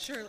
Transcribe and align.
Sure. 0.00 0.24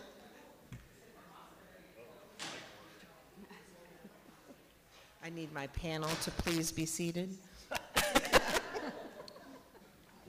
I 5.24 5.30
need 5.30 5.50
my 5.54 5.66
panel 5.68 6.10
to 6.24 6.30
please 6.30 6.70
be 6.70 6.84
seated. 6.84 7.38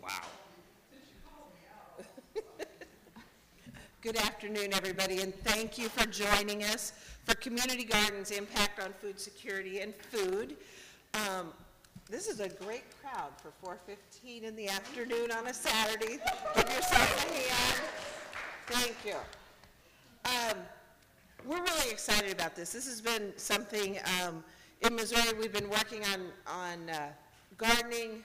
Wow. 0.01 0.21
Good 4.01 4.15
afternoon, 4.15 4.73
everybody, 4.73 5.19
and 5.19 5.35
thank 5.43 5.77
you 5.77 5.89
for 5.89 6.05
joining 6.07 6.63
us 6.63 6.93
for 7.25 7.35
Community 7.35 7.83
Gardens 7.83 8.31
Impact 8.31 8.81
on 8.81 8.93
Food 9.01 9.19
Security 9.19 9.81
and 9.81 9.93
Food. 9.93 10.55
Um, 11.15 11.51
This 12.09 12.27
is 12.27 12.39
a 12.39 12.49
great 12.49 12.83
crowd 13.01 13.31
for 13.41 13.51
4:15 13.61 14.43
in 14.43 14.55
the 14.55 14.69
afternoon 14.69 15.31
on 15.31 15.47
a 15.47 15.53
Saturday. 15.53 16.19
Give 16.55 16.69
yourself 16.69 17.25
a 17.29 17.33
hand. 17.33 18.02
Thank 18.67 18.95
you. 19.05 19.15
Um, 20.25 20.57
We're 21.45 21.61
really 21.61 21.91
excited 21.91 22.31
about 22.31 22.55
this. 22.55 22.71
This 22.71 22.85
has 22.85 23.01
been 23.01 23.33
something, 23.35 23.99
um, 24.21 24.43
in 24.81 24.95
Missouri, 24.95 25.37
we've 25.37 25.51
been 25.51 25.69
working 25.69 26.01
on, 26.05 26.21
on 26.47 26.89
uh, 26.89 27.09
gardening 27.57 28.23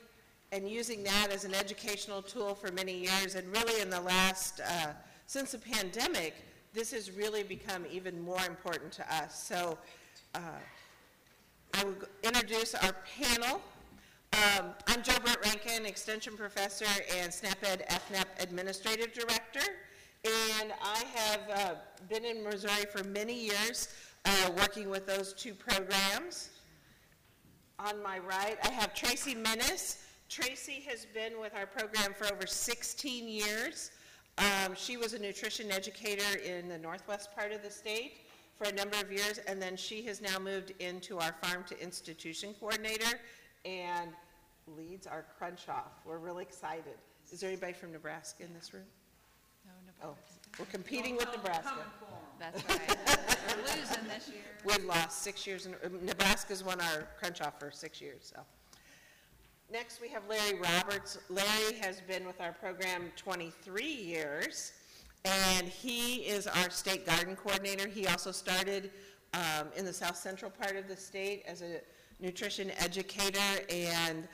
and 0.52 0.68
using 0.68 1.02
that 1.02 1.32
as 1.32 1.44
an 1.44 1.54
educational 1.54 2.22
tool 2.22 2.54
for 2.54 2.70
many 2.70 2.96
years. 2.96 3.34
And 3.34 3.50
really 3.52 3.82
in 3.82 3.90
the 3.90 4.00
last, 4.00 4.60
uh, 4.60 4.92
since 5.26 5.50
the 5.50 5.58
pandemic, 5.58 6.34
this 6.72 6.92
has 6.92 7.10
really 7.10 7.42
become 7.42 7.84
even 7.90 8.20
more 8.20 8.44
important 8.46 8.92
to 8.92 9.14
us. 9.14 9.42
So 9.42 9.76
uh, 10.36 10.38
I 11.74 11.84
will 11.84 11.96
introduce 12.22 12.76
our 12.76 12.94
panel. 13.18 13.60
Um, 14.34 14.66
I'm 14.86 15.02
Jo 15.02 15.14
Britt-Rankin, 15.24 15.84
Extension 15.84 16.36
Professor 16.36 16.86
and 17.16 17.34
SNAP-Ed 17.34 17.84
EFNEP 17.90 18.26
Administrative 18.40 19.12
Director. 19.12 19.66
And 20.24 20.72
I 20.82 21.04
have 21.14 21.40
uh, 21.52 21.74
been 22.08 22.24
in 22.24 22.42
Missouri 22.42 22.84
for 22.90 23.04
many 23.04 23.34
years, 23.34 23.88
uh, 24.24 24.50
working 24.56 24.90
with 24.90 25.06
those 25.06 25.32
two 25.32 25.54
programs. 25.54 26.50
On 27.78 28.02
my 28.02 28.18
right, 28.18 28.58
I 28.64 28.70
have 28.70 28.94
Tracy 28.94 29.34
Menace. 29.36 30.04
Tracy 30.28 30.84
has 30.88 31.06
been 31.06 31.40
with 31.40 31.54
our 31.54 31.66
program 31.66 32.12
for 32.12 32.26
over 32.32 32.46
16 32.46 33.28
years. 33.28 33.92
Um, 34.38 34.74
she 34.74 34.96
was 34.96 35.14
a 35.14 35.18
nutrition 35.18 35.70
educator 35.70 36.38
in 36.38 36.68
the 36.68 36.78
northwest 36.78 37.34
part 37.34 37.52
of 37.52 37.62
the 37.62 37.70
state 37.70 38.26
for 38.56 38.64
a 38.68 38.72
number 38.72 38.96
of 38.98 39.12
years, 39.12 39.38
and 39.46 39.62
then 39.62 39.76
she 39.76 40.02
has 40.02 40.20
now 40.20 40.38
moved 40.38 40.72
into 40.80 41.18
our 41.18 41.34
farm 41.42 41.64
to 41.68 41.80
institution 41.80 42.54
coordinator 42.58 43.20
and 43.64 44.10
leads 44.76 45.06
our 45.06 45.24
crunch 45.38 45.68
off. 45.68 45.92
We're 46.04 46.18
really 46.18 46.42
excited. 46.42 46.98
Is 47.32 47.40
there 47.40 47.50
anybody 47.50 47.72
from 47.72 47.92
Nebraska 47.92 48.42
in 48.42 48.52
this 48.52 48.74
room? 48.74 48.84
Oh, 50.02 50.14
we're 50.58 50.66
competing 50.66 51.16
with 51.16 51.28
Nebraska. 51.34 51.74
That's 52.38 52.62
right. 52.68 52.98
We're 53.48 53.62
losing 53.62 54.04
this 54.04 54.28
year. 54.28 54.42
We've 54.64 54.84
lost 54.84 55.22
six 55.22 55.46
years, 55.46 55.66
in 55.66 55.74
Nebraska's 56.04 56.62
won 56.62 56.80
our 56.80 57.08
crunch 57.18 57.40
off 57.40 57.58
for 57.58 57.70
six 57.70 58.00
years, 58.00 58.32
so. 58.34 58.40
Next, 59.70 60.00
we 60.00 60.08
have 60.08 60.22
Larry 60.28 60.58
Roberts. 60.58 61.18
Larry 61.28 61.74
has 61.80 62.00
been 62.00 62.26
with 62.26 62.40
our 62.40 62.52
program 62.52 63.12
23 63.16 63.84
years, 63.84 64.72
and 65.24 65.66
he 65.66 66.16
is 66.20 66.46
our 66.46 66.70
state 66.70 67.04
garden 67.04 67.36
coordinator. 67.36 67.86
He 67.86 68.06
also 68.06 68.32
started 68.32 68.90
um, 69.34 69.68
in 69.76 69.84
the 69.84 69.92
south 69.92 70.16
central 70.16 70.50
part 70.50 70.76
of 70.76 70.88
the 70.88 70.96
state 70.96 71.42
as 71.46 71.60
a 71.60 71.80
nutrition 72.20 72.70
educator, 72.78 73.38
and 73.68 74.26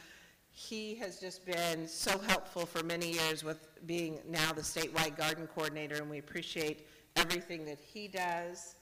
he 0.56 0.94
has 0.96 1.18
just 1.18 1.44
been 1.44 1.86
so 1.88 2.16
helpful 2.28 2.64
for 2.64 2.82
many 2.84 3.10
years 3.12 3.42
with 3.42 3.66
being 3.86 4.20
now 4.28 4.52
the 4.52 4.62
statewide 4.62 5.16
garden 5.16 5.48
coordinator, 5.52 5.96
and 5.96 6.08
we 6.08 6.18
appreciate 6.18 6.86
everything 7.16 7.64
that 7.64 7.78
he 7.78 8.06
does. 8.06 8.76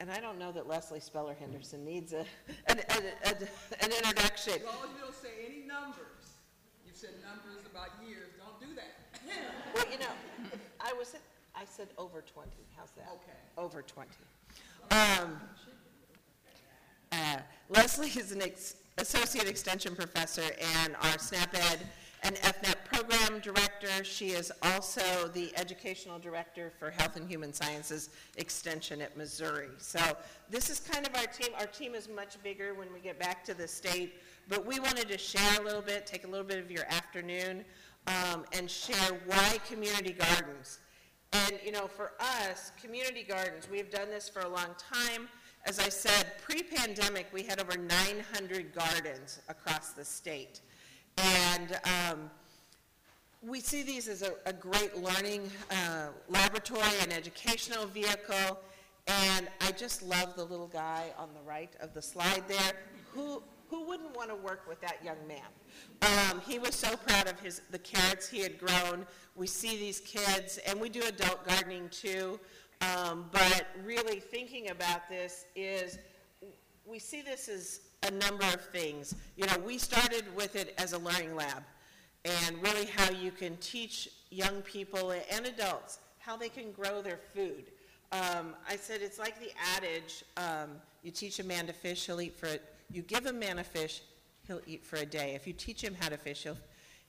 And 0.00 0.10
I 0.10 0.18
don't 0.18 0.38
know 0.38 0.50
that 0.50 0.66
Leslie 0.66 0.98
Speller 0.98 1.36
Henderson 1.38 1.84
needs 1.84 2.12
a, 2.14 2.20
an, 2.68 2.78
an, 2.88 3.02
an- 3.24 3.48
an 3.82 3.90
introduction. 3.92 4.54
As 4.54 4.62
long 4.64 4.74
as 4.84 4.90
you 4.96 5.00
don't 5.04 5.14
say 5.14 5.28
any 5.46 5.66
numbers. 5.66 6.06
You've 6.86 6.96
said 6.96 7.10
numbers 7.22 7.64
about 7.70 7.90
years, 8.08 8.28
don't 8.38 8.58
do 8.68 8.74
that. 8.74 8.94
Well, 9.74 9.86
you 9.90 9.98
know, 9.98 10.10
I 10.80 10.92
was, 10.94 11.14
I 11.54 11.64
said 11.64 11.88
over 11.96 12.20
20, 12.22 12.50
how's 12.76 12.90
that? 12.90 13.08
Okay. 13.08 13.38
Over 13.56 13.80
20. 13.82 14.10
Um, 14.90 15.40
uh, 17.12 17.38
Leslie 17.70 18.08
is 18.08 18.32
an 18.32 18.42
ex- 18.42 18.74
associate 18.98 19.48
extension 19.48 19.94
professor 19.94 20.50
and 20.82 20.96
our 21.02 21.18
SNAP-Ed 21.18 21.80
and 22.24 22.36
EFNEP 22.36 22.84
program 22.84 23.40
director. 23.40 24.04
She 24.04 24.28
is 24.28 24.52
also 24.62 25.28
the 25.34 25.52
educational 25.56 26.18
director 26.18 26.72
for 26.78 26.90
Health 26.90 27.16
and 27.16 27.28
Human 27.28 27.52
Sciences 27.52 28.10
Extension 28.36 29.00
at 29.02 29.16
Missouri. 29.16 29.68
So 29.78 29.98
this 30.48 30.70
is 30.70 30.78
kind 30.78 31.04
of 31.06 31.14
our 31.16 31.26
team. 31.26 31.48
Our 31.58 31.66
team 31.66 31.94
is 31.94 32.08
much 32.08 32.40
bigger 32.42 32.74
when 32.74 32.92
we 32.92 33.00
get 33.00 33.18
back 33.18 33.44
to 33.44 33.54
the 33.54 33.66
state, 33.66 34.20
but 34.48 34.64
we 34.64 34.78
wanted 34.78 35.08
to 35.08 35.18
share 35.18 35.60
a 35.60 35.64
little 35.64 35.82
bit, 35.82 36.06
take 36.06 36.24
a 36.24 36.28
little 36.28 36.46
bit 36.46 36.58
of 36.58 36.70
your 36.70 36.84
afternoon, 36.88 37.64
um, 38.06 38.44
and 38.52 38.70
share 38.70 39.20
why 39.26 39.58
community 39.68 40.12
gardens. 40.12 40.78
And, 41.32 41.58
you 41.64 41.72
know, 41.72 41.88
for 41.88 42.12
us, 42.20 42.70
community 42.80 43.24
gardens, 43.24 43.68
we've 43.70 43.90
done 43.90 44.10
this 44.10 44.28
for 44.28 44.40
a 44.40 44.48
long 44.48 44.76
time. 44.78 45.28
As 45.64 45.78
I 45.78 45.88
said, 45.88 46.32
pre-pandemic, 46.42 47.26
we 47.32 47.44
had 47.44 47.60
over 47.60 47.78
900 47.78 48.74
gardens 48.74 49.40
across 49.48 49.90
the 49.90 50.04
state. 50.04 50.60
And 51.18 51.78
um, 51.84 52.30
we 53.42 53.60
see 53.60 53.84
these 53.84 54.08
as 54.08 54.22
a, 54.22 54.32
a 54.44 54.52
great 54.52 54.96
learning 54.96 55.48
uh, 55.70 56.08
laboratory 56.28 56.82
and 57.00 57.12
educational 57.12 57.86
vehicle. 57.86 58.58
And 59.06 59.48
I 59.60 59.70
just 59.72 60.02
love 60.02 60.34
the 60.34 60.44
little 60.44 60.66
guy 60.66 61.12
on 61.16 61.28
the 61.32 61.42
right 61.48 61.70
of 61.80 61.94
the 61.94 62.02
slide 62.02 62.42
there. 62.48 62.72
Who, 63.14 63.40
who 63.70 63.84
wouldn't 63.86 64.16
want 64.16 64.30
to 64.30 64.36
work 64.36 64.66
with 64.68 64.80
that 64.80 65.04
young 65.04 65.16
man? 65.28 65.40
Um, 66.02 66.40
he 66.40 66.58
was 66.58 66.74
so 66.74 66.96
proud 66.96 67.28
of 67.28 67.38
his, 67.40 67.62
the 67.70 67.78
carrots 67.78 68.28
he 68.28 68.40
had 68.40 68.58
grown. 68.58 69.06
We 69.36 69.46
see 69.46 69.76
these 69.76 70.00
kids, 70.00 70.58
and 70.66 70.80
we 70.80 70.88
do 70.88 71.02
adult 71.02 71.46
gardening 71.46 71.88
too. 71.90 72.40
Um, 72.82 73.26
but 73.30 73.66
really 73.84 74.18
thinking 74.18 74.70
about 74.70 75.08
this 75.08 75.46
is 75.54 75.98
we 76.84 76.98
see 76.98 77.22
this 77.22 77.48
as 77.48 77.80
a 78.02 78.10
number 78.10 78.44
of 78.46 78.60
things. 78.60 79.14
You 79.36 79.46
know, 79.46 79.56
we 79.64 79.78
started 79.78 80.24
with 80.34 80.56
it 80.56 80.74
as 80.78 80.92
a 80.92 80.98
learning 80.98 81.36
lab, 81.36 81.62
and 82.24 82.60
really 82.60 82.86
how 82.86 83.10
you 83.10 83.30
can 83.30 83.56
teach 83.58 84.08
young 84.30 84.62
people 84.62 85.12
and 85.12 85.46
adults 85.46 86.00
how 86.18 86.36
they 86.36 86.48
can 86.48 86.72
grow 86.72 87.02
their 87.02 87.18
food. 87.34 87.64
Um, 88.10 88.54
I 88.68 88.76
said 88.76 89.00
it's 89.00 89.18
like 89.18 89.38
the 89.38 89.52
adage: 89.76 90.24
um, 90.36 90.70
you 91.04 91.12
teach 91.12 91.38
a 91.38 91.44
man 91.44 91.66
to 91.68 91.72
fish, 91.72 92.06
he'll 92.06 92.20
eat 92.20 92.36
for 92.36 92.46
it. 92.46 92.62
You 92.90 93.02
give 93.02 93.26
a 93.26 93.32
man 93.32 93.60
a 93.60 93.64
fish, 93.64 94.02
he'll 94.48 94.60
eat 94.66 94.84
for 94.84 94.96
a 94.96 95.06
day. 95.06 95.34
If 95.36 95.46
you 95.46 95.52
teach 95.52 95.82
him 95.82 95.94
how 96.00 96.08
to 96.08 96.16
fish, 96.16 96.42
he'll 96.42 96.58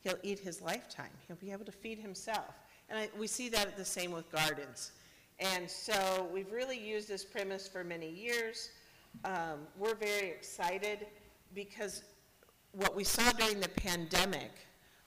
he'll 0.03 0.20
eat 0.22 0.38
his 0.38 0.62
lifetime. 0.62 1.10
He'll 1.27 1.38
be 1.38 1.51
able 1.51 1.65
to 1.65 1.72
feed 1.72 1.98
himself. 1.98 2.53
And 2.89 3.00
I, 3.00 3.10
we 3.18 3.25
see 3.25 3.50
that 3.50 3.75
the 3.75 3.86
same 3.86 4.12
with 4.12 4.32
gardens. 4.32 4.92
And 5.40 5.70
so 5.70 6.28
we've 6.34 6.52
really 6.52 6.80
used 6.80 7.08
this 7.08 7.25
premise 7.25 7.68
for 7.68 7.84
many 7.84 8.10
years. 8.10 8.70
Um, 9.25 9.68
we're 9.78 9.96
very 9.96 10.30
excited 10.30 11.08
because 11.54 12.04
what 12.72 12.96
we 12.96 13.04
saw 13.04 13.32
during 13.34 13.60
the 13.60 13.70
pandemic 13.70 14.52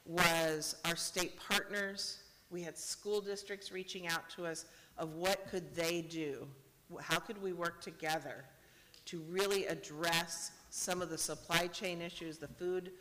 was 0.04 0.76
our 0.84 0.96
state 0.96 1.38
partners, 1.38 2.18
we 2.50 2.62
had 2.62 2.78
school 2.78 3.20
districts 3.20 3.72
reaching 3.72 4.06
out 4.06 4.28
to 4.30 4.46
us 4.46 4.66
of 4.98 5.14
what 5.14 5.48
could 5.50 5.74
they 5.74 6.00
do? 6.02 6.46
How 7.00 7.18
could 7.18 7.42
we 7.42 7.52
work 7.52 7.80
together 7.80 8.44
to 9.06 9.20
really 9.28 9.66
address 9.66 10.52
some 10.70 11.02
of 11.02 11.10
the 11.10 11.18
supply 11.18 11.66
chain 11.66 12.00
issues, 12.00 12.38
the 12.38 12.48
food 12.48 12.92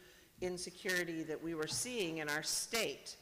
insecurity 0.41 1.23
that 1.23 1.41
we 1.41 1.53
were 1.53 1.67
seeing 1.67 2.17
in 2.17 2.29
our 2.29 2.43
state? 2.43 3.17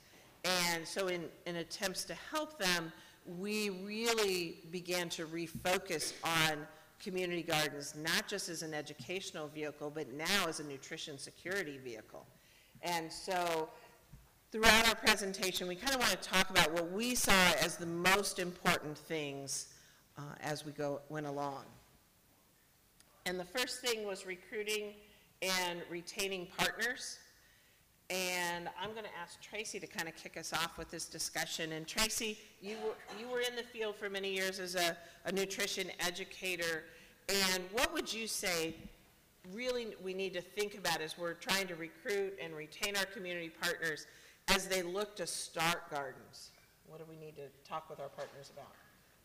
And 0.45 0.87
so 0.87 1.07
in, 1.07 1.25
in 1.45 1.57
attempts 1.57 2.03
to 2.05 2.15
help 2.31 2.57
them, 2.57 2.91
we 3.25 3.69
really 3.69 4.57
began 4.71 5.09
to 5.09 5.25
refocus 5.25 6.13
on 6.23 6.67
community 7.01 7.43
gardens, 7.43 7.95
not 7.95 8.27
just 8.27 8.49
as 8.49 8.61
an 8.61 8.73
educational 8.73 9.47
vehicle, 9.47 9.91
but 9.93 10.11
now 10.13 10.47
as 10.47 10.59
a 10.59 10.63
nutrition 10.63 11.17
security 11.17 11.77
vehicle. 11.77 12.25
And 12.81 13.11
so 13.11 13.69
throughout 14.51 14.87
our 14.87 14.95
presentation, 14.95 15.67
we 15.67 15.75
kind 15.75 15.93
of 15.93 15.99
want 15.99 16.11
to 16.11 16.29
talk 16.29 16.49
about 16.49 16.71
what 16.73 16.91
we 16.91 17.15
saw 17.15 17.51
as 17.61 17.77
the 17.77 17.85
most 17.85 18.39
important 18.39 18.97
things 18.97 19.67
uh, 20.17 20.21
as 20.41 20.65
we 20.65 20.71
go 20.71 21.01
went 21.09 21.25
along. 21.25 21.63
And 23.25 23.39
the 23.39 23.45
first 23.45 23.79
thing 23.81 24.05
was 24.05 24.25
recruiting 24.25 24.93
and 25.41 25.81
retaining 25.89 26.47
partners. 26.57 27.19
And 28.13 28.69
I'm 28.79 28.91
going 28.91 29.05
to 29.05 29.19
ask 29.19 29.41
Tracy 29.41 29.79
to 29.79 29.87
kind 29.87 30.07
of 30.07 30.15
kick 30.15 30.37
us 30.37 30.53
off 30.53 30.77
with 30.77 30.91
this 30.91 31.05
discussion. 31.05 31.71
And 31.71 31.87
Tracy, 31.87 32.37
you 32.61 32.75
were, 32.85 32.93
you 33.19 33.27
were 33.27 33.39
in 33.39 33.55
the 33.55 33.63
field 33.63 33.95
for 33.95 34.07
many 34.07 34.31
years 34.31 34.59
as 34.59 34.75
a, 34.75 34.95
a 35.25 35.31
nutrition 35.31 35.87
educator. 35.99 36.83
And 37.27 37.63
what 37.71 37.91
would 37.91 38.13
you 38.13 38.27
say 38.27 38.75
really 39.51 39.95
we 40.03 40.13
need 40.13 40.33
to 40.33 40.41
think 40.41 40.77
about 40.77 41.01
as 41.01 41.17
we're 41.17 41.33
trying 41.33 41.65
to 41.67 41.75
recruit 41.75 42.37
and 42.39 42.55
retain 42.55 42.95
our 42.95 43.05
community 43.05 43.49
partners 43.49 44.05
as 44.49 44.67
they 44.67 44.83
look 44.83 45.15
to 45.15 45.25
start 45.25 45.89
gardens? 45.89 46.51
What 46.85 46.99
do 46.99 47.05
we 47.09 47.17
need 47.17 47.35
to 47.37 47.67
talk 47.67 47.89
with 47.89 47.99
our 47.99 48.09
partners 48.09 48.51
about? 48.53 48.69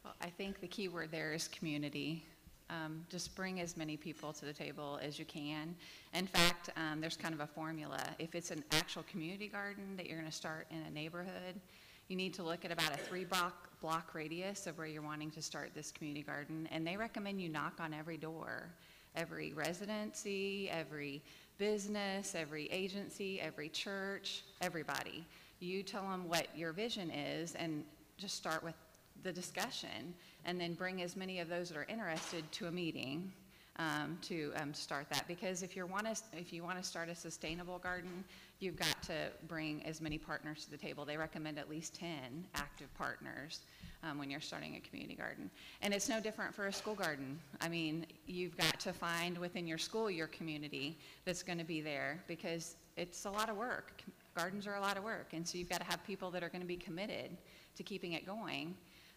Well, 0.03 0.15
I 0.23 0.31
think 0.31 0.61
the 0.61 0.69
key 0.69 0.89
word 0.89 1.11
there 1.11 1.35
is 1.35 1.47
community. 1.49 2.25
Um, 2.71 3.05
just 3.09 3.35
bring 3.35 3.61
as 3.61 3.77
many 3.77 3.97
people 3.97 4.33
to 4.35 4.45
the 4.45 4.53
table 4.53 4.99
as 5.03 5.19
you 5.19 5.25
can. 5.25 5.75
In 6.13 6.27
fact, 6.27 6.71
um, 6.77 7.01
there's 7.01 7.17
kind 7.17 7.35
of 7.35 7.41
a 7.41 7.47
formula. 7.47 8.03
If 8.19 8.35
it's 8.35 8.51
an 8.51 8.63
actual 8.73 9.05
community 9.05 9.49
garden 9.49 9.97
that 9.97 10.07
you're 10.07 10.19
going 10.19 10.31
to 10.31 10.37
start 10.37 10.67
in 10.71 10.83
a 10.87 10.91
neighborhood, 10.91 11.61
you 12.09 12.17
need 12.17 12.35
to 12.35 12.43
look 12.43 12.65
at 12.65 12.73
about 12.73 12.93
a 12.93 12.97
three 12.97 13.25
block, 13.25 13.69
block 13.81 14.15
radius 14.15 14.67
of 14.67 14.79
where 14.79 14.87
you're 14.87 15.03
wanting 15.03 15.31
to 15.33 15.43
start 15.43 15.71
this 15.75 15.91
community 15.93 16.23
garden. 16.23 16.69
And 16.71 16.87
they 16.87 16.97
recommend 16.97 17.41
you 17.41 17.49
knock 17.49 17.75
on 17.81 17.95
every 17.95 18.17
door, 18.17 18.69
every 19.15 19.53
residency, 19.53 20.71
every 20.71 21.23
business, 21.59 22.35
every 22.35 22.67
agency, 22.67 23.41
every 23.41 23.69
church, 23.69 24.43
everybody. 24.61 25.25
You 25.61 25.83
tell 25.83 26.03
them 26.03 26.29
what 26.29 26.47
your 26.57 26.73
vision 26.73 27.11
is 27.11 27.55
and 27.57 27.85
just 28.17 28.37
start 28.37 28.63
with 28.63 28.75
the 29.23 29.33
discussion 29.33 30.15
and 30.45 30.61
then 30.61 30.75
bring 30.75 31.03
as 31.03 31.17
many 31.17 31.41
of 31.41 31.49
those 31.49 31.69
that 31.69 31.79
are 31.79 31.87
interested 31.89 32.51
to 32.53 32.67
a 32.67 32.71
meeting 32.71 33.33
um, 33.79 34.19
to 34.23 34.53
um, 34.57 34.75
start 34.75 35.07
that. 35.11 35.27
Because 35.29 35.63
if 35.63 35.77
you 35.77 35.87
want 35.87 36.07
to, 36.07 36.21
if 36.33 36.53
you 36.53 36.63
want 36.63 36.79
to 36.79 36.85
start 36.85 37.09
a 37.09 37.15
sustainable 37.15 37.79
garden, 37.79 38.25
you've 38.61 38.77
got 38.77 39.03
to 39.05 39.29
bring 39.47 39.85
as 39.85 40.01
many 40.01 40.19
partners 40.19 40.65
to 40.65 40.71
the 40.71 40.77
table. 40.77 41.05
They 41.05 41.17
recommend 41.17 41.59
at 41.59 41.71
least 41.71 41.95
10 41.95 42.09
active 42.57 42.93
partners 42.97 43.61
um, 44.03 44.19
when 44.19 44.31
you're 44.31 44.41
starting 44.41 44.77
a 44.77 44.81
community 44.81 45.15
garden. 45.15 45.51
And 45.83 45.95
it's 45.95 46.09
no 46.09 46.21
different 46.21 46.55
for 46.55 46.67
a 46.67 46.73
school 46.73 46.95
garden. 46.95 47.39
I 47.61 47.69
mean, 47.69 48.07
you've 48.27 48.57
got 48.57 48.81
to 48.81 48.93
find 48.93 49.39
within 49.39 49.67
your 49.67 49.79
school 49.79 50.11
your 50.11 50.29
community 50.29 50.99
that's 51.25 51.43
going 51.43 51.59
to 51.59 51.65
be 51.65 51.81
there 51.81 52.23
because 52.27 52.77
it's 52.97 53.25
a 53.27 53.31
lot 53.31 53.49
of 53.49 53.57
work. 53.57 54.03
Gardens 54.37 54.67
are 54.67 54.77
a 54.77 54.81
lot 54.81 54.97
of 54.97 55.05
work, 55.05 55.29
and 55.33 55.47
so 55.47 55.59
you've 55.59 55.69
got 55.69 55.81
to 55.81 55.87
have 55.87 56.05
people 56.05 56.31
that 56.31 56.43
are 56.43 56.49
going 56.49 56.61
to 56.61 56.67
be 56.67 56.77
committed 56.77 57.37
to 57.77 57.83
keeping 57.83 58.13
it 58.13 58.25
going. 58.27 58.75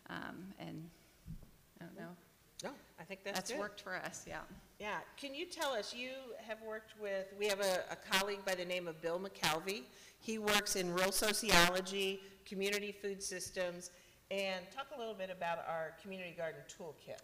Um, 0.09 0.53
and 0.59 0.89
I 1.79 1.85
don't 1.85 1.95
know. 1.97 2.15
No, 2.63 2.69
I 2.99 3.03
think 3.03 3.23
that's 3.23 3.37
That's 3.37 3.51
good. 3.51 3.59
worked 3.59 3.81
for 3.81 3.95
us, 3.95 4.25
yeah. 4.27 4.41
Yeah, 4.79 4.99
can 5.17 5.33
you 5.33 5.45
tell 5.45 5.73
us, 5.73 5.93
you 5.95 6.11
have 6.45 6.59
worked 6.61 6.93
with, 7.01 7.25
we 7.39 7.47
have 7.47 7.59
a, 7.59 7.83
a 7.89 7.95
colleague 7.95 8.45
by 8.45 8.55
the 8.55 8.65
name 8.65 8.87
of 8.87 9.01
Bill 9.01 9.19
McKelvey. 9.19 9.83
He 10.19 10.37
works 10.37 10.75
in 10.75 10.93
rural 10.93 11.11
sociology, 11.11 12.21
community 12.45 12.91
food 12.91 13.23
systems, 13.23 13.89
and 14.29 14.63
talk 14.71 14.87
a 14.95 14.99
little 14.99 15.15
bit 15.15 15.31
about 15.31 15.59
our 15.67 15.93
community 16.01 16.35
garden 16.37 16.61
toolkit. 16.67 17.19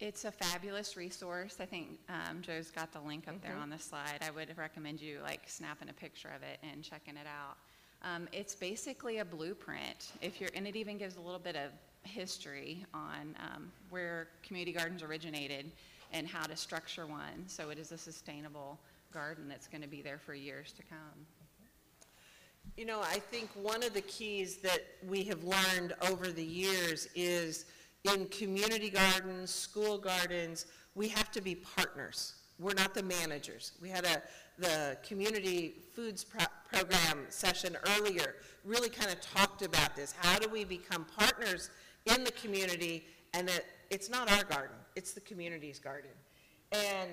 It's 0.00 0.24
a 0.24 0.30
fabulous 0.30 0.96
resource. 0.96 1.56
I 1.60 1.66
think 1.66 1.98
um, 2.08 2.40
Joe's 2.42 2.70
got 2.70 2.92
the 2.92 3.00
link 3.00 3.26
up 3.28 3.40
there 3.42 3.56
on 3.56 3.70
the 3.70 3.78
slide. 3.78 4.18
I 4.26 4.30
would 4.30 4.56
recommend 4.56 5.00
you 5.00 5.20
like 5.22 5.42
snapping 5.46 5.88
a 5.88 5.92
picture 5.92 6.30
of 6.34 6.42
it 6.42 6.58
and 6.62 6.82
checking 6.82 7.16
it 7.16 7.26
out. 7.26 7.56
Um, 8.04 8.28
it's 8.32 8.54
basically 8.54 9.18
a 9.18 9.24
blueprint. 9.24 10.12
If 10.20 10.40
you're, 10.40 10.50
and 10.54 10.66
it 10.66 10.76
even 10.76 10.98
gives 10.98 11.16
a 11.16 11.20
little 11.20 11.38
bit 11.38 11.56
of 11.56 11.70
history 12.02 12.84
on 12.92 13.34
um, 13.40 13.72
where 13.88 14.28
community 14.42 14.72
gardens 14.72 15.02
originated 15.02 15.70
and 16.12 16.28
how 16.28 16.44
to 16.44 16.54
structure 16.54 17.06
one. 17.06 17.46
So 17.46 17.70
it 17.70 17.78
is 17.78 17.92
a 17.92 17.98
sustainable 17.98 18.78
garden 19.12 19.48
that's 19.48 19.66
going 19.66 19.82
to 19.82 19.88
be 19.88 20.02
there 20.02 20.18
for 20.18 20.34
years 20.34 20.72
to 20.72 20.82
come. 20.82 21.26
You 22.76 22.84
know, 22.84 23.00
I 23.00 23.18
think 23.18 23.48
one 23.54 23.82
of 23.82 23.94
the 23.94 24.02
keys 24.02 24.58
that 24.58 24.84
we 25.06 25.24
have 25.24 25.42
learned 25.44 25.94
over 26.10 26.28
the 26.28 26.44
years 26.44 27.08
is 27.14 27.66
in 28.04 28.26
community 28.26 28.90
gardens, 28.90 29.50
school 29.50 29.96
gardens, 29.96 30.66
we 30.94 31.08
have 31.08 31.30
to 31.32 31.40
be 31.40 31.54
partners. 31.54 32.34
We're 32.58 32.74
not 32.74 32.94
the 32.94 33.02
managers. 33.02 33.72
We 33.82 33.88
had 33.88 34.04
a, 34.04 34.22
the 34.58 34.96
community 35.02 35.74
foods 35.94 36.22
pro- 36.22 36.46
program 36.72 37.26
session 37.28 37.76
earlier, 37.96 38.36
really 38.64 38.88
kind 38.88 39.10
of 39.10 39.20
talked 39.20 39.62
about 39.62 39.96
this. 39.96 40.14
How 40.18 40.38
do 40.38 40.48
we 40.48 40.64
become 40.64 41.04
partners 41.18 41.70
in 42.06 42.22
the 42.22 42.30
community 42.32 43.06
and 43.32 43.48
that 43.48 43.64
it's 43.90 44.08
not 44.08 44.30
our 44.30 44.44
garden, 44.44 44.76
it's 44.94 45.12
the 45.12 45.20
community's 45.20 45.80
garden? 45.80 46.10
And 46.70 47.10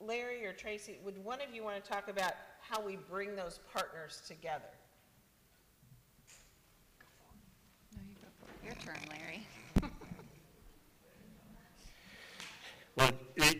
Larry 0.00 0.44
or 0.46 0.52
Tracy, 0.52 0.98
would 1.04 1.22
one 1.22 1.40
of 1.40 1.54
you 1.54 1.62
want 1.62 1.82
to 1.82 1.90
talk 1.90 2.08
about 2.08 2.32
how 2.60 2.80
we 2.80 2.96
bring 2.96 3.36
those 3.36 3.60
partners 3.72 4.22
together? 4.26 4.64
No, 7.94 8.02
you 8.08 8.16
go 8.22 8.28
for 8.40 8.50
it. 8.50 8.64
Your 8.64 8.74
turn, 8.82 9.02
Larry. 9.10 9.46
Well, 12.96 13.10
the, 13.36 13.42
the 13.42 13.46
big 13.46 13.55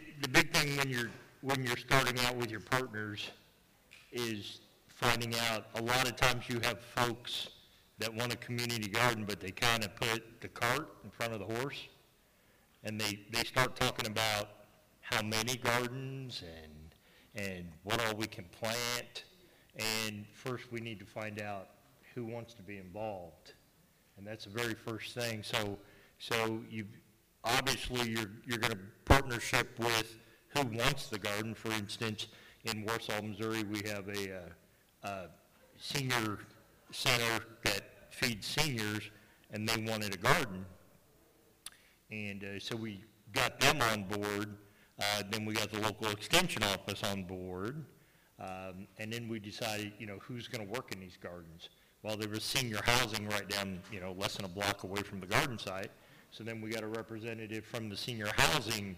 thing 0.67 0.77
when 0.79 0.91
you're, 0.91 1.11
when 1.43 1.63
you're 1.63 1.77
starting 1.77 2.19
out 2.25 2.37
with 2.37 2.51
your 2.51 2.61
partners 2.61 3.31
is 4.13 4.61
finding 4.89 5.35
out, 5.51 5.67
a 5.75 5.83
lot 5.83 6.09
of 6.09 6.17
times 6.17 6.49
you 6.49 6.61
have 6.61 6.81
folks 6.81 7.49
that 7.99 8.13
want 8.13 8.33
a 8.33 8.37
community 8.37 8.89
garden, 8.89 9.25
but 9.27 9.41
they 9.41 9.51
kind 9.51 9.85
of 9.85 9.95
put 9.97 10.23
the 10.41 10.49
cart 10.49 10.89
in 11.05 11.11
front 11.11 11.33
of 11.33 11.39
the 11.39 11.47
horse. 11.47 11.89
And 12.85 13.01
they, 13.01 13.21
they 13.31 13.45
start 13.45 13.77
talking 13.77 14.07
about 14.07 14.49
how 15.01 15.23
many 15.23 15.57
gardens 15.57 16.43
and, 16.43 17.47
and 17.47 17.69
what 17.85 18.05
all 18.07 18.17
we 18.17 18.27
can 18.27 18.45
plant. 18.45 19.25
And 19.77 20.25
first, 20.33 20.71
we 20.71 20.81
need 20.81 20.99
to 21.01 21.07
find 21.07 21.41
out 21.41 21.69
who 22.15 22.25
wants 22.25 22.55
to 22.55 22.63
be 22.63 22.79
involved. 22.79 23.55
And 24.17 24.27
that's 24.27 24.45
the 24.45 24.51
very 24.51 24.75
first 24.75 25.15
thing. 25.15 25.43
So, 25.43 25.79
so 26.19 26.61
you, 26.71 26.87
obviously, 27.45 28.11
you're, 28.11 28.31
you're 28.47 28.59
gonna 28.59 28.79
partnership 29.05 29.79
with 29.79 30.19
who 30.57 30.79
wants 30.79 31.09
the 31.09 31.19
garden. 31.19 31.55
For 31.55 31.71
instance, 31.73 32.29
in 32.65 32.85
Warsaw, 32.85 33.23
Missouri, 33.23 33.65
we 33.65 33.83
have 33.89 34.09
a, 34.09 34.37
uh, 34.37 35.07
uh, 35.07 35.27
senior 35.79 36.39
center 36.91 37.45
that 37.65 37.83
feeds 38.11 38.47
seniors, 38.47 39.11
and 39.51 39.69
they 39.69 39.83
wanted 39.83 40.15
a 40.15 40.19
garden. 40.19 40.65
And, 42.11 42.43
uh, 42.43 42.61
so 42.61 42.77
we 42.77 43.03
got 43.33 43.61
them 43.61 43.81
on 43.83 44.05
board. 44.05 44.57
Uh, 44.99 45.23
then 45.31 45.45
we 45.45 45.55
got 45.55 45.71
the 45.71 45.81
local 45.81 46.09
extension 46.09 46.63
office 46.63 47.03
on 47.03 47.25
board. 47.25 47.85
Um, 48.39 48.87
and 48.99 49.13
then 49.13 49.29
we 49.29 49.39
decided, 49.39 49.93
you 49.99 50.07
know, 50.07 50.19
who's 50.21 50.49
gonna 50.49 50.65
work 50.65 50.93
in 50.93 51.01
these 51.01 51.17
gardens? 51.17 51.69
Well, 52.03 52.17
there 52.17 52.29
was 52.29 52.45
senior 52.45 52.81
housing 52.83 53.29
right 53.29 53.49
down, 53.49 53.81
you 53.91 54.01
know, 54.01 54.13
less 54.13 54.37
than 54.37 54.45
a 54.45 54.49
block 54.49 54.85
away 54.85 55.03
from 55.03 55.21
the 55.21 55.27
garden 55.27 55.59
site. 55.59 55.91
So 56.31 56.45
then 56.45 56.61
we 56.61 56.71
got 56.71 56.83
a 56.83 56.87
representative 56.89 57.65
from 57.65 57.89
the 57.89 57.97
senior 57.97 58.31
housing 58.37 58.97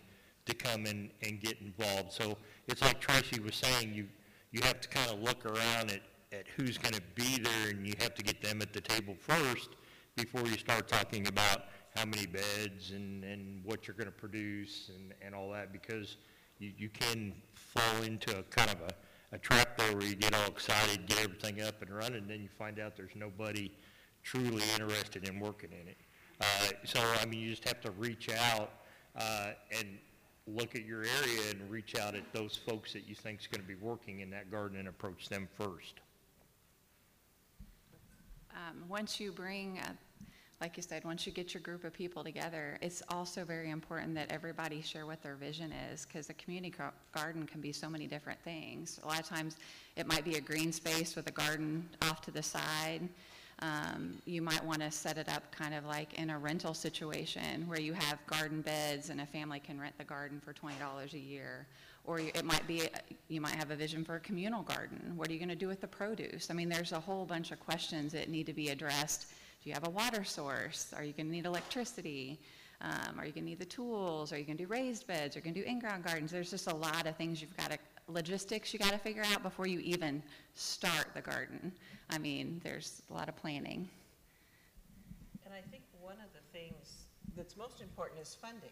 to 0.49 0.55
come 0.55 0.87
in 0.87 1.11
and 1.23 1.41
get 1.41 1.57
involved. 1.61 2.13
So 2.13 2.37
it's 2.67 2.83
like 2.83 3.01
Tracy 3.01 3.41
was 3.41 3.55
saying, 3.55 3.95
you, 3.95 4.09
you 4.51 4.61
have 4.63 4.81
to 4.81 4.89
kind 4.89 5.11
of 5.11 5.21
look 5.21 5.47
around 5.47 5.91
at, 5.91 6.03
at 6.33 6.47
who's 6.57 6.77
gonna 6.77 7.01
be 7.15 7.39
there 7.39 7.71
and 7.71 7.87
you 7.87 7.95
have 8.01 8.15
to 8.17 8.23
get 8.23 8.43
them 8.43 8.61
at 8.61 8.73
the 8.73 8.81
table 8.81 9.15
first 9.19 9.71
before 10.17 10.43
you 10.43 10.59
start 10.59 10.89
talking 10.89 11.29
about 11.29 11.65
how 11.97 12.05
many 12.05 12.27
beds 12.27 12.91
and, 12.91 13.25
and 13.25 13.65
what 13.65 13.87
you're 13.87 13.97
gonna 13.97 14.11
produce 14.11 14.91
and, 14.95 15.15
and 15.23 15.35
all 15.35 15.51
that, 15.51 15.73
because 15.73 16.17
you, 16.59 16.73
you 16.77 16.89
can 16.89 17.33
fall 17.55 18.03
into 18.03 18.37
a 18.39 18.43
kind 18.45 18.71
of 18.71 18.81
a, 18.81 19.37
a 19.37 19.39
trap 19.39 19.77
there 19.79 19.97
where 19.97 20.07
you 20.07 20.15
get 20.15 20.35
all 20.35 20.47
excited, 20.47 21.07
get 21.07 21.23
everything 21.23 21.63
up 21.63 21.81
and 21.83 21.91
running, 21.91 22.23
and 22.23 22.31
then 22.31 22.43
you 22.43 22.49
find 22.49 22.79
out 22.81 22.97
there's 22.97 23.15
nobody 23.15 23.71
truly 24.23 24.63
interested 24.79 25.29
in 25.29 25.39
working 25.41 25.71
in 25.73 25.89
it. 25.89 25.97
Uh, 26.41 26.69
so, 26.85 27.01
I 27.21 27.27
mean, 27.27 27.41
you 27.41 27.51
just 27.51 27.67
have 27.67 27.81
to 27.83 27.91
reach 27.93 28.29
out, 28.31 28.71
uh, 29.17 29.51
and 29.77 29.99
look 30.55 30.75
at 30.75 30.85
your 30.85 31.03
area 31.03 31.41
and 31.51 31.71
reach 31.71 31.97
out 31.97 32.15
at 32.15 32.33
those 32.33 32.57
folks 32.57 32.93
that 32.93 33.09
you 33.09 33.15
think 33.15 33.41
is 33.41 33.47
gonna 33.47 33.63
be 33.63 33.75
working 33.75 34.21
in 34.21 34.31
that 34.31 34.51
garden 34.51 34.79
and 34.79 34.89
approach 34.89 35.29
them 35.29 35.49
first. 35.57 36.01
Um, 38.53 38.85
once 38.89 39.21
you 39.21 39.31
bring, 39.31 39.79
like 40.61 40.77
you 40.77 40.83
said, 40.83 41.05
once 41.05 41.27
you 41.27 41.33
get 41.33 41.55
your 41.55 41.61
group 41.61 41.85
of 41.85 41.93
people 41.93 42.25
together, 42.25 42.79
it's 42.83 43.03
also 43.09 43.45
very 43.45 43.71
important 43.71 44.15
that 44.17 44.33
everybody 44.33 44.83
share 44.83 45.07
what 45.07 45.23
their 45.23 45.37
vision 45.37 45.73
is, 45.93 46.07
because 46.07 46.29
a 46.31 46.35
community 46.35 46.75
gar- 46.77 46.95
garden 47.15 47.47
can 47.47 47.61
be 47.61 47.73
so 47.73 47.89
many 47.89 48.07
different 48.07 48.41
things. 48.41 48.99
A 49.05 49.07
lot 49.07 49.21
of 49.21 49.27
times, 49.27 49.57
it 49.97 50.07
might 50.07 50.25
be 50.25 50.37
a 50.37 50.41
green 50.41 50.73
space 50.73 51.15
with 51.15 51.29
a 51.29 51.33
garden 51.33 51.89
off 52.03 52.21
to 52.23 52.31
the 52.31 52.43
side. 52.43 53.09
Um, 53.61 54.15
you 54.25 54.41
might 54.41 54.65
want 54.65 54.81
to 54.83 54.91
set 54.91 55.19
it 55.19 55.29
up 55.29 55.51
kind 55.51 55.75
of 55.75 55.85
like 55.85 56.15
in 56.15 56.31
a 56.31 56.39
rental 56.39 56.75
situation 56.75 57.67
where 57.67 57.81
you 57.81 57.93
have 57.93 58.25
garden 58.27 58.61
beds 58.61 59.11
and 59.11 59.21
a 59.21 59.27
family 59.27 59.59
can 59.59 59.81
rent 59.81 59.99
the 59.99 60.05
garden 60.05 60.41
for 60.41 60.53
twenty 60.53 60.79
dollars 60.79 61.15
a 61.15 61.19
year. 61.19 61.67
Or 62.05 62.21
you- 62.21 62.31
it 62.35 62.45
might 62.45 62.67
be, 62.67 62.89
you 63.29 63.41
might 63.41 63.57
have 63.57 63.71
a 63.71 63.77
vision 63.77 64.05
for 64.05 64.15
a 64.15 64.21
communal 64.21 64.63
garden. 64.63 65.13
What 65.17 65.29
are 65.29 65.33
you 65.33 65.39
going 65.39 65.51
to 65.51 65.55
do 65.57 65.69
with 65.69 65.81
the 65.83 65.89
produce? 65.89 66.51
I 66.51 66.55
mean, 66.55 66.69
there's 66.71 66.93
a 66.93 67.01
whole 67.01 67.27
bunch 67.27 67.51
of 67.51 67.61
questions 67.61 68.13
that 68.13 68.31
need 68.31 68.47
to 68.47 68.55
be 68.55 68.69
addressed. 68.71 69.27
Do 69.63 69.69
you 69.69 69.75
have 69.75 69.87
a 69.87 69.91
water 69.91 70.25
source? 70.25 70.95
Are 70.97 71.05
you 71.05 71.13
going 71.13 71.27
to 71.27 71.33
need 71.33 71.45
electricity? 71.45 72.39
Um, 72.81 73.19
are 73.19 73.27
you 73.27 73.33
going 73.33 73.45
to 73.45 73.51
need 73.51 73.59
the 73.59 73.67
tools? 73.67 74.33
Are 74.33 74.39
you 74.39 74.45
going 74.45 74.57
to 74.57 74.65
do 74.65 74.69
raised 74.71 75.07
beds? 75.07 75.35
Are 75.37 75.41
you 75.41 75.43
going 75.43 75.55
to 75.55 75.61
do 75.61 75.67
in-ground 75.67 76.05
gardens? 76.05 76.31
There's 76.31 76.51
just 76.51 76.69
a 76.69 76.75
lot 76.75 77.07
of 77.07 77.17
things 77.17 77.43
you've 77.43 77.57
got 77.57 77.73
to, 77.73 77.79
logistics 78.09 78.73
you 78.73 78.79
got 78.79 78.93
to 78.93 78.99
figure 78.99 79.23
out 79.33 79.43
before 79.43 79.67
you 79.67 79.81
even 79.81 80.23
start 80.55 81.09
the 81.15 81.21
garden. 81.21 81.73
I 82.11 82.19
mean, 82.19 82.61
there's 82.65 83.03
a 83.11 83.15
lot 83.15 83.29
of 83.29 83.37
planning. 83.37 83.89
And 85.45 85.55
I 85.55 85.61
think 85.71 85.83
one 86.01 86.15
of 86.15 86.33
the 86.33 86.59
things 86.59 87.07
that's 87.37 87.57
most 87.57 87.81
important 87.81 88.21
is 88.21 88.37
funding. 88.41 88.71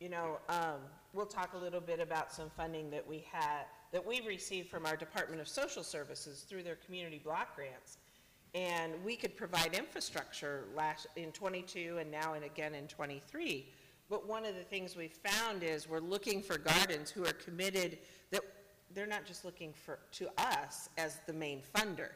You 0.00 0.08
know, 0.08 0.38
um, 0.48 0.80
we'll 1.12 1.26
talk 1.26 1.52
a 1.54 1.58
little 1.58 1.80
bit 1.80 2.00
about 2.00 2.32
some 2.32 2.50
funding 2.56 2.90
that 2.90 3.06
we 3.06 3.24
had, 3.30 3.66
that 3.92 4.04
we 4.04 4.20
received 4.26 4.68
from 4.68 4.86
our 4.86 4.96
Department 4.96 5.40
of 5.40 5.46
Social 5.46 5.84
Services 5.84 6.44
through 6.48 6.62
their 6.64 6.78
community 6.86 7.20
block 7.22 7.54
grants. 7.54 7.98
And 8.54 8.92
we 9.04 9.16
could 9.16 9.36
provide 9.36 9.74
infrastructure 9.74 10.64
last, 10.76 11.06
in 11.16 11.32
'22 11.32 11.98
and 12.00 12.10
now 12.10 12.34
and 12.34 12.44
again 12.44 12.74
in 12.74 12.86
'23. 12.86 13.66
But 14.12 14.28
one 14.28 14.44
of 14.44 14.54
the 14.54 14.62
things 14.62 14.94
we 14.94 15.08
found 15.08 15.62
is 15.62 15.88
we're 15.88 15.98
looking 15.98 16.42
for 16.42 16.58
gardens 16.58 17.10
who 17.10 17.24
are 17.24 17.32
committed, 17.32 17.96
that 18.30 18.42
they're 18.92 19.06
not 19.06 19.24
just 19.24 19.42
looking 19.42 19.72
for, 19.72 20.00
to 20.12 20.28
us 20.36 20.90
as 20.98 21.20
the 21.26 21.32
main 21.32 21.62
funder. 21.74 22.10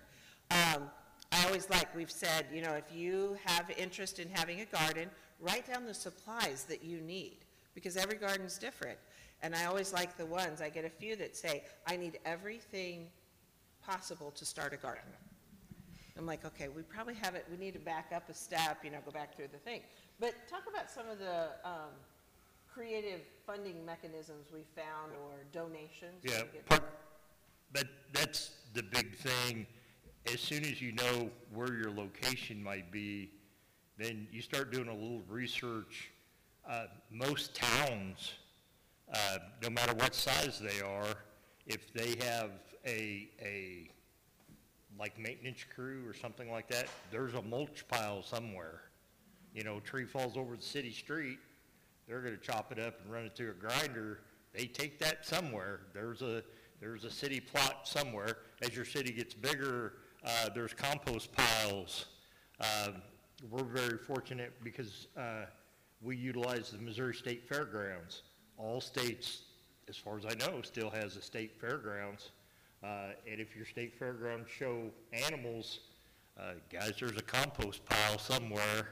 Um, 0.51 0.91
I 1.33 1.47
always 1.47 1.71
like, 1.71 1.97
we've 1.97 2.11
said, 2.11 2.45
you 2.53 2.61
know, 2.61 2.75
if 2.75 2.95
you 2.95 3.39
have 3.47 3.71
interest 3.79 4.19
in 4.19 4.29
having 4.29 4.61
a 4.61 4.67
garden, 4.67 5.09
write 5.41 5.73
down 5.73 5.87
the 5.87 5.95
supplies 5.95 6.65
that 6.65 6.85
you 6.85 7.01
need, 7.01 7.39
because 7.75 7.97
every 7.97 8.19
garden's 8.19 8.59
different. 8.59 8.99
And 9.41 9.55
I 9.55 9.65
always 9.65 9.95
like 9.95 10.19
the 10.19 10.27
ones, 10.27 10.61
I 10.61 10.69
get 10.69 10.85
a 10.85 10.91
few 10.91 11.17
that 11.17 11.35
say, 11.35 11.65
I 11.87 11.97
need 11.97 12.19
everything 12.27 13.07
possible 13.83 14.33
to 14.33 14.45
start 14.45 14.75
a 14.75 14.77
garden. 14.77 15.15
I'm 16.19 16.27
like, 16.27 16.45
okay, 16.45 16.69
we 16.69 16.83
probably 16.83 17.15
have 17.15 17.35
it, 17.35 17.47
we 17.51 17.57
need 17.57 17.73
to 17.73 17.81
back 17.81 18.13
up 18.15 18.29
a 18.29 18.35
step, 18.35 18.81
you 18.85 18.91
know, 18.91 18.99
go 19.07 19.13
back 19.13 19.35
through 19.35 19.49
the 19.51 19.59
thing. 19.59 19.81
But 20.19 20.35
talk 20.49 20.63
about 20.69 20.91
some 20.91 21.09
of 21.09 21.19
the, 21.19 21.49
um, 21.65 21.93
creative 22.77 23.23
funding 23.47 23.87
mechanisms 23.87 24.49
we 24.53 24.61
found 24.75 25.13
or 25.25 25.45
donations. 25.51 26.23
Yeah, 26.23 26.43
part, 26.69 26.83
that, 27.73 27.87
that's 28.13 28.51
the 28.75 28.83
big 28.83 29.17
thing. 29.17 29.67
As 30.31 30.41
soon 30.41 30.63
as 30.63 30.83
you 30.83 30.93
know 30.93 31.31
where 31.55 31.73
your 31.73 31.91
location 31.91 32.63
might 32.63 32.93
be, 32.93 33.31
then 33.97 34.29
you 34.31 34.43
start 34.43 34.71
doing 34.73 34.89
a 34.89 34.93
little 34.93 35.23
research. 35.27 36.11
Uh, 36.69 36.85
most 37.11 37.55
towns, 37.55 38.35
uh, 39.15 39.39
no 39.63 39.71
matter 39.71 39.95
what 39.95 40.15
size 40.15 40.61
they 40.61 40.83
are, 40.83 41.15
if 41.67 41.95
they 41.95 42.17
have 42.27 42.51
a, 42.85 43.29
a, 43.41 43.89
like 44.99 45.19
maintenance 45.19 45.65
crew 45.75 46.07
or 46.07 46.13
something 46.13 46.51
like 46.51 46.69
that, 46.69 46.89
there's 47.11 47.33
a 47.33 47.43
mulch 47.43 47.89
pile 47.89 48.23
somewhere. 48.23 48.83
You 49.57 49.65
know, 49.65 49.81
tree 49.81 50.05
falls 50.05 50.37
over 50.37 50.55
the 50.55 50.63
city 50.63 50.93
street, 50.93 51.39
they're 52.07 52.21
gonna 52.21 52.37
chop 52.37 52.71
it 52.71 52.79
up 52.79 53.01
and 53.03 53.11
run 53.11 53.25
it 53.25 53.35
through 53.35 53.51
a 53.51 53.55
grinder. 53.55 54.21
They 54.53 54.67
take 54.67 54.99
that 54.99 55.25
somewhere. 55.25 55.81
There's 55.95 56.21
a, 56.21 56.45
there's 56.79 57.05
a 57.05 57.11
city 57.11 57.41
plot 57.41 57.89
somewhere. 57.89 58.37
As 58.63 58.77
your 58.77 58.85
city 58.85 59.13
gets 59.13 59.33
bigger, 59.33 59.95
uh, 60.23 60.51
there's 60.55 60.75
compost 60.75 61.31
piles. 61.33 62.05
Um, 62.61 63.03
we're 63.51 63.65
very 63.65 63.97
fortunate 63.97 64.53
because, 64.63 65.09
uh, 65.17 65.47
we 66.03 66.17
utilize 66.17 66.71
the 66.71 66.79
Missouri 66.79 67.15
State 67.15 67.49
Fairgrounds. 67.49 68.23
All 68.59 68.81
states, 68.81 69.43
as 69.89 69.97
far 69.97 70.19
as 70.19 70.27
I 70.27 70.35
know, 70.35 70.61
still 70.63 70.91
has 70.91 71.17
a 71.17 71.23
state 71.23 71.59
fairgrounds. 71.59 72.31
Uh, 72.85 73.13
and 73.31 73.41
if 73.41 73.57
your 73.57 73.65
state 73.65 73.99
fairgrounds 73.99 74.49
show 74.51 74.91
animals, 75.13 75.81
uh, 76.39 76.53
guys, 76.71 76.93
there's 77.01 77.17
a 77.17 77.23
compost 77.23 77.85
pile 77.87 78.19
somewhere. 78.19 78.89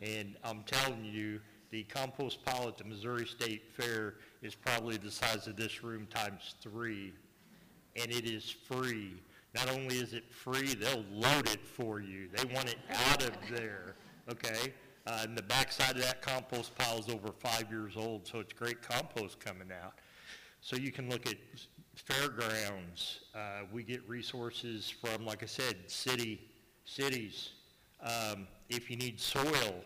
And 0.00 0.36
I'm 0.44 0.62
telling 0.64 1.04
you, 1.04 1.40
the 1.70 1.82
compost 1.84 2.44
pile 2.44 2.68
at 2.68 2.78
the 2.78 2.84
Missouri 2.84 3.26
State 3.26 3.62
Fair 3.76 4.14
is 4.42 4.54
probably 4.54 4.96
the 4.96 5.10
size 5.10 5.46
of 5.46 5.56
this 5.56 5.82
room 5.82 6.06
times 6.06 6.54
three. 6.60 7.12
And 7.96 8.10
it 8.10 8.24
is 8.24 8.48
free. 8.50 9.14
Not 9.54 9.70
only 9.70 9.96
is 9.96 10.14
it 10.14 10.32
free, 10.32 10.74
they'll 10.74 11.04
load 11.10 11.48
it 11.48 11.64
for 11.64 12.00
you. 12.00 12.28
They 12.34 12.44
want 12.54 12.70
it 12.70 12.78
out 13.10 13.22
of 13.22 13.32
there, 13.50 13.96
okay? 14.30 14.72
Uh, 15.06 15.20
and 15.22 15.36
the 15.36 15.42
backside 15.42 15.96
of 15.96 16.02
that 16.02 16.22
compost 16.22 16.76
pile 16.76 16.98
is 16.98 17.08
over 17.08 17.32
five 17.32 17.70
years 17.70 17.94
old, 17.96 18.26
so 18.26 18.40
it's 18.40 18.52
great 18.52 18.82
compost 18.82 19.40
coming 19.40 19.68
out. 19.82 19.94
So 20.60 20.76
you 20.76 20.92
can 20.92 21.08
look 21.08 21.26
at 21.26 21.36
fairgrounds. 21.94 23.20
Uh, 23.34 23.62
we 23.72 23.82
get 23.82 24.06
resources 24.08 24.90
from, 24.90 25.24
like 25.24 25.42
I 25.42 25.46
said, 25.46 25.76
city, 25.86 26.40
cities. 26.84 27.50
Um, 28.02 28.46
if 28.68 28.90
you 28.90 28.96
need 28.96 29.18
soil, 29.18 29.84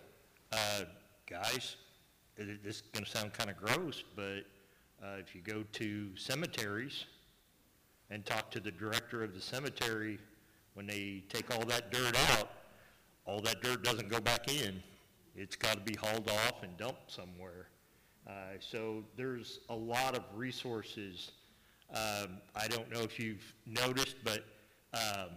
uh, 0.53 0.83
guys, 1.27 1.77
this 2.37 2.77
is 2.77 2.83
gonna 2.93 3.07
sound 3.07 3.33
kinda 3.35 3.55
gross, 3.55 4.03
but, 4.17 4.45
uh, 5.03 5.17
if 5.19 5.35
you 5.35 5.41
go 5.41 5.63
to 5.63 6.17
cemeteries 6.17 7.05
and 8.11 8.27
talk 8.27 8.51
to 8.51 8.61
the 8.61 8.71
director 8.71 9.23
of 9.23 9.35
the 9.35 9.41
cemetery, 9.41 10.19
when 10.75 10.87
they 10.87 11.23
take 11.29 11.51
all 11.51 11.65
that 11.65 11.93
dirt 11.93 12.17
out, 12.31 12.51
all 13.25 13.41
that 13.41 13.63
dirt 13.63 13.85
doesn't 13.85 14.09
go 14.09 14.21
back 14.21 14.49
in. 14.49 14.83
It's 15.37 15.57
gotta 15.57 15.81
be 15.81 15.95
hauled 15.95 16.29
off 16.29 16.63
and 16.63 16.77
dumped 16.77 17.11
somewhere. 17.11 17.69
Uh, 18.27 18.59
so 18.61 19.05
there's 19.17 19.61
a 19.69 19.75
lot 19.75 20.17
of 20.17 20.25
resources. 20.35 21.33
Um, 21.91 22.41
I 22.55 22.69
don't 22.69 22.91
know 22.91 23.01
if 23.01 23.19
you've 23.19 23.55
noticed, 23.67 24.17
but, 24.25 24.45
um, 24.93 25.31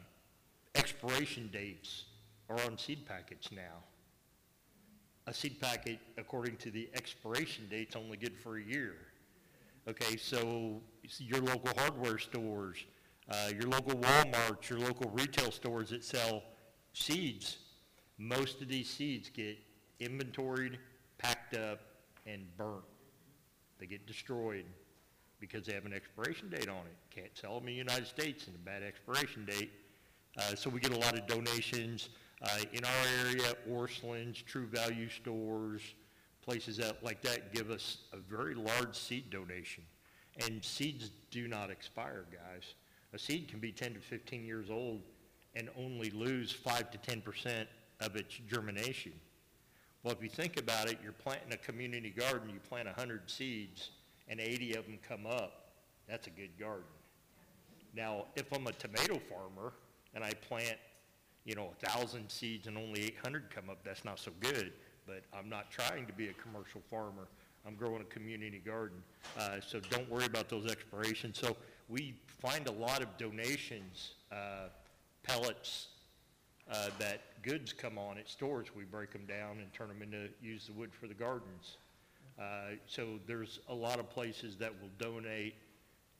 expiration 0.73 1.49
dates 1.49 2.05
are 2.49 2.59
on 2.61 2.77
seed 2.77 3.05
packets 3.05 3.51
now. 3.51 3.83
A 5.27 5.33
seed 5.33 5.59
packet, 5.59 5.99
according 6.17 6.57
to 6.57 6.69
the 6.69 6.89
expiration 6.93 7.67
date's 7.69 7.95
only 7.95 8.17
good 8.17 8.37
for 8.37 8.57
a 8.57 8.63
year. 8.63 8.95
Okay, 9.87 10.17
so 10.17 10.81
your 11.17 11.41
local 11.41 11.71
hardware 11.77 12.17
stores, 12.17 12.85
uh, 13.29 13.49
your 13.53 13.69
local 13.69 13.95
Walmarts, 13.99 14.69
your 14.69 14.79
local 14.79 15.09
retail 15.11 15.51
stores 15.51 15.89
that 15.89 16.03
sell 16.03 16.43
seeds, 16.93 17.57
most 18.17 18.61
of 18.61 18.67
these 18.67 18.89
seeds 18.89 19.29
get 19.29 19.57
inventoried, 19.99 20.77
packed 21.17 21.55
up, 21.55 21.79
and 22.25 22.45
burnt. 22.57 22.83
They 23.79 23.85
get 23.85 24.07
destroyed 24.07 24.65
because 25.39 25.65
they 25.65 25.73
have 25.73 25.85
an 25.85 25.93
expiration 25.93 26.49
date 26.49 26.69
on 26.69 26.85
it. 26.85 26.95
Can't 27.09 27.35
sell 27.37 27.59
them 27.59 27.67
in 27.67 27.73
the 27.73 27.77
United 27.77 28.07
States 28.07 28.47
in 28.47 28.55
a 28.55 28.57
bad 28.57 28.83
expiration 28.83 29.45
date. 29.45 29.71
Uh, 30.37 30.55
so 30.55 30.69
we 30.69 30.79
get 30.79 30.93
a 30.93 30.97
lot 30.97 31.17
of 31.17 31.27
donations. 31.27 32.09
Uh, 32.45 32.59
in 32.73 32.85
our 32.85 33.25
area, 33.25 33.55
Orschelns, 33.67 34.45
True 34.45 34.67
Value 34.67 35.09
Stores, 35.09 35.81
places 36.43 36.77
that, 36.77 37.03
like 37.03 37.21
that 37.23 37.51
give 37.51 37.71
us 37.71 37.97
a 38.13 38.17
very 38.17 38.53
large 38.53 38.95
seed 38.95 39.31
donation. 39.31 39.83
And 40.45 40.63
seeds 40.63 41.09
do 41.31 41.47
not 41.47 41.71
expire, 41.71 42.25
guys. 42.31 42.75
A 43.13 43.19
seed 43.19 43.47
can 43.47 43.59
be 43.59 43.71
10 43.71 43.95
to 43.95 43.99
15 43.99 44.45
years 44.45 44.69
old 44.69 45.01
and 45.55 45.69
only 45.77 46.11
lose 46.11 46.51
5 46.51 46.91
to 46.91 46.97
10% 46.97 47.65
of 48.01 48.15
its 48.15 48.39
germination. 48.47 49.13
Well, 50.03 50.13
if 50.13 50.21
you 50.21 50.29
think 50.29 50.59
about 50.59 50.87
it, 50.87 50.99
you're 51.01 51.13
planting 51.13 51.51
a 51.53 51.57
community 51.57 52.11
garden, 52.11 52.49
you 52.49 52.59
plant 52.69 52.85
100 52.85 53.27
seeds, 53.27 53.89
and 54.27 54.39
80 54.39 54.75
of 54.75 54.85
them 54.85 54.99
come 55.07 55.25
up, 55.25 55.71
that's 56.07 56.27
a 56.27 56.31
good 56.31 56.59
garden. 56.59 56.83
Now, 57.95 58.25
if 58.35 58.51
I'm 58.53 58.67
a 58.67 58.73
tomato 58.73 59.19
farmer 59.29 59.73
and 60.13 60.23
I 60.23 60.31
plant, 60.33 60.77
you 61.45 61.55
know, 61.55 61.71
a 61.81 61.87
1,000 61.87 62.29
seeds 62.29 62.67
and 62.67 62.77
only 62.77 63.03
800 63.03 63.49
come 63.49 63.69
up, 63.69 63.77
that's 63.83 64.03
not 64.03 64.19
so 64.19 64.31
good. 64.39 64.73
But 65.05 65.21
I'm 65.37 65.49
not 65.49 65.69
trying 65.69 66.07
to 66.07 66.13
be 66.13 66.29
a 66.29 66.33
commercial 66.33 66.81
farmer. 66.89 67.27
I'm 67.65 67.75
growing 67.75 68.01
a 68.01 68.05
community 68.05 68.61
garden. 68.63 68.97
Uh, 69.37 69.59
so 69.65 69.79
don't 69.89 70.09
worry 70.09 70.25
about 70.25 70.49
those 70.49 70.65
expirations. 70.69 71.39
So 71.39 71.55
we 71.87 72.15
find 72.39 72.67
a 72.67 72.71
lot 72.71 73.01
of 73.01 73.15
donations, 73.17 74.13
uh, 74.31 74.69
pellets, 75.23 75.89
uh, 76.71 76.89
that 76.97 77.21
goods 77.43 77.73
come 77.73 77.97
on 77.97 78.17
at 78.17 78.27
stores, 78.27 78.69
we 78.75 78.83
break 78.83 79.11
them 79.11 79.25
down 79.27 79.59
and 79.59 79.71
turn 79.73 79.87
them 79.87 80.01
into, 80.01 80.29
use 80.41 80.65
the 80.65 80.73
wood 80.73 80.91
for 80.99 81.07
the 81.07 81.13
gardens. 81.13 81.77
Uh, 82.39 82.75
so 82.87 83.19
there's 83.27 83.59
a 83.69 83.73
lot 83.73 83.99
of 83.99 84.09
places 84.09 84.55
that 84.57 84.71
will 84.81 84.89
donate 84.97 85.55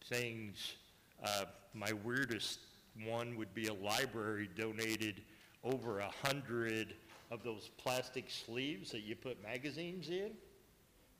things. 0.05 0.75
Uh, 1.23 1.45
my 1.73 1.91
weirdest 2.03 2.59
one 3.03 3.35
would 3.35 3.53
be 3.53 3.67
a 3.67 3.73
library 3.73 4.49
donated 4.57 5.21
over 5.63 5.99
a 5.99 6.11
hundred 6.23 6.93
of 7.31 7.43
those 7.43 7.69
plastic 7.77 8.29
sleeves 8.29 8.91
that 8.91 9.01
you 9.01 9.15
put 9.15 9.41
magazines 9.43 10.09
in. 10.09 10.31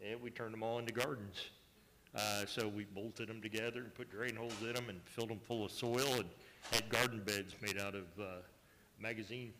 And 0.06 0.22
we 0.22 0.30
turned 0.30 0.54
them 0.54 0.64
all 0.64 0.80
into 0.80 0.94
gardens. 0.94 1.50
Uh, 2.16 2.46
so 2.46 2.68
we 2.68 2.86
bolted 2.86 3.28
them 3.28 3.42
together 3.42 3.82
and 3.82 3.94
put 3.94 4.10
drain 4.10 4.36
holes 4.36 4.54
in 4.62 4.74
them 4.74 4.90
and 4.90 5.02
filled 5.06 5.30
them 5.30 5.40
full 5.40 5.66
of 5.66 5.72
soil 5.72 6.14
and 6.14 6.30
had 6.72 6.88
garden 6.90 7.22
beds 7.26 7.56
made 7.62 7.78
out 7.78 7.96
of, 7.96 8.06
uh, 8.20 8.42
magazine 9.00 9.54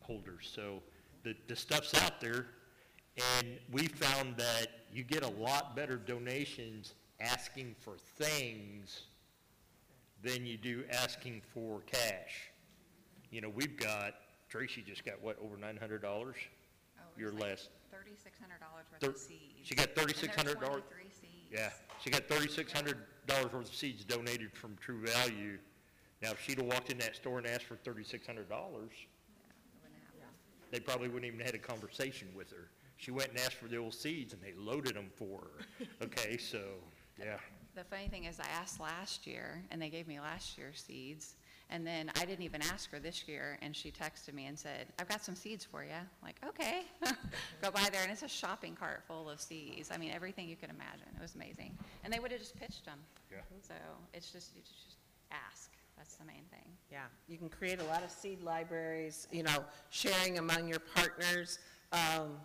holders. 0.00 0.50
So 0.52 0.82
the, 1.22 1.34
the 1.48 1.56
stuff's 1.56 1.94
out 2.02 2.20
there, 2.20 2.46
and 3.16 3.58
we 3.72 3.86
found 3.86 4.36
that 4.36 4.66
you 4.92 5.02
get 5.02 5.22
a 5.22 5.30
lot 5.30 5.74
better 5.74 5.96
donations 5.96 6.94
asking 7.20 7.74
for 7.80 7.96
things 8.16 9.04
than 10.24 10.46
you 10.46 10.56
do 10.56 10.82
asking 10.90 11.42
for 11.52 11.80
cash. 11.86 12.50
You 13.30 13.40
know, 13.42 13.50
we've 13.50 13.76
got, 13.76 14.14
Tracy 14.48 14.82
just 14.86 15.04
got, 15.04 15.22
what, 15.22 15.36
over 15.40 15.56
nine 15.56 15.76
hundred 15.76 16.02
dollars? 16.02 16.36
Oh, 16.98 17.02
Your 17.18 17.32
last, 17.32 17.68
Thirty-six 17.92 18.38
hundred 18.40 18.58
dollars 18.60 18.86
worth 18.90 19.00
Thir- 19.00 19.10
of 19.10 19.16
seeds. 19.18 19.60
she 19.62 19.74
got 19.76 19.94
$3,600 19.94 20.54
Twenty-three 20.56 21.10
seeds. 21.20 21.52
yeah, 21.52 21.70
she 22.02 22.10
got 22.10 22.26
thirty-six 22.28 22.72
hundred 22.72 22.96
dollars 23.28 23.52
worth 23.52 23.68
of 23.68 23.74
seeds 23.74 24.04
donated 24.04 24.52
from 24.52 24.76
True 24.80 25.00
Value. 25.06 25.58
Now, 26.22 26.30
if 26.32 26.40
she'd 26.42 26.58
have 26.58 26.66
walked 26.66 26.90
in 26.90 26.98
that 26.98 27.14
store 27.16 27.38
and 27.38 27.46
asked 27.46 27.64
for 27.64 27.76
thirty-six 27.76 28.26
hundred 28.26 28.48
dollars, 28.48 28.90
It 28.90 29.82
wouldn't 29.82 30.02
happen. 30.20 30.28
they 30.72 30.80
probably 30.80 31.08
wouldn't 31.08 31.32
even 31.32 31.44
had 31.44 31.54
a 31.54 31.58
conversation 31.58 32.28
with 32.34 32.50
her. 32.50 32.68
She 32.96 33.10
went 33.10 33.30
and 33.30 33.38
asked 33.38 33.54
for 33.56 33.68
the 33.68 33.76
old 33.76 33.94
seeds, 33.94 34.32
and 34.32 34.42
they 34.42 34.54
loaded 34.56 34.94
them 34.96 35.10
for 35.14 35.40
her. 35.40 35.86
Okay, 36.02 36.36
so, 36.36 36.58
yeah. 37.18 37.36
The 37.76 37.84
funny 37.84 38.06
thing 38.08 38.24
is, 38.24 38.38
I 38.38 38.46
asked 38.60 38.78
last 38.78 39.26
year, 39.26 39.62
and 39.70 39.82
they 39.82 39.88
gave 39.88 40.06
me 40.06 40.20
last 40.20 40.56
year's 40.56 40.82
seeds. 40.86 41.34
And 41.70 41.84
then 41.84 42.10
I 42.20 42.24
didn't 42.24 42.44
even 42.44 42.62
ask 42.62 42.90
her 42.92 43.00
this 43.00 43.26
year, 43.26 43.58
and 43.62 43.74
she 43.74 43.90
texted 43.90 44.32
me 44.32 44.46
and 44.46 44.56
said, 44.56 44.86
I've 45.00 45.08
got 45.08 45.24
some 45.24 45.34
seeds 45.34 45.64
for 45.64 45.82
you. 45.82 45.90
Like, 46.22 46.36
okay. 46.46 46.82
Go 47.62 47.70
by 47.72 47.88
there, 47.90 48.02
and 48.02 48.12
it's 48.12 48.22
a 48.22 48.28
shopping 48.28 48.76
cart 48.76 49.02
full 49.08 49.28
of 49.28 49.40
seeds. 49.40 49.90
I 49.92 49.96
mean, 49.96 50.12
everything 50.12 50.48
you 50.48 50.56
could 50.56 50.70
imagine. 50.70 51.08
It 51.16 51.22
was 51.22 51.34
amazing. 51.34 51.76
And 52.04 52.12
they 52.12 52.20
would 52.20 52.30
have 52.30 52.40
just 52.40 52.54
pitched 52.56 52.84
them. 52.84 52.98
Yeah. 53.32 53.38
So 53.66 53.74
it's 54.12 54.30
just, 54.30 54.54
you 54.54 54.62
just 54.62 54.96
ask. 55.32 55.70
That's 55.96 56.14
the 56.16 56.24
main 56.26 56.42
thing. 56.50 56.68
Yeah, 56.92 57.04
you 57.28 57.38
can 57.38 57.48
create 57.48 57.80
a 57.80 57.84
lot 57.84 58.02
of 58.04 58.10
seed 58.10 58.42
libraries, 58.42 59.26
you 59.32 59.42
know, 59.42 59.64
sharing 59.90 60.38
among 60.38 60.68
your 60.68 60.80
partners. 60.80 61.58
Um, 61.92 62.36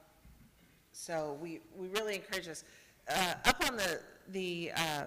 So 0.91 1.37
we, 1.41 1.61
we 1.75 1.87
really 1.89 2.15
encourage 2.15 2.45
this. 2.45 2.63
Uh, 3.07 3.33
Up 3.45 3.67
on 3.67 3.77
the, 3.77 3.99
the 4.31 4.71
uh, 4.75 5.03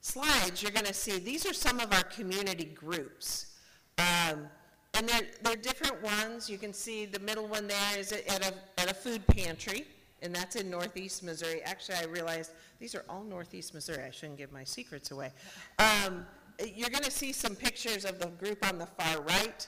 slides, 0.00 0.62
you're 0.62 0.72
going 0.72 0.86
to 0.86 0.94
see, 0.94 1.18
these 1.18 1.46
are 1.46 1.54
some 1.54 1.80
of 1.80 1.92
our 1.92 2.04
community 2.04 2.64
groups. 2.64 3.56
Um, 3.98 4.48
And 4.96 5.08
they're, 5.08 5.26
they're 5.42 5.56
different 5.56 6.00
ones. 6.02 6.48
You 6.48 6.56
can 6.56 6.72
see 6.72 7.04
the 7.04 7.18
middle 7.18 7.48
one 7.48 7.66
there 7.66 7.98
is 7.98 8.12
at 8.12 8.46
a, 8.46 8.80
at 8.80 8.88
a 8.88 8.94
food 8.94 9.26
pantry, 9.26 9.86
and 10.22 10.32
that's 10.32 10.54
in 10.54 10.70
northeast 10.70 11.24
Missouri. 11.24 11.60
Actually, 11.64 11.98
I 11.98 12.04
realized 12.04 12.52
these 12.78 12.94
are 12.94 13.04
all 13.08 13.24
northeast 13.24 13.74
Missouri. 13.74 14.04
I 14.04 14.12
shouldn't 14.12 14.38
give 14.38 14.52
my 14.52 14.62
secrets 14.64 15.10
away. 15.10 15.32
Um, 15.80 16.24
You're 16.62 16.90
going 16.90 17.02
to 17.02 17.10
see 17.10 17.32
some 17.32 17.56
pictures 17.56 18.04
of 18.04 18.20
the 18.20 18.28
group 18.42 18.64
on 18.70 18.78
the 18.78 18.86
far 18.86 19.20
right. 19.22 19.66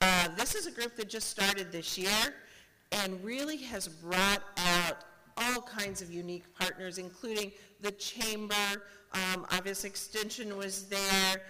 Uh, 0.00 0.28
This 0.36 0.54
is 0.54 0.66
a 0.68 0.70
group 0.70 0.94
that 0.94 1.08
just 1.08 1.28
started 1.28 1.72
this 1.72 1.98
year 1.98 2.22
and 2.92 3.08
really 3.24 3.56
has 3.56 3.88
brought 3.88 4.42
out 4.56 4.98
all 5.40 5.62
kinds 5.62 6.02
of 6.02 6.12
unique 6.12 6.44
partners, 6.58 6.98
including 6.98 7.52
the 7.80 7.92
chamber, 7.92 8.54
um, 9.12 9.46
Obvious 9.52 9.84
Extension 9.84 10.56
was 10.56 10.84
there, 10.88 11.42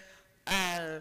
uh, 0.46 1.00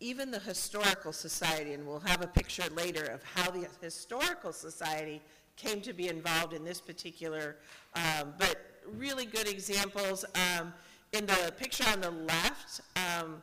even 0.00 0.30
the 0.30 0.40
Historical 0.40 1.12
Society, 1.12 1.72
and 1.72 1.86
we'll 1.86 2.00
have 2.00 2.22
a 2.22 2.26
picture 2.26 2.64
later 2.74 3.04
of 3.04 3.22
how 3.22 3.50
the 3.50 3.66
Historical 3.80 4.52
Society 4.52 5.22
came 5.56 5.80
to 5.80 5.92
be 5.92 6.08
involved 6.08 6.52
in 6.52 6.64
this 6.64 6.80
particular, 6.80 7.56
um, 7.94 8.34
but 8.38 8.56
really 8.96 9.24
good 9.24 9.48
examples. 9.48 10.24
Um, 10.34 10.72
in 11.12 11.26
the 11.26 11.52
picture 11.56 11.84
on 11.92 12.00
the 12.00 12.10
left, 12.10 12.80
um, 12.96 13.40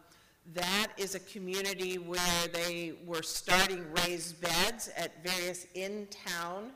that 0.54 0.88
is 0.98 1.15
a 1.15 1.20
community 1.20 1.98
where 1.98 2.48
they 2.52 2.94
were 3.06 3.24
starting 3.24 3.86
raised 4.06 4.41
beds 4.41 4.89
at 4.98 5.24
various 5.24 5.67
in-town 5.74 6.72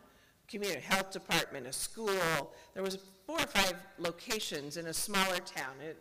community, 0.48 0.82
health 0.82 1.12
department, 1.12 1.68
a 1.68 1.74
school. 1.74 2.54
There 2.74 2.84
was 2.84 2.98
four 3.26 3.38
or 3.40 3.48
five 3.48 3.76
locations 3.98 4.78
in 4.78 4.88
a 4.88 4.94
smaller 4.94 5.40
town. 5.40 5.74
It, 5.82 5.98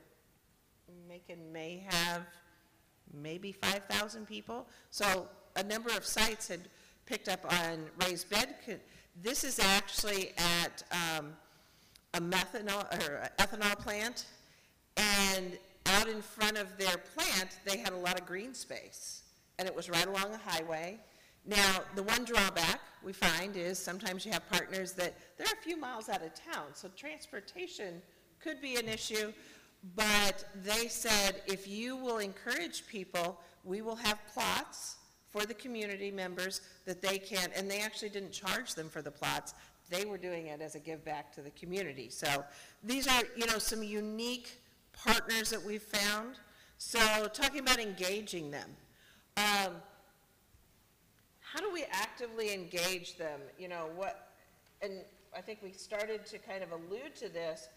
Macon 1.09 1.53
may 1.53 1.85
have 1.89 2.23
maybe 3.13 3.53
5,000 3.53 4.27
people. 4.27 4.67
So 4.91 5.29
a 5.57 5.63
number 5.63 5.91
of 5.91 6.05
sites 6.05 6.49
had 6.49 6.61
picked 7.07 7.29
up 7.29 7.45
on 7.63 7.87
raised 8.05 8.31
bed. 8.31 8.57
This 9.23 9.45
is 9.45 9.59
actually 9.59 10.33
at 10.37 10.83
um, 10.91 11.35
a 12.15 12.21
methanol, 12.21 12.83
or 13.03 13.29
ethanol 13.39 13.79
plant, 13.79 14.27
and 14.97 15.59
out 15.87 16.09
in 16.09 16.23
front 16.23 16.57
of 16.57 16.77
their 16.79 16.97
plant, 16.97 17.59
they 17.65 17.77
had 17.77 17.93
a 17.93 17.97
lot 17.97 18.19
of 18.19 18.27
green 18.27 18.55
space, 18.55 19.23
and 19.59 19.69
it 19.69 19.75
was 19.75 19.91
right 19.91 20.07
along 20.07 20.33
a 20.33 20.39
highway. 20.39 20.99
Now, 21.47 21.81
the 21.95 22.03
one 22.03 22.25
drawback 22.25 22.81
we 23.03 23.13
find 23.13 23.57
is 23.57 23.79
sometimes 23.79 24.25
you 24.25 24.33
have 24.33 24.49
partners 24.51 24.93
that, 24.93 25.15
they're 25.37 25.47
a 25.47 25.63
few 25.63 25.77
miles 25.77 26.09
out 26.09 26.23
of 26.23 26.33
town, 26.35 26.69
so 26.73 26.89
transportation 26.97 28.01
could 28.41 28.63
be 28.63 28.77
an 28.77 28.89
issue, 28.89 29.33
but 29.95 30.45
they 30.65 30.89
said, 30.89 31.43
if 31.47 31.69
you 31.69 31.97
will 31.97 32.19
encourage 32.19 32.87
people, 32.87 33.39
we 33.63 33.83
will 33.83 33.97
have 33.97 34.19
plots 34.33 34.97
for 35.31 35.45
the 35.45 35.55
community 35.55 36.11
members 36.11 36.63
that 36.87 37.03
they 37.03 37.19
can, 37.19 37.51
and 37.55 37.71
they 37.71 37.81
actually 37.81 38.09
didn't 38.09 38.33
charge 38.33 38.75
them 38.75 38.89
for 38.89 39.03
the 39.03 39.11
plots. 39.11 39.53
They 39.91 40.07
were 40.07 40.17
doing 40.17 40.47
it 40.47 40.63
as 40.63 40.77
a 40.77 40.79
give 40.79 41.05
back 41.05 41.33
to 41.35 41.43
the 41.43 41.51
community. 41.51 42.09
So 42.09 42.45
these 42.83 43.07
are, 43.07 43.23
you 43.37 43.47
know, 43.47 43.59
some 43.59 43.83
unique 43.83 44.63
partners 44.93 45.51
that 45.51 45.63
we've 45.63 45.83
found. 45.83 46.37
So 46.79 47.27
talking 47.27 47.61
about 47.61 47.79
engaging 47.79 48.51
them. 48.51 48.71
Um, 49.37 49.73
how 51.55 51.61
do 51.61 51.73
we 51.73 51.85
actively 51.93 52.53
engage 52.53 53.17
them? 53.17 53.41
You 53.59 53.69
know, 53.69 53.87
what, 53.95 54.31
and 54.83 55.05
I 55.37 55.41
think 55.41 55.61
we 55.63 55.71
started 55.71 56.27
to 56.27 56.39
kind 56.39 56.65
of 56.65 56.73
allude 56.73 57.15
to 57.21 57.29
this, 57.29 57.69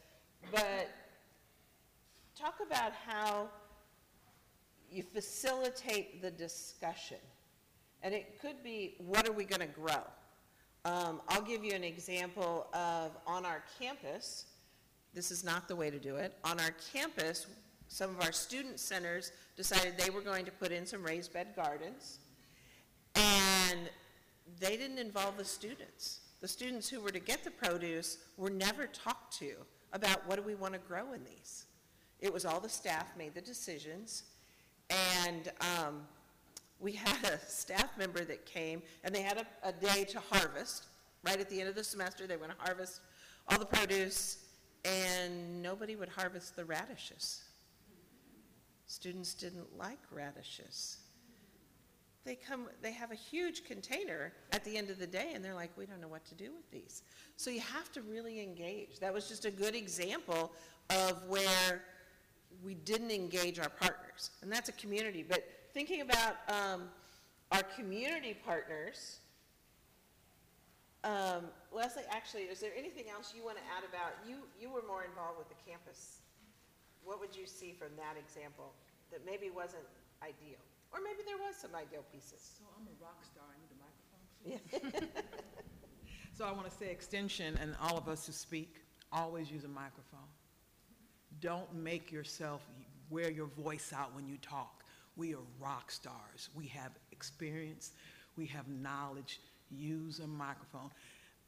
but 0.52 0.90
talk 2.36 2.56
about 2.66 2.94
how 2.94 3.50
you 4.92 5.04
facilitate 5.04 6.24
the 6.24 6.32
discussion. 6.32 7.18
And 8.02 8.16
it 8.16 8.42
could 8.42 8.64
be, 8.64 8.96
what 8.98 9.30
are 9.30 9.32
we 9.32 9.44
going 9.44 9.62
to 9.62 9.68
grow? 9.68 10.02
Um, 10.84 11.22
I'll 11.28 11.42
give 11.42 11.64
you 11.64 11.74
an 11.74 11.84
example 11.84 12.68
of 12.74 13.12
on 13.28 13.46
our 13.46 13.64
campus, 13.80 14.46
this 15.14 15.30
is 15.30 15.44
not 15.44 15.68
the 15.68 15.76
way 15.76 15.92
to 15.92 16.00
do 16.00 16.16
it. 16.16 16.34
On 16.44 16.60
our 16.60 16.74
campus, 16.94 17.46
some 17.90 18.10
of 18.10 18.22
our 18.22 18.32
student 18.32 18.80
centers 18.80 19.32
decided 19.56 19.98
they 19.98 20.10
were 20.10 20.22
going 20.22 20.46
to 20.46 20.52
put 20.52 20.72
in 20.72 20.86
some 20.86 21.04
raised 21.04 21.32
bed 21.32 21.50
gardens. 21.56 22.20
And 23.70 23.90
they 24.60 24.78
didn't 24.78 25.00
involve 25.00 25.38
the 25.38 25.46
students. 25.46 26.22
The 26.42 26.48
students 26.48 26.88
who 26.88 27.02
were 27.02 27.12
to 27.12 27.20
get 27.20 27.44
the 27.44 27.52
produce 27.52 28.18
were 28.38 28.50
never 28.50 28.88
talked 28.88 29.38
to 29.40 29.54
about 29.94 30.28
what 30.28 30.36
do 30.36 30.44
we 30.44 30.56
want 30.56 30.74
to 30.74 30.80
grow 30.80 31.14
in 31.14 31.24
these. 31.24 31.66
It 32.20 32.32
was 32.32 32.46
all 32.46 32.60
the 32.60 32.70
staff 32.70 33.08
made 33.18 33.34
the 33.34 33.42
decisions. 33.42 34.24
And 34.90 35.52
um, 35.62 36.02
we 36.80 36.92
had 36.92 37.24
a 37.26 37.40
staff 37.40 37.98
member 37.98 38.24
that 38.24 38.46
came, 38.46 38.82
and 39.04 39.14
they 39.14 39.22
had 39.22 39.38
a, 39.38 39.68
a 39.68 39.72
day 39.72 40.04
to 40.06 40.20
harvest. 40.32 40.86
Right 41.24 41.40
at 41.40 41.50
the 41.50 41.60
end 41.60 41.70
of 41.70 41.76
the 41.76 41.84
semester, 41.84 42.28
they 42.28 42.38
went 42.38 42.52
to 42.52 42.58
harvest 42.64 43.02
all 43.50 43.58
the 43.58 43.66
produce, 43.66 44.46
and 44.86 45.62
nobody 45.62 45.96
would 45.96 46.10
harvest 46.10 46.56
the 46.56 46.66
radishes. 46.66 47.44
Students 48.86 49.34
didn't 49.34 49.78
like 49.78 50.00
radishes. 50.12 50.98
They 52.28 52.36
come, 52.36 52.68
they 52.82 52.92
have 52.92 53.14
a 53.14 53.16
huge 53.16 53.64
container 53.64 54.34
at 54.52 54.66
the 54.66 54.76
end 54.76 54.90
of 54.90 55.00
the 55.00 55.08
day, 55.08 55.32
and 55.34 55.44
they're 55.44 55.56
like, 55.56 55.72
we 55.78 55.86
don't 55.86 56.02
know 56.02 56.10
what 56.10 56.26
to 56.26 56.36
do 56.36 56.52
with 56.52 56.70
these. 56.72 57.04
So 57.38 57.50
you 57.50 57.62
have 57.62 57.90
to 57.94 58.02
really 58.02 58.42
engage. 58.44 59.00
That 59.00 59.14
was 59.14 59.30
just 59.30 59.46
a 59.46 59.50
good 59.50 59.76
example 59.76 60.52
of 60.90 61.24
where 61.30 61.84
we 62.62 62.74
didn't 62.74 63.12
engage 63.12 63.60
our 63.60 63.70
partners, 63.70 64.32
and 64.42 64.52
that's 64.52 64.68
a 64.68 64.74
community. 64.74 65.24
But 65.26 65.48
thinking 65.74 66.02
about 66.02 66.36
um, 66.50 66.90
our 67.54 67.64
community 67.64 68.36
partners, 68.46 69.20
um, 71.06 71.46
Leslie, 71.72 72.04
actually, 72.12 72.44
is 72.44 72.60
there 72.60 72.72
anything 72.78 73.06
else 73.10 73.34
you 73.34 73.46
want 73.46 73.56
to 73.56 73.64
add 73.64 73.88
about, 73.88 74.12
you, 74.28 74.40
you 74.60 74.70
were 74.70 74.84
more 74.86 75.06
involved 75.06 75.38
with 75.38 75.48
the 75.48 75.56
campus. 75.66 76.18
What 77.06 77.22
would 77.22 77.34
you 77.34 77.48
see 77.48 77.72
from 77.72 77.96
that 77.96 78.18
example 78.20 78.74
that 79.14 79.26
maybe 79.26 79.50
wasn't 79.50 79.88
ideal? 80.22 80.60
Or 80.94 81.00
maybe 81.04 81.24
there 81.26 81.38
was 81.38 81.56
some 81.56 81.76
ideal 81.76 82.04
pieces? 82.12 82.58
So 82.58 82.64
I'm 82.76 82.88
a 82.88 82.96
rock 83.04 83.24
star, 83.24 83.44
I 83.48 83.58
need 83.60 83.72
a 83.72 83.80
microphone. 83.80 85.02
please. 85.02 85.24
So 86.38 86.46
I 86.46 86.52
want 86.52 86.70
to 86.70 86.78
say 86.78 86.92
extension, 86.92 87.58
and 87.60 87.76
all 87.82 87.98
of 87.98 88.08
us 88.08 88.28
who 88.28 88.32
speak, 88.32 88.76
always 89.12 89.50
use 89.50 89.64
a 89.64 89.68
microphone. 89.68 90.30
Don't 91.42 91.74
make 91.74 92.12
yourself 92.12 92.62
wear 93.10 93.32
your 93.32 93.48
voice 93.48 93.92
out 93.92 94.14
when 94.14 94.28
you 94.28 94.38
talk. 94.38 94.84
We 95.16 95.34
are 95.34 95.40
rock 95.60 95.90
stars. 95.90 96.50
We 96.54 96.68
have 96.68 96.92
experience, 97.12 97.94
we 98.36 98.46
have 98.46 98.68
knowledge. 98.68 99.42
Use 99.72 100.20
a 100.20 100.28
microphone. 100.28 100.92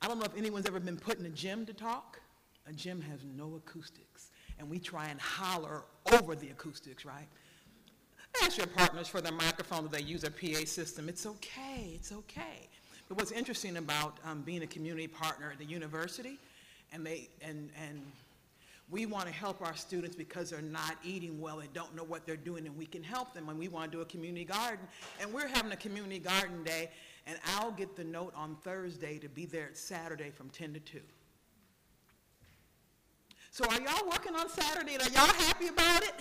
I 0.02 0.08
don't 0.08 0.18
know 0.18 0.26
if 0.26 0.36
anyone's 0.36 0.66
ever 0.66 0.80
been 0.80 0.98
put 0.98 1.20
in 1.20 1.26
a 1.28 1.30
gym 1.30 1.68
to 1.68 1.74
talk. 1.74 2.20
A 2.66 2.74
gym 2.74 3.00
has 3.02 3.20
no 3.36 3.58
acoustics, 3.58 4.32
and 4.58 4.68
we 4.68 4.80
try 4.80 5.10
and 5.10 5.22
holler 5.22 5.84
over 6.14 6.34
the 6.36 6.50
acoustics, 6.50 7.06
right? 7.06 7.28
Ask 8.44 8.58
your 8.58 8.68
partners 8.68 9.08
for 9.08 9.22
their 9.22 9.32
microphone, 9.34 9.84
do 9.84 9.90
they 9.90 10.04
use 10.04 10.24
a 10.24 10.32
PA 10.32 10.66
system? 10.66 11.10
It's 11.10 11.26
okay, 11.26 11.92
it's 11.96 12.12
okay. 12.12 12.70
But 13.08 13.18
what's 13.18 13.32
interesting 13.32 13.78
about 13.78 14.18
um, 14.24 14.42
being 14.42 14.62
a 14.64 14.68
community 14.68 15.08
partner 15.08 15.52
at 15.52 15.58
the 15.58 15.66
university, 15.66 16.38
and 16.94 17.06
they, 17.06 17.28
and, 17.42 17.70
and 17.84 18.02
we 18.92 19.06
want 19.06 19.26
to 19.26 19.34
help 19.34 19.62
our 19.62 19.76
students 19.76 20.16
because 20.16 20.52
they're 20.52 20.62
not 20.62 20.96
eating 21.04 21.42
well 21.42 21.60
and 21.60 21.72
don't 21.74 21.96
know 21.96 22.04
what 22.04 22.26
they're 22.26 22.38
doing, 22.38 22.66
and 22.66 22.78
we 22.78 22.86
can 22.86 23.04
help 23.04 23.34
them, 23.34 23.50
and 23.50 23.58
we 23.58 23.68
want 23.68 23.92
to 23.92 23.98
do 23.98 24.02
a 24.02 24.06
community 24.06 24.46
garden. 24.46 24.88
And 25.20 25.34
we're 25.34 25.48
having 25.48 25.72
a 25.72 25.78
community 25.78 26.20
garden 26.20 26.64
day, 26.64 26.90
and 27.26 27.38
I'll 27.56 27.72
get 27.72 27.96
the 27.96 28.04
note 28.04 28.34
on 28.36 28.56
Thursday 28.64 29.18
to 29.20 29.30
be 29.30 29.46
there 29.46 29.66
at 29.66 29.78
Saturday 29.78 30.30
from 30.30 30.50
10 30.50 30.74
to 30.74 30.80
2. 30.80 31.00
So 33.52 33.66
are 33.66 33.82
y'all 33.82 34.08
working 34.08 34.36
on 34.36 34.50
Saturday, 34.50 34.94
and 34.94 35.04
are 35.04 35.10
y'all 35.10 35.34
happy 35.34 35.68
about 35.68 36.04
it? 36.04 36.14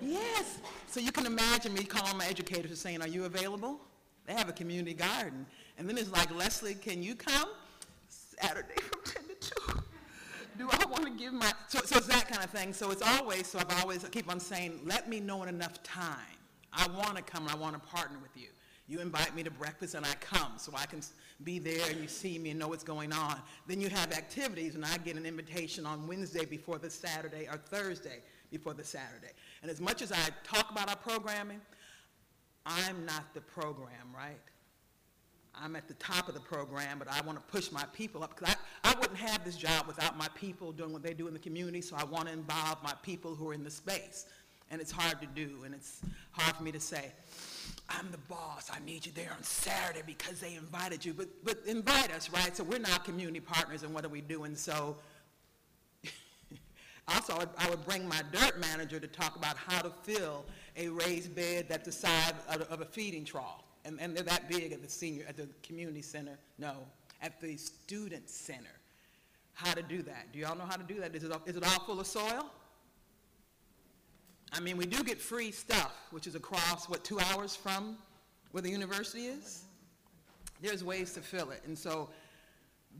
Yes. 0.00 0.58
So 0.86 1.00
you 1.00 1.12
can 1.12 1.26
imagine 1.26 1.74
me 1.74 1.84
calling 1.84 2.16
my 2.16 2.26
educators 2.26 2.70
and 2.70 2.78
saying, 2.78 3.02
are 3.02 3.08
you 3.08 3.24
available? 3.24 3.80
They 4.26 4.34
have 4.34 4.48
a 4.48 4.52
community 4.52 4.94
garden. 4.94 5.46
And 5.78 5.88
then 5.88 5.96
it's 5.96 6.10
like, 6.10 6.34
Leslie, 6.34 6.74
can 6.74 7.02
you 7.02 7.14
come? 7.14 7.48
Saturday 8.08 8.74
from 8.76 9.00
10 9.04 9.22
to 9.24 9.50
2. 9.74 9.82
do 10.58 10.68
I 10.70 10.84
want 10.86 11.04
to 11.04 11.10
give 11.10 11.32
my, 11.32 11.52
so, 11.68 11.80
so 11.84 11.96
it's 11.96 12.06
that 12.08 12.28
kind 12.28 12.44
of 12.44 12.50
thing. 12.50 12.72
So 12.72 12.90
it's 12.90 13.02
always, 13.02 13.46
so 13.46 13.58
I've 13.58 13.80
always, 13.80 14.04
I 14.04 14.08
keep 14.08 14.30
on 14.30 14.40
saying, 14.40 14.80
let 14.84 15.08
me 15.08 15.20
know 15.20 15.42
in 15.42 15.48
enough 15.48 15.82
time. 15.82 16.16
I 16.72 16.86
want 16.88 17.16
to 17.16 17.22
come, 17.22 17.48
I 17.48 17.54
want 17.54 17.74
to 17.74 17.88
partner 17.88 18.18
with 18.20 18.36
you. 18.36 18.48
You 18.86 19.00
invite 19.00 19.34
me 19.34 19.42
to 19.42 19.50
breakfast 19.50 19.94
and 19.94 20.06
I 20.06 20.14
come, 20.20 20.52
so 20.56 20.72
I 20.74 20.86
can 20.86 21.00
be 21.44 21.58
there 21.58 21.90
and 21.90 22.00
you 22.00 22.08
see 22.08 22.38
me 22.38 22.50
and 22.50 22.58
know 22.58 22.68
what's 22.68 22.84
going 22.84 23.12
on. 23.12 23.36
Then 23.66 23.80
you 23.80 23.90
have 23.90 24.12
activities 24.12 24.74
and 24.74 24.84
I 24.84 24.96
get 24.98 25.16
an 25.16 25.26
invitation 25.26 25.84
on 25.84 26.06
Wednesday 26.06 26.46
before 26.46 26.78
the 26.78 26.88
Saturday 26.88 27.46
or 27.50 27.58
Thursday 27.58 28.22
before 28.50 28.74
the 28.74 28.84
Saturday. 28.84 29.32
And 29.62 29.70
as 29.70 29.80
much 29.80 30.02
as 30.02 30.12
I 30.12 30.28
talk 30.44 30.70
about 30.70 30.88
our 30.88 30.96
programming, 30.96 31.60
I'm 32.66 33.04
not 33.06 33.34
the 33.34 33.40
program, 33.40 34.12
right? 34.14 34.38
I'm 35.60 35.74
at 35.74 35.88
the 35.88 35.94
top 35.94 36.28
of 36.28 36.34
the 36.34 36.40
program, 36.40 36.98
but 36.98 37.08
I 37.08 37.20
want 37.22 37.38
to 37.38 37.44
push 37.52 37.72
my 37.72 37.84
people 37.92 38.22
up, 38.22 38.38
because 38.38 38.54
I, 38.84 38.90
I 38.92 38.94
wouldn't 39.00 39.18
have 39.18 39.44
this 39.44 39.56
job 39.56 39.86
without 39.86 40.16
my 40.16 40.28
people 40.34 40.70
doing 40.72 40.92
what 40.92 41.02
they 41.02 41.14
do 41.14 41.26
in 41.26 41.32
the 41.32 41.40
community, 41.40 41.80
so 41.80 41.96
I 41.96 42.04
want 42.04 42.28
to 42.28 42.32
involve 42.32 42.82
my 42.82 42.94
people 43.02 43.34
who 43.34 43.48
are 43.50 43.54
in 43.54 43.64
the 43.64 43.70
space. 43.70 44.26
And 44.70 44.80
it's 44.80 44.92
hard 44.92 45.20
to 45.20 45.26
do, 45.26 45.64
and 45.64 45.74
it's 45.74 46.00
hard 46.32 46.54
for 46.54 46.62
me 46.62 46.70
to 46.72 46.80
say, 46.80 47.10
I'm 47.88 48.10
the 48.10 48.18
boss, 48.28 48.70
I 48.70 48.84
need 48.84 49.06
you 49.06 49.12
there 49.14 49.32
on 49.34 49.42
Saturday 49.42 50.02
because 50.06 50.40
they 50.40 50.54
invited 50.54 51.04
you, 51.04 51.14
but, 51.14 51.28
but 51.42 51.58
invite 51.66 52.12
us, 52.12 52.30
right? 52.30 52.54
So 52.54 52.64
we're 52.64 52.78
not 52.78 53.04
community 53.04 53.40
partners, 53.40 53.82
and 53.82 53.94
what 53.94 54.04
are 54.04 54.10
we 54.10 54.20
doing? 54.20 54.54
So 54.54 54.96
also, 57.08 57.34
I 57.34 57.38
would, 57.38 57.48
I 57.58 57.70
would 57.70 57.84
bring 57.84 58.08
my 58.08 58.20
dirt 58.32 58.60
manager 58.60 59.00
to 59.00 59.06
talk 59.06 59.36
about 59.36 59.56
how 59.56 59.80
to 59.80 59.90
fill 60.02 60.44
a 60.76 60.88
raised 60.88 61.34
bed 61.34 61.66
that's 61.68 61.86
the 61.86 61.92
size 61.92 62.32
of, 62.48 62.62
of 62.62 62.80
a 62.80 62.84
feeding 62.84 63.24
trough. 63.24 63.64
And, 63.84 64.00
and 64.00 64.16
they're 64.16 64.24
that 64.24 64.48
big 64.48 64.72
at 64.72 64.82
the 64.82 64.88
senior, 64.88 65.24
at 65.28 65.36
the 65.36 65.48
community 65.62 66.02
center, 66.02 66.38
no, 66.58 66.74
at 67.22 67.40
the 67.40 67.56
student 67.56 68.28
center. 68.28 68.66
How 69.54 69.72
to 69.72 69.82
do 69.82 70.02
that. 70.02 70.32
Do 70.32 70.38
y'all 70.38 70.56
know 70.56 70.66
how 70.66 70.76
to 70.76 70.84
do 70.84 71.00
that? 71.00 71.14
Is 71.14 71.24
it, 71.24 71.32
is 71.46 71.56
it 71.56 71.64
all 71.64 71.84
full 71.84 71.98
of 71.98 72.06
soil? 72.06 72.50
I 74.52 74.60
mean, 74.60 74.76
we 74.76 74.86
do 74.86 75.02
get 75.02 75.20
free 75.20 75.50
stuff, 75.50 75.94
which 76.10 76.26
is 76.26 76.34
across, 76.34 76.88
what, 76.88 77.04
two 77.04 77.18
hours 77.20 77.56
from 77.56 77.98
where 78.52 78.62
the 78.62 78.70
university 78.70 79.26
is? 79.26 79.64
There's 80.62 80.82
ways 80.82 81.12
to 81.14 81.20
fill 81.20 81.50
it. 81.50 81.62
And 81.66 81.78
so 81.78 82.08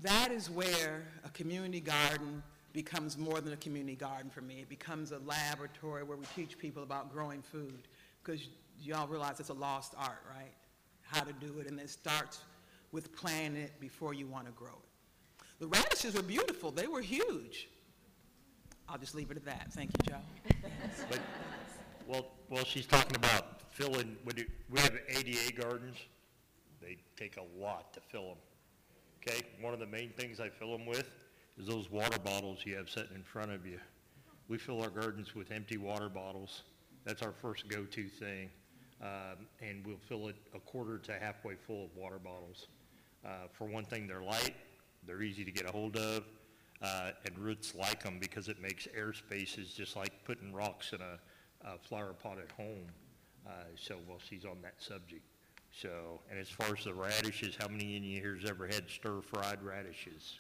that 0.03 0.31
is 0.31 0.51
where 0.51 1.05
a 1.25 1.31
community 1.31 1.81
garden 1.81 2.43
becomes 2.73 3.17
more 3.17 3.41
than 3.41 3.53
a 3.53 3.57
community 3.57 3.97
garden 3.97 4.31
for 4.31 4.41
me. 4.41 4.61
It 4.61 4.69
becomes 4.69 5.13
a 5.13 5.19
laboratory 5.19 6.03
where 6.03 6.17
we 6.17 6.27
teach 6.37 6.59
people 6.59 6.83
about 6.83 7.13
growing 7.13 7.43
food. 7.43 7.89
Because 8.23 8.49
y'all 8.81 9.09
realize 9.09 9.41
it's 9.41 9.49
a 9.49 9.55
lost 9.55 9.95
art, 9.97 10.23
right? 10.35 10.53
How 11.03 11.23
to 11.23 11.33
do 11.33 11.59
it. 11.61 11.67
And 11.67 11.81
it 11.81 11.91
starts 11.91 12.41
with 12.93 13.15
planting 13.15 13.63
it 13.63 13.81
before 13.81 14.15
you 14.15 14.27
want 14.27 14.47
to 14.47 14.53
grow 14.53 14.69
it. 14.69 15.45
The 15.61 15.67
radishes 15.67 16.15
were 16.15 16.23
beautiful. 16.23 16.71
They 16.71 16.87
were 16.87 17.01
huge. 17.01 17.69
I'll 18.89 18.99
just 18.99 19.15
leave 19.15 19.31
it 19.31 19.37
at 19.37 19.45
that. 19.45 19.73
Thank 19.73 19.91
you, 19.91 20.13
Joe. 20.13 20.61
But, 21.11 21.21
well, 22.07 22.27
well, 22.49 22.65
she's 22.65 22.87
talking 22.87 23.17
about 23.17 23.73
filling, 23.73 24.17
do, 24.35 24.45
we 24.71 24.81
have 24.81 24.95
ADA 25.09 25.53
gardens. 25.61 25.97
They 26.81 26.97
take 27.17 27.37
a 27.37 27.63
lot 27.63 27.93
to 27.95 28.01
fill 28.01 28.29
them. 28.29 28.39
Okay, 29.21 29.43
one 29.61 29.75
of 29.75 29.81
the 29.81 29.87
main 29.87 30.11
things 30.11 30.41
I 30.41 30.49
fill 30.49 30.73
them 30.73 30.87
with 30.87 31.11
is 31.59 31.67
those 31.67 31.91
water 31.91 32.19
bottles 32.19 32.61
you 32.65 32.77
have 32.77 32.89
sitting 32.89 33.15
in 33.15 33.23
front 33.23 33.51
of 33.51 33.67
you. 33.67 33.79
We 34.49 34.59
fill 34.59 34.81
our 34.83 34.91
gardens 34.91 35.35
with 35.35 35.51
empty 35.51 35.77
water 35.77 36.09
bottles. 36.09 36.63
That's 37.05 37.23
our 37.23 37.33
first 37.33 37.69
go-to 37.69 38.09
thing. 38.09 38.51
Um, 39.03 39.47
and 39.61 39.87
we'll 39.87 39.99
fill 40.09 40.29
it 40.29 40.37
a 40.55 40.61
quarter 40.61 40.99
to 40.99 41.13
halfway 41.13 41.55
full 41.55 41.85
of 41.85 41.97
water 41.97 42.19
bottles. 42.19 42.69
Uh, 43.25 43.49
for 43.53 43.67
one 43.67 43.85
thing, 43.85 44.07
they're 44.07 44.23
light, 44.23 44.55
they're 45.07 45.23
easy 45.23 45.45
to 45.45 45.51
get 45.51 45.69
a 45.69 45.73
hold 45.73 45.97
of, 45.97 46.25
uh, 46.83 47.11
and 47.25 47.39
roots 47.39 47.75
like 47.75 48.03
them 48.03 48.19
because 48.21 48.49
it 48.49 48.61
makes 48.61 48.89
air 48.97 49.13
spaces 49.13 49.73
just 49.73 49.97
like 49.97 50.13
putting 50.25 50.53
rocks 50.53 50.93
in 50.93 51.01
a, 51.01 51.19
a 51.69 51.79
flower 51.79 52.13
pot 52.13 52.39
at 52.39 52.51
home. 52.53 52.87
Uh, 53.47 53.51
so, 53.77 53.97
while 54.07 54.19
she's 54.19 54.45
on 54.45 54.59
that 54.63 54.75
subject. 54.79 55.23
So, 55.71 56.21
and 56.31 56.39
as 56.39 56.49
far 56.49 56.77
as 56.77 56.85
the 56.85 56.95
radishes, 56.95 57.57
how 57.59 57.69
many 57.69 57.97
in 57.97 58.03
you 58.03 58.21
here's 58.21 58.45
ever 58.45 58.67
had 58.67 58.89
stir-fried 58.89 59.63
radishes? 59.63 60.39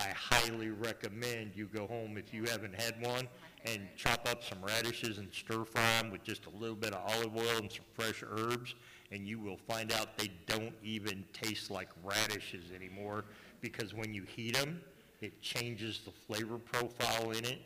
I 0.00 0.14
highly 0.16 0.70
recommend 0.70 1.52
you 1.54 1.66
go 1.66 1.86
home 1.86 2.16
if 2.16 2.32
you 2.32 2.44
haven't 2.44 2.74
had 2.80 2.94
one 3.04 3.28
and 3.66 3.82
chop 3.96 4.26
up 4.30 4.42
some 4.42 4.58
radishes 4.64 5.18
and 5.18 5.28
stir 5.32 5.64
fry 5.64 6.00
them 6.00 6.10
with 6.10 6.22
just 6.24 6.46
a 6.46 6.50
little 6.50 6.76
bit 6.76 6.94
of 6.94 7.02
olive 7.12 7.36
oil 7.36 7.58
and 7.58 7.70
some 7.70 7.84
fresh 7.92 8.24
herbs, 8.26 8.74
and 9.12 9.26
you 9.26 9.38
will 9.38 9.58
find 9.58 9.92
out 9.92 10.16
they 10.16 10.30
don't 10.46 10.74
even 10.82 11.24
taste 11.34 11.70
like 11.70 11.88
radishes 12.02 12.72
anymore 12.74 13.26
because 13.60 13.92
when 13.92 14.14
you 14.14 14.22
heat 14.22 14.56
them, 14.56 14.80
it 15.20 15.42
changes 15.42 16.00
the 16.06 16.10
flavor 16.10 16.56
profile 16.56 17.32
in 17.32 17.44
it, 17.44 17.60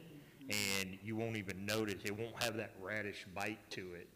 and 0.51 0.99
you 1.05 1.15
won't 1.15 1.37
even 1.37 1.65
notice. 1.65 2.03
It 2.05 2.19
won't 2.19 2.43
have 2.43 2.57
that 2.57 2.73
radish 2.83 3.25
bite 3.33 3.59
to 3.71 3.95
it. 3.95 4.09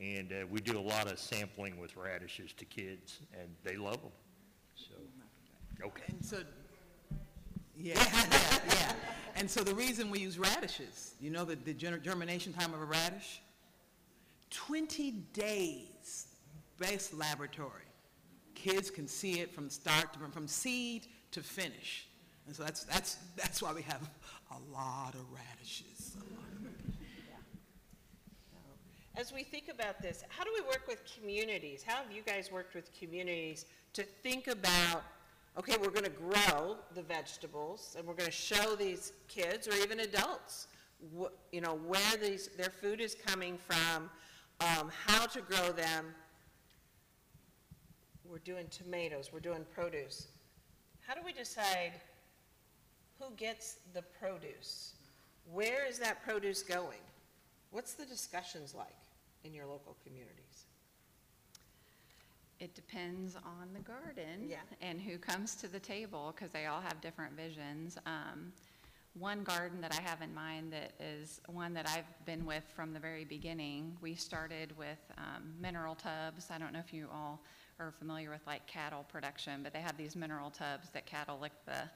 And 0.00 0.32
uh, 0.32 0.46
we 0.50 0.60
do 0.60 0.78
a 0.78 0.80
lot 0.80 1.10
of 1.10 1.18
sampling 1.18 1.78
with 1.78 1.96
radishes 1.96 2.52
to 2.54 2.64
kids, 2.64 3.20
and 3.38 3.48
they 3.64 3.76
love 3.76 4.00
them. 4.00 4.12
So, 4.76 4.94
okay. 5.86 6.04
And 6.08 6.24
so, 6.24 6.38
yeah, 7.78 7.94
yeah, 7.96 8.58
yeah. 8.68 8.92
And 9.36 9.50
so 9.50 9.62
the 9.62 9.74
reason 9.74 10.10
we 10.10 10.20
use 10.20 10.38
radishes, 10.38 11.14
you 11.20 11.30
know 11.30 11.44
the, 11.44 11.56
the 11.56 11.74
germination 11.74 12.52
time 12.52 12.72
of 12.72 12.80
a 12.80 12.84
radish? 12.84 13.40
20 14.50 15.10
days, 15.32 16.28
best 16.78 17.12
laboratory. 17.14 17.82
Kids 18.54 18.90
can 18.90 19.06
see 19.06 19.40
it 19.40 19.52
from 19.52 19.68
start 19.68 20.12
to, 20.14 20.18
from 20.30 20.48
seed 20.48 21.06
to 21.32 21.42
finish. 21.42 22.08
And 22.46 22.54
so 22.54 22.62
that's, 22.62 22.84
that's, 22.84 23.16
that's 23.36 23.60
why 23.60 23.72
we 23.72 23.82
have 23.82 24.08
a 24.50 24.72
lot 24.72 25.14
of 25.14 25.26
radishes. 25.32 26.16
As 29.16 29.32
we 29.32 29.42
think 29.42 29.68
about 29.72 30.00
this, 30.02 30.22
how 30.28 30.44
do 30.44 30.50
we 30.54 30.60
work 30.62 30.84
with 30.86 31.02
communities? 31.18 31.82
How 31.82 31.96
have 31.96 32.12
you 32.12 32.22
guys 32.22 32.50
worked 32.52 32.74
with 32.74 32.90
communities 32.98 33.64
to 33.94 34.02
think 34.02 34.46
about, 34.46 35.02
okay, 35.58 35.76
we're 35.80 35.90
going 35.90 36.04
to 36.04 36.10
grow 36.10 36.76
the 36.94 37.02
vegetables 37.02 37.94
and 37.96 38.06
we're 38.06 38.14
going 38.14 38.30
to 38.30 38.36
show 38.36 38.76
these 38.76 39.12
kids 39.28 39.66
or 39.66 39.74
even 39.74 40.00
adults, 40.00 40.68
you 41.52 41.60
know, 41.60 41.78
where 41.86 42.16
these, 42.20 42.48
their 42.58 42.70
food 42.70 43.00
is 43.00 43.16
coming 43.26 43.58
from, 43.66 44.10
um, 44.60 44.90
how 45.06 45.26
to 45.26 45.40
grow 45.40 45.72
them. 45.72 46.14
We're 48.24 48.38
doing 48.38 48.66
tomatoes, 48.70 49.30
we're 49.32 49.40
doing 49.40 49.64
produce. 49.74 50.28
How 51.06 51.14
do 51.14 51.20
we 51.24 51.32
decide 51.32 51.92
who 53.18 53.26
gets 53.36 53.76
the 53.94 54.02
produce? 54.02 54.94
Where 55.52 55.86
is 55.86 55.98
that 56.00 56.22
produce 56.24 56.62
going? 56.62 56.98
What's 57.70 57.94
the 57.94 58.04
discussions 58.04 58.74
like 58.74 58.96
in 59.44 59.54
your 59.54 59.66
local 59.66 59.96
communities? 60.04 60.45
It 62.58 62.74
depends 62.74 63.36
on 63.36 63.68
the 63.74 63.80
garden. 63.80 64.48
Yeah. 64.48 64.56
And 64.80 65.00
who 65.00 65.18
comes 65.18 65.54
to 65.56 65.68
the 65.68 65.80
table, 65.80 66.34
because 66.34 66.50
they 66.52 66.66
all 66.66 66.80
have 66.80 67.00
different 67.00 67.36
visions. 67.36 67.98
Um, 68.06 68.52
one 69.18 69.44
garden 69.44 69.80
that 69.80 69.98
I 69.98 70.02
have 70.02 70.20
in 70.20 70.34
mind 70.34 70.72
that 70.72 70.92
is 71.00 71.40
one 71.46 71.72
that 71.74 71.88
I've 71.88 72.26
been 72.26 72.44
with 72.44 72.64
from 72.74 72.92
the 72.92 73.00
very 73.00 73.24
beginning, 73.24 73.96
we 74.02 74.14
started 74.14 74.76
with 74.76 74.98
um, 75.16 75.54
mineral 75.60 75.94
tubs. 75.94 76.50
I 76.50 76.58
don't 76.58 76.72
know 76.72 76.80
if 76.80 76.92
you 76.92 77.08
all 77.12 77.40
are 77.78 77.92
familiar 77.98 78.30
with 78.30 78.46
like 78.46 78.66
cattle 78.66 79.04
production, 79.08 79.62
but 79.62 79.72
they 79.72 79.80
have 79.80 79.96
these 79.96 80.16
mineral 80.16 80.50
tubs 80.50 80.90
that 80.90 81.06
cattle 81.06 81.38
lick 81.40 81.52
the 81.64 81.88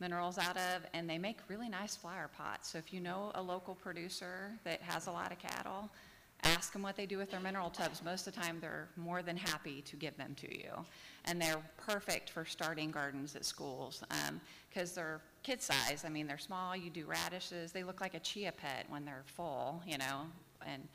minerals 0.00 0.38
out 0.38 0.56
of, 0.56 0.86
and 0.94 1.10
they 1.10 1.18
make 1.18 1.38
really 1.48 1.68
nice 1.68 1.96
flower 1.96 2.30
pots. 2.36 2.70
So 2.70 2.78
if 2.78 2.92
you 2.92 3.00
know 3.00 3.32
a 3.34 3.42
local 3.42 3.74
producer 3.74 4.52
that 4.64 4.80
has 4.82 5.08
a 5.08 5.10
lot 5.10 5.32
of 5.32 5.38
cattle, 5.38 5.90
ask 6.44 6.72
them 6.72 6.82
what 6.82 6.96
they 6.96 7.06
do 7.06 7.18
with 7.18 7.30
their 7.30 7.40
mineral 7.40 7.70
tubs. 7.70 8.02
Most 8.02 8.26
of 8.26 8.34
the 8.34 8.40
time, 8.40 8.58
they're 8.60 8.88
more 8.96 9.22
than 9.22 9.36
happy 9.36 9.82
to 9.82 9.96
give 9.96 10.16
them 10.16 10.34
to 10.40 10.52
you. 10.52 10.70
And 11.24 11.40
they're 11.40 11.62
perfect 11.76 12.30
for 12.30 12.44
starting 12.44 12.90
gardens 12.90 13.34
at 13.36 13.44
schools 13.44 14.02
um, 14.10 14.40
because 14.68 14.92
they're 14.92 15.20
kid 15.42 15.60
size. 15.60 16.04
I 16.06 16.08
mean, 16.08 16.26
they're 16.26 16.38
small. 16.38 16.76
You 16.76 16.90
do 16.90 17.04
radishes. 17.06 17.72
They 17.72 17.82
look 17.82 18.00
like 18.00 18.14
a 18.14 18.20
chia 18.20 18.52
pet 18.52 18.86
when 18.88 19.04
they're 19.04 19.24
full, 19.26 19.82
you 19.86 19.98
know. 19.98 20.26
And 20.66 20.88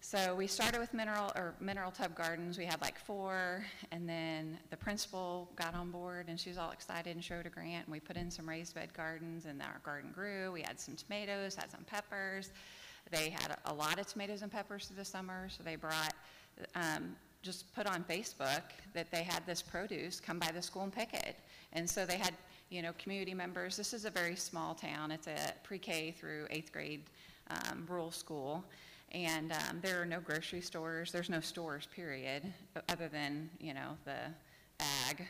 so 0.00 0.34
we 0.34 0.46
started 0.46 0.80
with 0.80 0.92
mineral 0.92 1.32
or 1.34 1.54
mineral 1.60 1.90
tub 1.90 2.14
gardens. 2.14 2.58
We 2.58 2.66
had 2.66 2.80
like 2.82 2.98
four, 2.98 3.64
and 3.90 4.06
then 4.06 4.58
the 4.68 4.76
principal 4.76 5.48
got 5.56 5.74
on 5.74 5.90
board, 5.90 6.26
and 6.28 6.38
she 6.38 6.50
was 6.50 6.58
all 6.58 6.72
excited 6.72 7.14
and 7.14 7.24
showed 7.24 7.46
a 7.46 7.48
grant. 7.48 7.86
And 7.86 7.92
we 7.92 8.00
put 8.00 8.16
in 8.16 8.30
some 8.30 8.46
raised 8.46 8.74
bed 8.74 8.92
gardens, 8.94 9.46
and 9.46 9.62
our 9.62 9.80
garden 9.82 10.10
grew. 10.14 10.52
We 10.52 10.60
had 10.60 10.78
some 10.78 10.94
tomatoes, 10.94 11.54
had 11.54 11.70
some 11.70 11.84
peppers. 11.84 12.50
They 13.10 13.30
had 13.30 13.56
a 13.66 13.74
lot 13.74 13.98
of 13.98 14.06
tomatoes 14.06 14.42
and 14.42 14.50
peppers 14.50 14.86
through 14.86 14.96
the 14.96 15.04
summer, 15.04 15.48
so 15.48 15.62
they 15.62 15.76
brought, 15.76 16.14
um, 16.74 17.16
just 17.42 17.72
put 17.74 17.86
on 17.86 18.04
Facebook 18.04 18.62
that 18.92 19.10
they 19.10 19.22
had 19.22 19.46
this 19.46 19.62
produce, 19.62 20.20
come 20.20 20.38
by 20.38 20.50
the 20.52 20.62
school 20.62 20.82
and 20.82 20.92
pick 20.92 21.12
it. 21.12 21.36
And 21.72 21.88
so 21.88 22.06
they 22.06 22.16
had, 22.16 22.34
you 22.70 22.82
know, 22.82 22.92
community 22.98 23.34
members. 23.34 23.76
This 23.76 23.92
is 23.92 24.04
a 24.04 24.10
very 24.10 24.36
small 24.36 24.74
town. 24.74 25.10
It's 25.10 25.26
a 25.26 25.52
pre-K 25.62 26.14
through 26.18 26.46
eighth 26.50 26.72
grade 26.72 27.02
um, 27.50 27.86
rural 27.88 28.10
school. 28.10 28.64
And 29.12 29.52
um, 29.52 29.80
there 29.82 30.00
are 30.00 30.06
no 30.06 30.20
grocery 30.20 30.60
stores. 30.60 31.12
There's 31.12 31.30
no 31.30 31.40
stores, 31.40 31.86
period, 31.94 32.42
other 32.88 33.08
than, 33.08 33.50
you 33.60 33.74
know, 33.74 33.96
the 34.04 34.84
ag, 35.08 35.28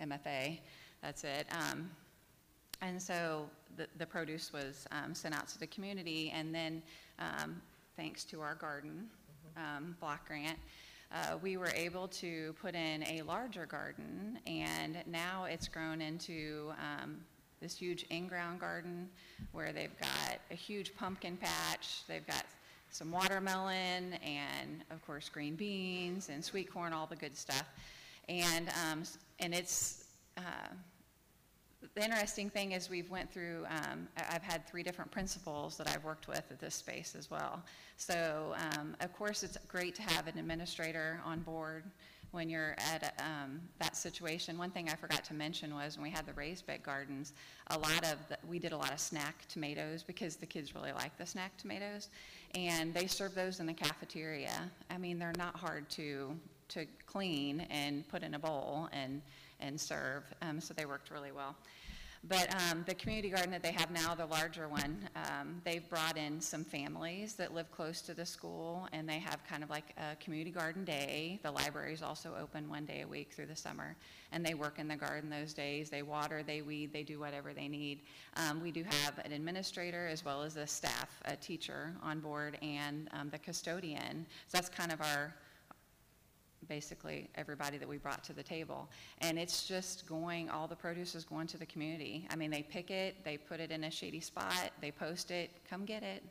MFA. 0.00 0.60
That's 1.02 1.24
it. 1.24 1.46
Um, 1.50 1.90
And 2.80 3.02
so 3.02 3.50
the, 3.76 3.88
the 3.98 4.06
produce 4.06 4.52
was 4.52 4.86
um, 4.92 5.14
sent 5.14 5.34
out 5.34 5.48
to 5.48 5.58
the 5.58 5.66
community, 5.66 6.32
and 6.34 6.54
then, 6.54 6.80
um, 7.18 7.60
thanks 7.96 8.24
to 8.24 8.40
our 8.40 8.54
garden 8.54 9.06
um, 9.56 9.96
block 10.00 10.26
grant, 10.26 10.58
uh, 11.10 11.38
we 11.42 11.56
were 11.56 11.72
able 11.74 12.06
to 12.08 12.54
put 12.60 12.74
in 12.74 13.02
a 13.04 13.22
larger 13.22 13.66
garden, 13.66 14.38
and 14.46 14.98
now 15.06 15.44
it's 15.44 15.66
grown 15.66 16.00
into 16.00 16.70
um, 16.78 17.16
this 17.60 17.76
huge 17.76 18.04
in-ground 18.10 18.60
garden 18.60 19.08
where 19.52 19.72
they've 19.72 19.98
got 19.98 20.38
a 20.50 20.54
huge 20.54 20.94
pumpkin 20.96 21.36
patch, 21.36 22.02
they've 22.06 22.26
got 22.26 22.44
some 22.90 23.10
watermelon, 23.10 24.14
and 24.24 24.84
of 24.90 25.04
course, 25.06 25.28
green 25.28 25.56
beans 25.56 26.28
and 26.28 26.44
sweet 26.44 26.70
corn, 26.72 26.92
all 26.92 27.06
the 27.06 27.16
good 27.16 27.36
stuff. 27.36 27.64
And, 28.28 28.68
um, 28.90 29.02
and 29.40 29.54
it's, 29.54 30.04
uh, 30.36 30.68
the 31.94 32.04
interesting 32.04 32.50
thing 32.50 32.72
is 32.72 32.90
we've 32.90 33.10
went 33.10 33.32
through, 33.32 33.64
um, 33.68 34.08
I've 34.16 34.42
had 34.42 34.66
three 34.66 34.82
different 34.82 35.10
principals 35.10 35.76
that 35.76 35.88
I've 35.88 36.04
worked 36.04 36.26
with 36.26 36.42
at 36.50 36.58
this 36.58 36.74
space 36.74 37.14
as 37.16 37.30
well. 37.30 37.62
So, 37.96 38.54
um, 38.76 38.96
of 39.00 39.12
course, 39.12 39.42
it's 39.42 39.56
great 39.68 39.94
to 39.96 40.02
have 40.02 40.26
an 40.26 40.38
administrator 40.38 41.20
on 41.24 41.40
board 41.40 41.84
when 42.30 42.50
you're 42.50 42.74
at 42.78 43.14
um, 43.20 43.60
that 43.78 43.96
situation. 43.96 44.58
One 44.58 44.70
thing 44.70 44.88
I 44.88 44.94
forgot 44.94 45.24
to 45.24 45.34
mention 45.34 45.74
was 45.74 45.96
when 45.96 46.02
we 46.02 46.10
had 46.10 46.26
the 46.26 46.34
raised 46.34 46.66
bed 46.66 46.82
gardens, 46.82 47.32
a 47.68 47.78
lot 47.78 48.04
of, 48.04 48.18
the- 48.28 48.38
we 48.46 48.58
did 48.58 48.72
a 48.72 48.76
lot 48.76 48.92
of 48.92 49.00
snack 49.00 49.46
tomatoes 49.48 50.02
because 50.02 50.36
the 50.36 50.46
kids 50.46 50.74
really 50.74 50.92
like 50.92 51.16
the 51.16 51.26
snack 51.26 51.56
tomatoes. 51.56 52.08
And 52.54 52.92
they 52.92 53.06
serve 53.06 53.34
those 53.34 53.60
in 53.60 53.66
the 53.66 53.72
cafeteria. 53.72 54.70
I 54.90 54.98
mean, 54.98 55.18
they're 55.18 55.32
not 55.38 55.56
hard 55.56 55.88
to, 55.90 56.36
to 56.70 56.86
clean 57.06 57.60
and 57.70 58.06
put 58.08 58.22
in 58.22 58.34
a 58.34 58.38
bowl 58.38 58.88
and, 58.92 59.22
and 59.60 59.80
serve. 59.80 60.24
Um, 60.42 60.60
so 60.60 60.74
they 60.74 60.86
worked 60.86 61.10
really 61.10 61.32
well. 61.32 61.56
But 62.24 62.52
um, 62.54 62.84
the 62.86 62.94
community 62.94 63.30
garden 63.30 63.50
that 63.52 63.62
they 63.62 63.72
have 63.72 63.90
now, 63.90 64.14
the 64.14 64.26
larger 64.26 64.68
one, 64.68 65.08
um, 65.14 65.60
they've 65.64 65.88
brought 65.88 66.16
in 66.16 66.40
some 66.40 66.64
families 66.64 67.34
that 67.34 67.54
live 67.54 67.70
close 67.70 68.00
to 68.02 68.14
the 68.14 68.26
school, 68.26 68.88
and 68.92 69.08
they 69.08 69.20
have 69.20 69.44
kind 69.48 69.62
of 69.62 69.70
like 69.70 69.94
a 69.96 70.16
community 70.16 70.50
garden 70.50 70.84
day. 70.84 71.38
The 71.42 71.50
library 71.50 71.92
is 71.92 72.02
also 72.02 72.34
open 72.40 72.68
one 72.68 72.84
day 72.84 73.02
a 73.02 73.06
week 73.06 73.32
through 73.32 73.46
the 73.46 73.56
summer, 73.56 73.96
and 74.32 74.44
they 74.44 74.54
work 74.54 74.78
in 74.78 74.88
the 74.88 74.96
garden 74.96 75.30
those 75.30 75.54
days. 75.54 75.90
They 75.90 76.02
water, 76.02 76.42
they 76.42 76.60
weed, 76.60 76.92
they 76.92 77.04
do 77.04 77.20
whatever 77.20 77.52
they 77.52 77.68
need. 77.68 78.00
Um, 78.36 78.60
we 78.62 78.72
do 78.72 78.82
have 78.82 79.18
an 79.24 79.30
administrator 79.30 80.08
as 80.08 80.24
well 80.24 80.42
as 80.42 80.56
a 80.56 80.66
staff, 80.66 81.20
a 81.26 81.36
teacher 81.36 81.94
on 82.02 82.18
board, 82.18 82.58
and 82.62 83.08
um, 83.12 83.30
the 83.30 83.38
custodian. 83.38 84.26
So 84.48 84.58
that's 84.58 84.68
kind 84.68 84.90
of 84.90 85.00
our 85.00 85.34
basically 86.68 87.28
everybody 87.34 87.78
that 87.78 87.88
we 87.88 87.96
brought 87.96 88.22
to 88.24 88.32
the 88.32 88.42
table. 88.42 88.88
And 89.20 89.38
it's 89.38 89.64
just 89.64 90.06
going, 90.06 90.50
all 90.50 90.66
the 90.66 90.76
produce 90.76 91.14
is 91.14 91.24
going 91.24 91.46
to 91.48 91.58
the 91.58 91.66
community. 91.66 92.26
I 92.30 92.36
mean, 92.36 92.50
they 92.50 92.62
pick 92.62 92.90
it, 92.90 93.24
they 93.24 93.36
put 93.36 93.60
it 93.60 93.70
in 93.70 93.84
a 93.84 93.90
shady 93.90 94.20
spot, 94.20 94.70
they 94.80 94.90
post 94.90 95.30
it, 95.30 95.50
come 95.68 95.84
get 95.84 96.02
it. 96.02 96.22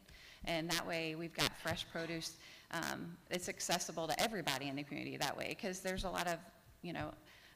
And 0.46 0.70
that 0.70 0.86
way, 0.88 1.16
we've 1.16 1.36
got 1.36 1.52
fresh 1.62 1.86
produce. 1.92 2.38
Um, 2.72 3.18
it's 3.30 3.50
accessible 3.50 4.08
to 4.08 4.22
everybody 4.22 4.68
in 4.68 4.76
the 4.76 4.84
community 4.84 5.18
that 5.18 5.36
way, 5.36 5.48
because 5.50 5.80
there's 5.80 6.04
a 6.04 6.10
lot 6.10 6.28
of, 6.28 6.38
you 6.82 6.94
know, 6.94 7.12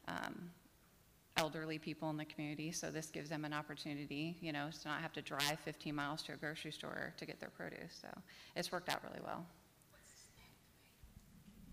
um, 0.08 0.50
elderly 1.36 1.78
people 1.78 2.10
in 2.10 2.16
the 2.16 2.24
community, 2.24 2.72
so 2.72 2.90
this 2.90 3.06
gives 3.06 3.30
them 3.30 3.44
an 3.44 3.52
opportunity, 3.52 4.36
you 4.40 4.52
know, 4.52 4.68
to 4.82 4.88
not 4.88 5.00
have 5.00 5.12
to 5.12 5.22
drive 5.22 5.58
15 5.64 5.94
miles 5.94 6.22
to 6.22 6.32
a 6.34 6.36
grocery 6.36 6.72
store 6.72 7.14
to 7.16 7.24
get 7.24 7.40
their 7.40 7.50
produce. 7.50 7.98
So 8.00 8.08
it's 8.54 8.70
worked 8.70 8.88
out 8.88 9.02
really 9.02 9.20
well. 9.24 9.46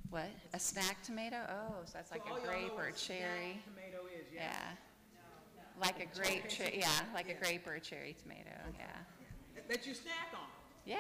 What? 0.09 0.29
A 0.53 0.59
snack 0.59 1.01
tomato? 1.03 1.37
Oh, 1.49 1.73
so 1.85 1.91
that's 1.93 2.11
like 2.11 2.23
So 2.27 2.35
a 2.37 2.39
grape 2.45 2.71
or 2.71 2.75
what 2.89 2.93
a 2.95 2.97
snack 2.97 3.19
cherry? 3.19 3.61
Tomato 3.65 4.05
is, 4.07 4.25
Yeah. 4.33 4.41
yeah. 4.41 4.75
Like 5.79 5.99
a 6.01 6.17
grape, 6.17 6.49
che- 6.49 6.77
yeah, 6.79 6.89
like 7.13 7.29
a 7.29 7.35
grape 7.35 7.65
or 7.67 7.73
a 7.75 7.79
cherry 7.79 8.15
tomato, 8.21 8.49
yeah. 8.77 8.85
That 9.69 9.85
you 9.85 9.93
snack 9.93 10.33
on. 10.33 10.47
Yeah, 10.85 10.97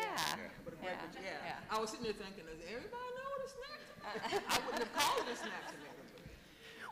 But 0.63 0.73
a 0.75 0.77
yeah, 0.83 0.89
grape, 1.11 1.23
yeah. 1.23 1.29
yeah. 1.45 1.75
I 1.75 1.79
was 1.79 1.89
sitting 1.89 2.03
there 2.05 2.13
thinking, 2.13 2.43
does 2.45 2.61
everybody 2.67 3.09
know 3.17 3.29
what 3.33 3.45
a 3.45 3.49
snack 3.49 4.21
tomato? 4.21 4.45
I 4.49 4.59
wouldn't 4.65 4.83
have 4.83 4.93
called 4.93 5.27
it 5.27 5.33
a 5.33 5.35
snack 5.35 5.63
tomato. 5.67 5.89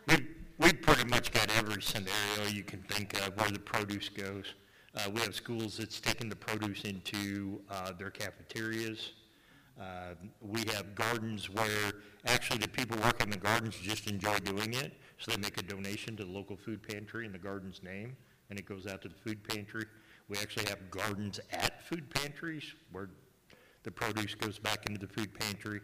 We've, 0.07 0.35
we've 0.57 0.81
pretty 0.81 1.05
much 1.07 1.31
got 1.31 1.55
every 1.55 1.81
scenario 1.81 2.49
you 2.51 2.63
can 2.63 2.81
think 2.83 3.13
of 3.25 3.37
where 3.39 3.49
the 3.51 3.59
produce 3.59 4.09
goes. 4.09 4.55
Uh, 4.95 5.09
we 5.13 5.21
have 5.21 5.35
schools 5.35 5.77
that's 5.77 5.99
taking 5.99 6.27
the 6.29 6.35
produce 6.35 6.81
into, 6.83 7.61
uh, 7.69 7.91
their 7.93 8.09
cafeterias. 8.09 9.11
Uh, 9.79 10.15
we 10.41 10.61
have 10.73 10.95
gardens 10.95 11.49
where 11.49 11.93
actually 12.25 12.57
the 12.57 12.67
people 12.67 12.97
work 12.97 13.05
working 13.05 13.29
the 13.29 13.37
gardens 13.37 13.75
just 13.75 14.09
enjoy 14.09 14.35
doing 14.39 14.73
it, 14.73 14.93
so 15.19 15.31
they 15.31 15.37
make 15.37 15.57
a 15.59 15.63
donation 15.63 16.15
to 16.17 16.25
the 16.25 16.31
local 16.31 16.57
food 16.57 16.81
pantry 16.81 17.25
in 17.25 17.31
the 17.31 17.37
garden's 17.37 17.83
name, 17.83 18.15
and 18.49 18.57
it 18.57 18.65
goes 18.65 18.87
out 18.87 19.01
to 19.03 19.07
the 19.07 19.15
food 19.15 19.43
pantry. 19.47 19.85
We 20.29 20.37
actually 20.39 20.65
have 20.65 20.89
gardens 20.89 21.39
at 21.51 21.87
food 21.87 22.09
pantries 22.09 22.63
where 22.91 23.09
the 23.83 23.91
produce 23.91 24.33
goes 24.35 24.57
back 24.59 24.85
into 24.89 24.99
the 24.99 25.13
food 25.13 25.33
pantry. 25.39 25.79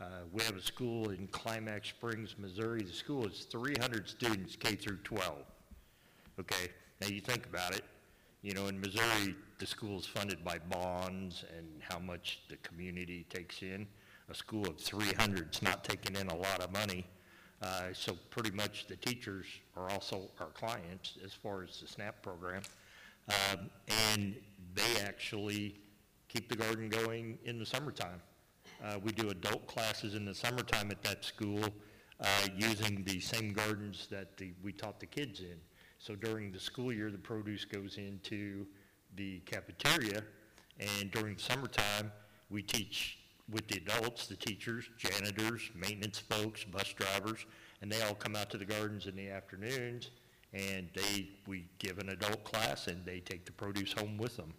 Uh, 0.00 0.04
We 0.32 0.42
have 0.42 0.56
a 0.56 0.62
school 0.62 1.10
in 1.10 1.28
Climax 1.28 1.88
Springs, 1.88 2.34
Missouri. 2.38 2.82
The 2.82 2.92
school 2.92 3.26
is 3.26 3.46
300 3.50 4.08
students, 4.08 4.56
K 4.56 4.74
through 4.74 4.98
12. 4.98 5.38
Okay, 6.40 6.68
now 7.00 7.06
you 7.06 7.20
think 7.20 7.46
about 7.46 7.74
it, 7.74 7.84
you 8.42 8.52
know, 8.52 8.66
in 8.66 8.78
Missouri, 8.78 9.34
the 9.58 9.66
school 9.66 9.98
is 9.98 10.06
funded 10.06 10.44
by 10.44 10.58
bonds 10.70 11.44
and 11.56 11.66
how 11.80 11.98
much 11.98 12.40
the 12.48 12.56
community 12.58 13.24
takes 13.30 13.62
in. 13.62 13.86
A 14.28 14.34
school 14.34 14.66
of 14.68 14.78
300 14.78 15.54
is 15.54 15.62
not 15.62 15.84
taking 15.84 16.16
in 16.16 16.28
a 16.28 16.36
lot 16.36 16.60
of 16.60 16.72
money. 16.72 17.06
Uh, 17.62 17.92
So 17.92 18.16
pretty 18.30 18.50
much 18.50 18.86
the 18.86 18.96
teachers 18.96 19.46
are 19.76 19.88
also 19.90 20.30
our 20.40 20.50
clients 20.50 21.14
as 21.24 21.32
far 21.32 21.62
as 21.62 21.80
the 21.80 21.86
SNAP 21.86 22.22
program. 22.22 22.62
Um, 23.28 23.70
And 24.10 24.36
they 24.74 25.00
actually 25.02 25.76
keep 26.28 26.48
the 26.48 26.56
garden 26.56 26.88
going 26.88 27.38
in 27.44 27.58
the 27.58 27.66
summertime. 27.66 28.20
Uh, 28.84 28.98
We 29.02 29.12
do 29.12 29.30
adult 29.30 29.66
classes 29.66 30.14
in 30.14 30.24
the 30.26 30.34
summertime 30.34 30.90
at 30.90 31.02
that 31.02 31.24
school 31.24 31.64
uh, 32.20 32.48
using 32.54 33.04
the 33.04 33.20
same 33.20 33.52
gardens 33.52 34.06
that 34.10 34.36
the, 34.36 34.52
we 34.62 34.72
taught 34.72 35.00
the 35.00 35.06
kids 35.06 35.40
in. 35.40 35.58
So 35.98 36.14
during 36.14 36.52
the 36.52 36.60
school 36.60 36.92
year, 36.92 37.10
the 37.10 37.18
produce 37.18 37.64
goes 37.64 37.96
into 37.96 38.66
the 39.16 39.40
cafeteria, 39.40 40.22
and 40.78 41.10
during 41.10 41.34
the 41.36 41.42
summertime, 41.42 42.12
we 42.50 42.62
teach 42.62 43.18
with 43.50 43.66
the 43.68 43.76
adults, 43.76 44.26
the 44.26 44.36
teachers, 44.36 44.88
janitors, 44.98 45.70
maintenance 45.74 46.18
folks, 46.18 46.64
bus 46.64 46.92
drivers, 46.92 47.46
and 47.80 47.90
they 47.90 48.02
all 48.02 48.14
come 48.14 48.36
out 48.36 48.50
to 48.50 48.58
the 48.58 48.64
gardens 48.64 49.06
in 49.06 49.16
the 49.16 49.30
afternoons, 49.30 50.10
and 50.52 50.88
they, 50.94 51.28
we 51.46 51.64
give 51.78 51.98
an 51.98 52.10
adult 52.10 52.42
class, 52.44 52.88
and 52.88 53.04
they 53.04 53.20
take 53.20 53.44
the 53.44 53.52
produce 53.52 53.92
home 53.92 54.16
with 54.18 54.36
them. 54.36 54.52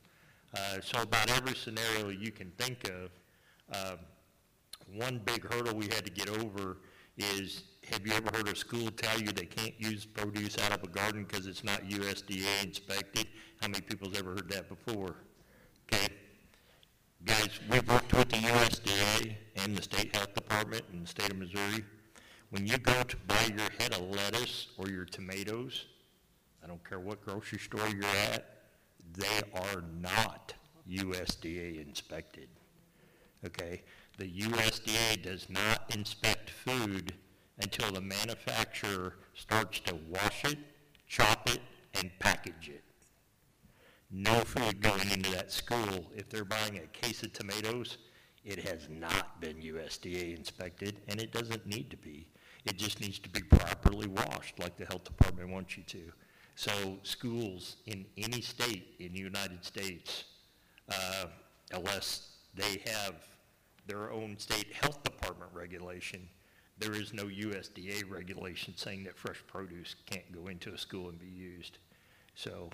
Uh, 0.56 0.80
So 0.82 1.02
about 1.02 1.30
every 1.32 1.56
scenario 1.56 2.10
you 2.10 2.32
can 2.32 2.52
think 2.58 2.90
of, 2.90 3.12
um, 3.76 4.00
one 4.96 5.20
big 5.26 5.44
hurdle 5.52 5.76
we 5.76 5.86
had 5.86 6.06
to 6.06 6.12
get 6.12 6.30
over 6.30 6.78
is, 7.18 7.64
have 7.92 8.06
you 8.06 8.14
ever 8.14 8.30
heard 8.36 8.48
a 8.48 8.56
school 8.56 8.90
tell 8.92 9.20
you 9.20 9.32
they 9.32 9.46
can't 9.46 9.74
use 9.80 10.06
produce 10.06 10.58
out 10.60 10.74
of 10.74 10.84
a 10.84 10.88
garden 10.88 11.24
because 11.24 11.48
it's 11.48 11.64
not 11.64 11.88
USDA 11.88 12.64
inspected? 12.64 13.28
How 13.62 13.68
many 13.68 13.82
people's 13.82 14.18
ever 14.18 14.32
heard 14.32 14.50
that 14.50 14.70
before? 14.70 15.16
Okay? 15.92 16.08
Guys, 17.26 17.60
we've 17.70 17.88
worked 17.90 18.14
with 18.14 18.30
the 18.30 18.38
USDA 18.38 19.36
and 19.58 19.76
the 19.76 19.82
state 19.82 20.16
health 20.16 20.34
department 20.34 20.84
in 20.92 21.02
the 21.02 21.08
state 21.08 21.32
of 21.32 21.38
Missouri. 21.38 21.84
When 22.50 22.66
you 22.66 22.78
go 22.78 23.04
to 23.04 23.18
buy 23.28 23.50
your 23.56 23.70
head 23.80 23.94
of 23.94 24.02
lettuce 24.10 24.68
or 24.78 24.90
your 24.90 25.06
tomatoes, 25.06 25.86
I 26.64 26.68
don't 26.68 26.84
care 26.88 27.00
what 27.00 27.24
grocery 27.24 27.60
store 27.60 27.88
you're 27.88 28.04
at, 28.34 28.64
they 29.14 29.42
are 29.54 29.84
not 30.02 30.54
USDA 30.90 31.86
inspected 31.86 32.50
okay? 33.46 33.84
The 34.18 34.30
USDA 34.30 35.22
does 35.22 35.50
not 35.50 35.94
inspect 35.94 36.50
food 36.50 37.14
until 37.60 37.92
the 37.92 38.02
manufacturer 38.02 39.16
starts 39.34 39.80
to 39.82 39.98
wash 40.10 40.46
it, 40.46 40.58
chop 41.08 41.50
it, 41.50 41.60
and 41.96 42.12
package 42.20 42.70
it. 42.70 42.84
No 44.12 44.40
food 44.42 44.82
going 44.82 45.12
into 45.12 45.32
that 45.32 45.52
school, 45.52 46.12
if 46.16 46.30
they're 46.30 46.46
buying 46.46 46.78
a 46.78 46.88
case 46.98 47.24
of 47.24 47.34
tomatoes, 47.34 47.98
it 48.46 48.60
has 48.60 48.88
not 48.90 49.42
been 49.42 49.58
USDA 49.58 50.38
inspected, 50.38 51.02
and 51.10 51.20
it 51.20 51.34
doesn't 51.34 51.66
need 51.66 51.90
to 51.90 51.98
be. 51.98 52.28
It 52.66 52.78
just 52.78 53.02
needs 53.02 53.20
to 53.20 53.30
be 53.30 53.42
properly 53.42 54.08
washed, 54.08 54.60
like 54.60 54.78
the 54.78 54.86
health 54.86 55.04
department 55.04 55.50
wants 55.50 55.78
you 55.78 55.84
to. 55.84 56.12
So 56.56 56.72
schools 57.04 57.78
in 57.86 58.06
any 58.18 58.42
state 58.42 58.96
in 59.00 59.14
the 59.14 59.20
United 59.20 59.64
States, 59.66 60.26
uh, 60.90 61.26
unless 61.74 62.30
they 62.56 62.82
have 62.92 63.16
their 63.86 64.12
own 64.12 64.38
state 64.38 64.74
health 64.74 65.04
department 65.04 65.52
regulation, 65.54 66.28
there 66.80 66.94
is 66.94 67.14
no 67.14 67.26
USDA 67.26 68.10
regulation 68.10 68.74
saying 68.76 69.04
that 69.06 69.18
fresh 69.18 69.44
produce 69.48 69.96
can't 70.06 70.32
go 70.32 70.48
into 70.48 70.74
a 70.74 70.78
school 70.78 71.10
and 71.10 71.20
be 71.20 71.28
used. 71.28 71.80
So, 72.36 72.70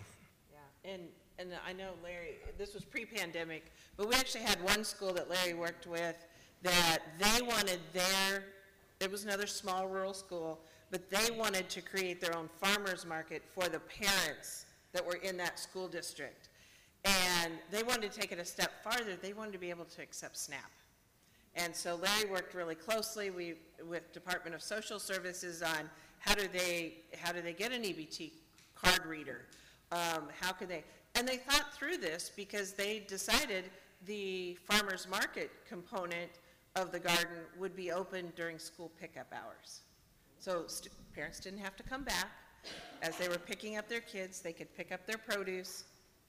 Yeah, 0.51 0.91
and, 0.91 1.03
and 1.39 1.49
I 1.65 1.73
know 1.73 1.91
Larry, 2.03 2.37
this 2.57 2.73
was 2.73 2.83
pre-pandemic, 2.83 3.71
but 3.95 4.09
we 4.09 4.15
actually 4.15 4.43
had 4.43 4.61
one 4.63 4.83
school 4.83 5.13
that 5.13 5.29
Larry 5.29 5.53
worked 5.53 5.87
with 5.87 6.15
that 6.63 6.99
they 7.19 7.41
wanted 7.45 7.79
their, 7.93 8.45
it 8.99 9.11
was 9.11 9.23
another 9.23 9.47
small 9.47 9.87
rural 9.87 10.13
school, 10.13 10.59
but 10.91 11.09
they 11.09 11.31
wanted 11.35 11.69
to 11.69 11.81
create 11.81 12.21
their 12.21 12.35
own 12.35 12.49
farmer's 12.61 13.05
market 13.05 13.41
for 13.53 13.67
the 13.69 13.79
parents 13.79 14.65
that 14.91 15.05
were 15.05 15.15
in 15.15 15.37
that 15.37 15.59
school 15.59 15.87
district. 15.87 16.49
And 17.05 17.53
they 17.71 17.83
wanted 17.83 18.11
to 18.11 18.19
take 18.19 18.31
it 18.31 18.39
a 18.39 18.45
step 18.45 18.83
farther, 18.83 19.17
they 19.21 19.33
wanted 19.33 19.53
to 19.53 19.59
be 19.59 19.69
able 19.69 19.85
to 19.85 20.01
accept 20.01 20.37
SNAP. 20.37 20.71
And 21.55 21.75
so 21.75 21.95
Larry 21.95 22.29
worked 22.29 22.53
really 22.53 22.75
closely 22.75 23.29
we, 23.29 23.55
with 23.87 24.11
Department 24.11 24.55
of 24.55 24.61
Social 24.61 24.99
Services 24.99 25.61
on 25.61 25.89
how 26.19 26.35
do 26.35 26.47
they, 26.47 26.95
how 27.21 27.31
do 27.31 27.41
they 27.41 27.53
get 27.53 27.71
an 27.71 27.83
EBT 27.83 28.31
card 28.75 29.05
reader? 29.05 29.45
Um, 29.91 30.29
how 30.39 30.51
can 30.51 30.67
they, 30.67 30.83
and 31.15 31.27
they 31.27 31.37
thought 31.37 31.73
through 31.73 31.97
this 31.97 32.31
because 32.35 32.73
they 32.73 33.03
decided 33.07 33.65
the 34.05 34.57
farmer's 34.63 35.07
market 35.07 35.51
component 35.67 36.31
of 36.75 36.91
the 36.91 36.99
garden 36.99 37.37
would 37.59 37.75
be 37.75 37.91
open 37.91 38.33
during 38.35 38.57
school 38.57 38.91
pickup 38.99 39.31
hours. 39.31 39.81
So 40.39 40.65
parents 41.13 41.39
didn't 41.39 41.59
have 41.59 41.75
to 41.77 41.83
come 41.83 42.03
back. 42.03 42.31
As 43.01 43.17
they 43.17 43.29
were 43.29 43.37
picking 43.37 43.77
up 43.77 43.87
their 43.87 44.01
kids, 44.01 44.41
they 44.41 44.53
could 44.53 44.75
pick 44.75 44.91
up 44.91 45.05
their 45.05 45.17
produce 45.17 45.83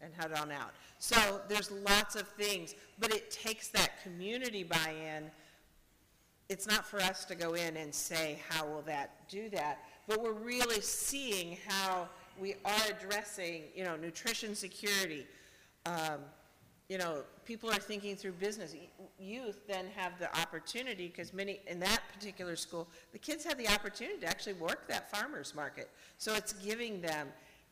and 0.04 0.12
head 0.14 0.32
on 0.38 0.50
out. 0.50 0.72
So 0.98 1.40
there's 1.48 1.70
lots 1.70 2.14
of 2.14 2.28
things, 2.28 2.74
but 2.98 3.12
it 3.12 3.30
takes 3.30 3.68
that 3.68 4.02
community 4.02 4.62
buy-in. 4.62 5.30
It's 6.48 6.66
not 6.66 6.84
for 6.84 7.00
us 7.00 7.24
to 7.26 7.34
go 7.34 7.54
in 7.54 7.76
and 7.76 7.94
say, 7.94 8.38
how 8.48 8.66
will 8.66 8.82
that 8.82 9.28
do 9.28 9.48
that? 9.50 9.78
But 10.06 10.22
we're 10.22 10.32
really 10.32 10.80
seeing 10.80 11.56
how 11.66 12.08
we 12.38 12.54
are 12.64 12.82
addressing, 12.90 13.62
you 13.74 13.84
know, 13.84 13.96
nutrition 13.96 14.54
security. 14.54 15.26
Um, 15.86 16.20
you 16.90 16.98
know, 16.98 17.22
people 17.46 17.70
are 17.70 17.78
thinking 17.78 18.14
through 18.14 18.32
business. 18.32 18.76
Youth 19.18 19.66
then 19.66 19.86
have 19.96 20.18
the 20.18 20.28
opportunity, 20.38 21.06
because 21.08 21.32
many, 21.32 21.60
in 21.66 21.80
that 21.80 22.02
particular 22.12 22.56
school, 22.56 22.86
the 23.12 23.18
kids 23.18 23.42
have 23.44 23.56
the 23.56 23.68
opportunity 23.68 24.18
to 24.20 24.26
actually 24.26 24.52
work 24.54 24.86
that 24.88 25.10
farmer's 25.10 25.54
market. 25.54 25.88
So 26.18 26.34
it's 26.34 26.52
giving 26.52 27.00
them. 27.00 27.28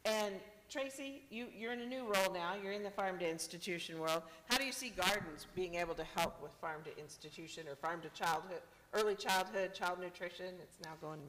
And 0.07 0.35
Tracy, 0.73 1.25
you, 1.29 1.49
you're 1.55 1.75
in 1.75 1.81
a 1.81 1.87
new 1.87 2.05
role 2.05 2.33
now. 2.33 2.55
You're 2.63 2.73
in 2.73 2.83
the 2.83 2.91
farm 2.91 3.19
to 3.19 3.29
institution 3.29 3.99
world. 3.99 4.23
How 4.47 4.57
do 4.57 4.65
you 4.65 4.73
see 4.73 4.89
gardens 4.89 5.47
being 5.55 5.75
able 5.75 5.95
to 5.95 6.05
help 6.17 6.43
with 6.43 6.53
farm 6.53 6.81
to 6.85 6.99
institution 6.99 7.69
or 7.69 7.77
farm 7.77 8.01
to 8.01 8.09
childhood, 8.09 8.63
early 8.95 9.15
childhood, 9.15 9.75
child 9.75 10.01
nutrition? 10.01 10.55
It's 10.63 10.79
now 10.83 10.93
going, 11.03 11.21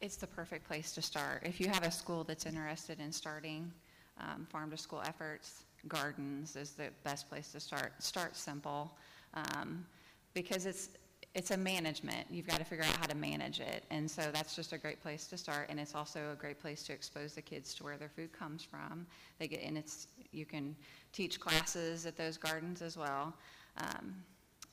It's 0.00 0.16
the 0.16 0.26
perfect 0.26 0.66
place 0.66 0.92
to 0.92 1.02
start. 1.02 1.42
If 1.44 1.60
you 1.60 1.68
have 1.68 1.82
a 1.82 1.90
school 1.90 2.24
that's 2.24 2.46
interested 2.46 3.00
in 3.00 3.12
starting 3.12 3.70
um, 4.18 4.46
farm-to-school 4.50 5.02
efforts, 5.04 5.64
gardens 5.86 6.56
is 6.56 6.70
the 6.70 6.88
best 7.02 7.28
place 7.28 7.52
to 7.52 7.60
start. 7.60 8.02
Start 8.02 8.34
simple, 8.34 8.96
um, 9.34 9.84
because 10.32 10.64
it's, 10.64 10.88
it's 11.34 11.50
a 11.50 11.56
management. 11.56 12.26
You've 12.30 12.46
got 12.46 12.58
to 12.58 12.64
figure 12.64 12.84
out 12.84 12.96
how 12.96 13.06
to 13.06 13.16
manage 13.16 13.60
it. 13.60 13.84
And 13.90 14.10
so 14.10 14.30
that's 14.32 14.54
just 14.54 14.72
a 14.72 14.78
great 14.78 15.02
place 15.02 15.26
to 15.26 15.36
start, 15.36 15.68
and 15.68 15.80
it's 15.80 15.94
also 15.94 16.32
a 16.32 16.36
great 16.36 16.60
place 16.60 16.82
to 16.84 16.92
expose 16.92 17.34
the 17.34 17.42
kids 17.42 17.74
to 17.74 17.84
where 17.84 17.96
their 17.96 18.08
food 18.08 18.32
comes 18.32 18.62
from. 18.62 19.06
They 19.38 19.48
get, 19.48 19.62
and 19.62 19.76
it's, 19.76 20.06
you 20.32 20.46
can 20.46 20.76
teach 21.12 21.40
classes 21.40 22.06
at 22.06 22.16
those 22.16 22.36
gardens 22.36 22.82
as 22.82 22.96
well. 22.96 23.34
Um, 23.78 24.14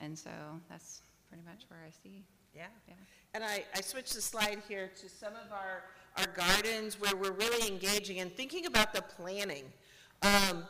And 0.03 0.18
so 0.18 0.32
that's 0.68 1.03
pretty 1.30 1.43
much 1.45 1.66
where 1.70 1.80
I 1.88 1.91
see, 1.91 2.24
yeah. 2.55 2.66
yeah. 2.88 2.95
And 3.36 3.43
I, 3.43 3.64
I 3.76 3.82
switched 3.82 4.16
the 4.16 4.22
slide 4.22 4.59
here 4.68 4.89
to 4.99 5.07
some 5.07 5.34
of 5.34 5.51
our, 5.51 5.84
our 6.18 6.26
gardens 6.34 6.99
where 6.99 7.16
we're 7.16 7.38
really 7.38 7.68
engaging 7.68 8.20
and 8.20 8.36
thinking 8.36 8.66
about 8.66 8.93
the 8.93 9.03
planning. 9.03 9.66
Um, 10.24 10.64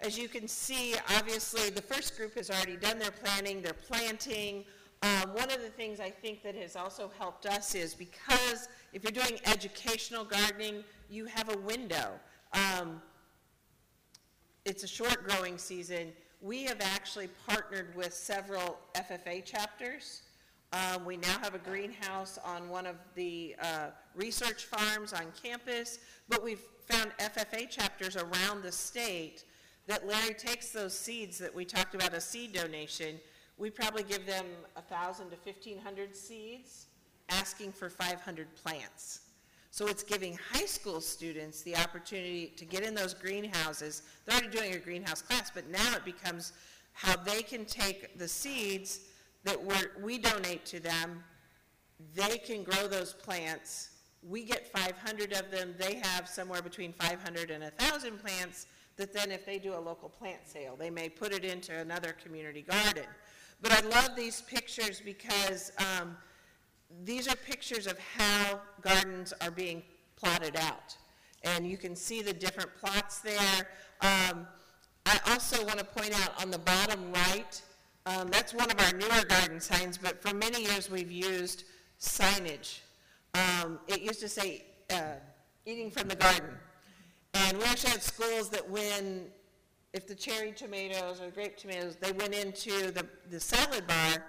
as 0.00 0.18
you 0.18 0.28
can 0.28 0.48
see, 0.48 0.94
obviously, 1.16 1.70
the 1.70 1.80
first 1.80 2.16
group 2.16 2.34
has 2.34 2.50
already 2.50 2.76
done 2.76 2.98
their 2.98 3.12
planning, 3.12 3.62
they're 3.62 3.72
planting. 3.72 4.64
Um, 5.02 5.34
one 5.34 5.50
of 5.50 5.60
the 5.60 5.68
things 5.68 6.00
I 6.00 6.10
think 6.10 6.42
that 6.42 6.54
has 6.54 6.74
also 6.74 7.10
helped 7.18 7.46
us 7.46 7.74
is 7.74 7.94
because 7.94 8.68
if 8.92 9.02
you're 9.02 9.12
doing 9.12 9.38
educational 9.44 10.24
gardening, 10.24 10.82
you 11.10 11.26
have 11.26 11.54
a 11.54 11.58
window. 11.58 12.12
Um, 12.52 13.02
it's 14.64 14.82
a 14.82 14.88
short 14.88 15.26
growing 15.28 15.58
season. 15.58 16.12
We 16.40 16.64
have 16.64 16.80
actually 16.80 17.28
partnered 17.46 17.94
with 17.94 18.12
several 18.12 18.78
FFA 18.94 19.44
chapters. 19.44 20.22
Um, 20.72 21.04
we 21.04 21.16
now 21.16 21.38
have 21.42 21.54
a 21.54 21.58
greenhouse 21.58 22.38
on 22.44 22.68
one 22.68 22.86
of 22.86 22.96
the 23.14 23.54
uh, 23.62 23.88
research 24.14 24.64
farms 24.64 25.12
on 25.12 25.26
campus, 25.40 26.00
but 26.28 26.42
we've 26.42 26.62
found 26.86 27.12
FFA 27.18 27.68
chapters 27.70 28.16
around 28.16 28.62
the 28.62 28.72
state 28.72 29.44
that 29.86 30.06
Larry 30.06 30.34
takes 30.34 30.70
those 30.70 30.98
seeds 30.98 31.38
that 31.38 31.54
we 31.54 31.64
talked 31.64 31.94
about 31.94 32.12
a 32.12 32.20
seed 32.20 32.52
donation. 32.52 33.20
We 33.58 33.70
probably 33.70 34.02
give 34.02 34.26
them 34.26 34.46
1,000 34.74 35.30
to 35.30 35.36
1,500 35.42 36.14
seeds, 36.14 36.86
asking 37.30 37.72
for 37.72 37.88
500 37.88 38.54
plants. 38.54 39.20
So 39.70 39.86
it's 39.88 40.02
giving 40.02 40.38
high 40.52 40.66
school 40.66 41.00
students 41.00 41.62
the 41.62 41.76
opportunity 41.76 42.52
to 42.56 42.64
get 42.64 42.82
in 42.82 42.94
those 42.94 43.12
greenhouses. 43.14 44.02
They're 44.24 44.36
already 44.36 44.56
doing 44.56 44.74
a 44.74 44.78
greenhouse 44.78 45.22
class, 45.22 45.50
but 45.54 45.68
now 45.68 45.94
it 45.94 46.04
becomes 46.04 46.52
how 46.92 47.16
they 47.16 47.42
can 47.42 47.64
take 47.66 48.18
the 48.18 48.28
seeds 48.28 49.00
that 49.44 49.62
we're, 49.62 49.90
we 50.02 50.18
donate 50.18 50.64
to 50.66 50.80
them, 50.80 51.22
they 52.14 52.38
can 52.38 52.62
grow 52.62 52.88
those 52.88 53.12
plants. 53.12 53.90
We 54.22 54.44
get 54.44 54.66
500 54.66 55.32
of 55.32 55.50
them. 55.50 55.74
They 55.78 56.00
have 56.02 56.28
somewhere 56.28 56.62
between 56.62 56.92
500 56.94 57.50
and 57.50 57.62
1,000 57.62 58.18
plants 58.18 58.66
that 58.96 59.12
then 59.12 59.30
if 59.30 59.44
they 59.44 59.58
do 59.58 59.74
a 59.74 59.78
local 59.78 60.08
plant 60.08 60.40
sale, 60.46 60.74
they 60.74 60.90
may 60.90 61.08
put 61.08 61.32
it 61.32 61.44
into 61.44 61.76
another 61.76 62.14
community 62.22 62.62
garden. 62.62 63.04
But 63.60 63.72
I 63.72 63.80
love 63.88 64.16
these 64.16 64.42
pictures 64.42 65.00
because 65.04 65.72
um, 65.78 66.16
these 67.04 67.28
are 67.28 67.36
pictures 67.36 67.86
of 67.86 67.98
how 67.98 68.60
gardens 68.82 69.32
are 69.40 69.50
being 69.50 69.82
plotted 70.16 70.56
out. 70.56 70.96
And 71.42 71.66
you 71.66 71.76
can 71.76 71.94
see 71.94 72.22
the 72.22 72.32
different 72.32 72.70
plots 72.76 73.20
there. 73.20 73.68
Um, 74.00 74.46
I 75.06 75.20
also 75.28 75.64
want 75.64 75.78
to 75.78 75.84
point 75.84 76.12
out 76.22 76.40
on 76.42 76.50
the 76.50 76.58
bottom 76.58 77.12
right, 77.12 77.62
um, 78.06 78.28
that's 78.28 78.54
one 78.54 78.70
of 78.70 78.80
our 78.80 78.92
newer 78.98 79.24
garden 79.28 79.60
signs, 79.60 79.98
but 79.98 80.22
for 80.22 80.34
many 80.34 80.62
years 80.62 80.90
we've 80.90 81.10
used 81.10 81.64
signage. 82.00 82.80
Um, 83.34 83.78
it 83.88 84.00
used 84.00 84.20
to 84.20 84.28
say, 84.28 84.64
uh, 84.90 85.14
eating 85.64 85.90
from 85.90 86.08
the 86.08 86.16
garden. 86.16 86.50
And 87.34 87.58
we 87.58 87.64
actually 87.64 87.90
had 87.90 88.02
schools 88.02 88.48
that 88.50 88.68
when, 88.70 89.26
if 89.96 90.06
the 90.06 90.14
cherry 90.14 90.52
tomatoes 90.52 91.20
or 91.20 91.26
the 91.26 91.32
grape 91.32 91.56
tomatoes, 91.56 91.96
they 91.96 92.12
went 92.12 92.34
into 92.34 92.90
the, 92.90 93.06
the 93.30 93.40
salad 93.40 93.86
bar, 93.86 94.24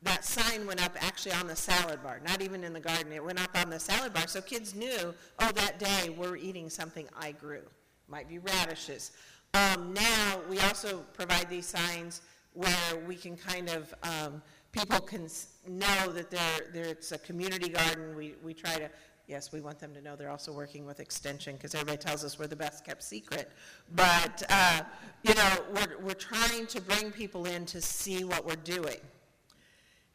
that 0.00 0.24
sign 0.24 0.66
went 0.66 0.82
up 0.82 0.96
actually 1.00 1.32
on 1.32 1.46
the 1.46 1.54
salad 1.54 2.02
bar, 2.02 2.18
not 2.26 2.40
even 2.40 2.64
in 2.64 2.72
the 2.72 2.80
garden. 2.80 3.12
It 3.12 3.22
went 3.22 3.40
up 3.40 3.50
on 3.54 3.68
the 3.68 3.78
salad 3.78 4.14
bar. 4.14 4.26
So 4.26 4.40
kids 4.40 4.74
knew, 4.74 5.14
oh, 5.38 5.52
that 5.52 5.78
day 5.78 6.08
we're 6.16 6.36
eating 6.36 6.70
something 6.70 7.06
I 7.14 7.32
grew. 7.32 7.62
Might 8.08 8.26
be 8.26 8.38
radishes. 8.38 9.12
Um, 9.52 9.92
now, 9.92 10.40
we 10.48 10.58
also 10.60 11.04
provide 11.12 11.50
these 11.50 11.66
signs 11.66 12.22
where 12.54 12.96
we 13.06 13.14
can 13.14 13.36
kind 13.36 13.68
of, 13.68 13.94
um, 14.02 14.42
people 14.72 14.98
can 15.00 15.28
know 15.68 16.10
that 16.12 16.30
they're, 16.30 16.40
they're, 16.72 16.86
it's 16.86 17.12
a 17.12 17.18
community 17.18 17.68
garden. 17.68 18.16
We, 18.16 18.34
we 18.42 18.54
try 18.54 18.76
to, 18.76 18.88
yes, 19.26 19.52
we 19.52 19.60
want 19.60 19.78
them 19.78 19.94
to 19.94 20.00
know 20.00 20.16
they're 20.16 20.30
also 20.30 20.52
working 20.52 20.86
with 20.86 21.00
Extension 21.00 21.56
because 21.56 21.74
everybody 21.74 21.98
tells 21.98 22.24
us 22.24 22.38
we're 22.38 22.46
the 22.46 22.56
best 22.56 22.84
kept 22.84 23.02
secret. 23.02 23.50
But, 23.94 24.42
uh, 24.48 24.82
you 25.22 25.34
know, 25.34 25.50
we're, 25.74 25.98
we're 26.06 26.14
trying 26.14 26.66
to 26.66 26.80
bring 26.80 27.10
people 27.10 27.46
in 27.46 27.64
to 27.66 27.80
see 27.80 28.24
what 28.24 28.44
we're 28.44 28.56
doing. 28.56 29.00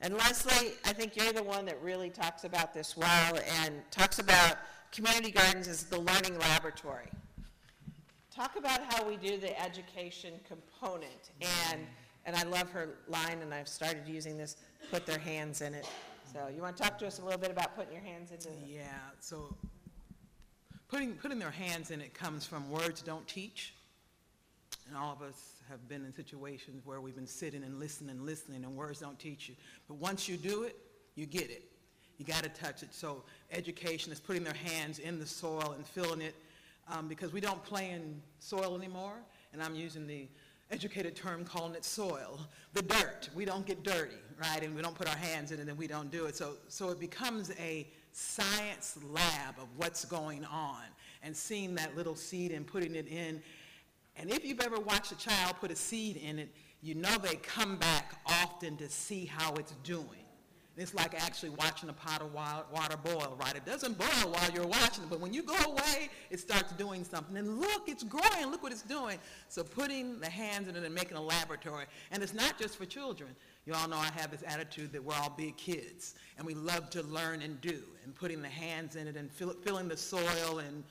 And 0.02 0.14
Leslie, 0.14 0.74
I 0.86 0.94
think 0.94 1.16
you're 1.16 1.34
the 1.34 1.44
one 1.44 1.66
that 1.66 1.82
really 1.82 2.10
talks 2.10 2.44
about 2.44 2.74
this 2.74 2.96
well 2.96 3.40
and 3.64 3.82
talks 3.90 4.20
about 4.20 4.58
community 4.92 5.32
gardens 5.32 5.68
as 5.68 5.84
the 5.84 6.00
learning 6.00 6.38
laboratory. 6.38 7.08
Talk 8.32 8.56
about 8.56 8.82
how 8.94 9.08
we 9.08 9.18
do 9.18 9.38
the 9.38 9.60
education 9.60 10.34
component. 10.48 11.32
And, 11.72 11.82
and 12.26 12.36
I 12.36 12.44
love 12.44 12.70
her 12.70 13.00
line, 13.08 13.40
and 13.42 13.52
I've 13.52 13.68
started 13.68 14.08
using 14.08 14.38
this, 14.38 14.58
put 14.92 15.08
their 15.08 15.18
hands 15.18 15.62
in 15.62 15.74
it. 15.74 15.88
So 16.38 16.50
you 16.56 16.62
want 16.62 16.78
to 16.78 16.84
talk 16.84 17.00
to 17.00 17.08
us 17.08 17.18
a 17.18 17.24
little 17.24 17.40
bit 17.40 17.50
about 17.50 17.76
putting 17.76 17.94
your 17.94 18.04
hands 18.04 18.32
into 18.32 18.50
it? 18.50 18.60
Yeah, 18.68 18.84
so 19.20 19.56
putting, 20.88 21.14
putting 21.16 21.40
their 21.40 21.50
hands 21.50 21.90
in 21.90 22.00
it 22.00 22.14
comes 22.14 22.46
from 22.46 22.70
words 22.70 23.02
don't 23.02 23.28
teach. 23.28 23.74
And 24.88 24.96
all 24.96 25.12
of 25.12 25.28
us 25.28 25.54
have 25.68 25.90
been 25.90 26.06
in 26.06 26.14
situations 26.14 26.86
where 26.86 27.02
we've 27.02 27.16
been 27.16 27.26
sitting 27.26 27.64
and 27.64 27.80
listening 27.80 28.12
and 28.12 28.24
listening 28.24 28.64
and 28.66 28.76
words 28.76 29.00
don't 29.00 29.18
teach 29.18 29.50
you. 29.50 29.56
But 29.88 29.96
once 29.96 30.30
you 30.30 30.38
do 30.38 30.62
it, 30.62 30.76
you 31.16 31.26
get 31.26 31.50
it. 31.50 31.64
You 32.20 32.26
got 32.26 32.44
to 32.44 32.50
touch 32.50 32.84
it. 32.84 32.94
So 32.94 33.24
education 33.52 34.12
is 34.12 34.20
putting 34.20 34.44
their 34.44 34.54
hands 34.54 35.00
in 35.00 35.18
the 35.18 35.26
soil 35.26 35.74
and 35.76 35.88
feeling 35.88 36.22
it 36.22 36.36
um, 36.88 37.08
because 37.08 37.34
we 37.34 37.42
don't 37.42 37.64
play 37.64 37.90
in 37.90 38.22
soil 38.38 38.76
anymore. 38.78 39.16
And 39.54 39.64
I'm 39.64 39.74
using 39.74 40.06
the 40.06 40.28
educated 40.72 41.16
term 41.16 41.44
calling 41.46 41.76
it 41.76 41.86
soil, 41.86 42.40
the 42.74 42.82
dirt. 42.82 43.30
We 43.36 43.46
don't 43.46 43.66
get 43.66 43.84
dirty, 43.84 44.18
right? 44.40 44.62
And 44.64 44.76
we 44.76 44.82
don't 44.82 44.96
put 44.96 45.10
our 45.10 45.18
hands 45.18 45.52
in 45.52 45.60
it 45.60 45.68
and 45.68 45.78
we 45.78 45.88
don't 45.88 46.12
do 46.12 46.26
it. 46.26 46.36
So, 46.36 46.54
so 46.68 46.90
it 46.90 47.00
becomes 47.00 47.52
a 47.60 47.88
science 48.12 48.98
lab 49.12 49.56
of 49.60 49.68
what's 49.78 50.06
going 50.06 50.44
on 50.46 50.82
and 51.24 51.36
seeing 51.36 51.76
that 51.76 51.96
little 51.96 52.16
seed 52.16 52.52
and 52.52 52.66
putting 52.66 52.96
it 52.96 53.08
in. 53.08 53.42
And 54.16 54.30
if 54.32 54.44
you've 54.46 54.62
ever 54.62 54.80
watched 54.80 55.12
a 55.12 55.18
child 55.18 55.56
put 55.60 55.72
a 55.72 55.76
seed 55.76 56.18
in 56.18 56.40
it, 56.40 56.50
you 56.82 56.96
know 56.96 57.18
they 57.22 57.36
come 57.36 57.78
back 57.78 58.22
often 58.26 58.78
to 58.78 58.90
see 58.90 59.26
how 59.26 59.54
it's 59.56 59.74
doing. 59.84 60.27
It's 60.80 60.94
like 60.94 61.20
actually 61.20 61.50
watching 61.50 61.90
a 61.90 61.94
pot 61.94 62.22
of 62.22 62.32
water 62.34 62.98
boil, 63.04 63.36
right? 63.40 63.56
It 63.56 63.66
doesn't 63.66 63.98
boil 63.98 64.32
while 64.32 64.52
you're 64.54 64.68
watching 64.68 65.04
it, 65.04 65.10
but 65.10 65.20
when 65.20 65.34
you 65.34 65.42
go 65.42 65.56
away, 65.66 66.10
it 66.30 66.40
starts 66.40 66.72
doing 66.74 67.04
something. 67.04 67.36
And 67.36 67.60
look, 67.60 67.90
it's 67.90 68.04
growing. 68.04 68.52
Look 68.52 68.62
what 68.62 68.72
it's 68.72 68.84
doing. 68.84 69.18
So 69.50 69.64
putting 69.64 70.20
the 70.20 70.30
hands 70.30 70.68
in 70.68 70.76
it 70.76 70.84
and 70.84 70.94
making 70.94 71.18
a 71.18 71.22
laboratory. 71.22 71.86
And 72.12 72.22
it's 72.22 72.36
not 72.36 72.60
just 72.60 72.78
for 72.78 72.86
children. 72.86 73.36
You 73.66 73.74
all 73.74 73.88
know 73.88 73.98
I 73.98 74.12
have 74.16 74.30
this 74.30 74.44
attitude 74.46 74.94
that 74.94 75.04
we're 75.04 75.16
all 75.16 75.34
big 75.36 75.58
kids, 75.58 76.14
and 76.38 76.46
we 76.46 76.54
love 76.54 76.92
to 76.92 77.02
learn 77.04 77.42
and 77.42 77.60
do. 77.60 77.82
And 78.06 78.14
putting 78.14 78.44
the 78.44 78.48
hands 78.48 78.96
in 78.96 79.08
it 79.08 79.18
and 79.18 79.32
fill, 79.32 79.56
filling 79.64 79.88
the 79.88 79.98
soil 79.98 80.60
and 80.60 80.84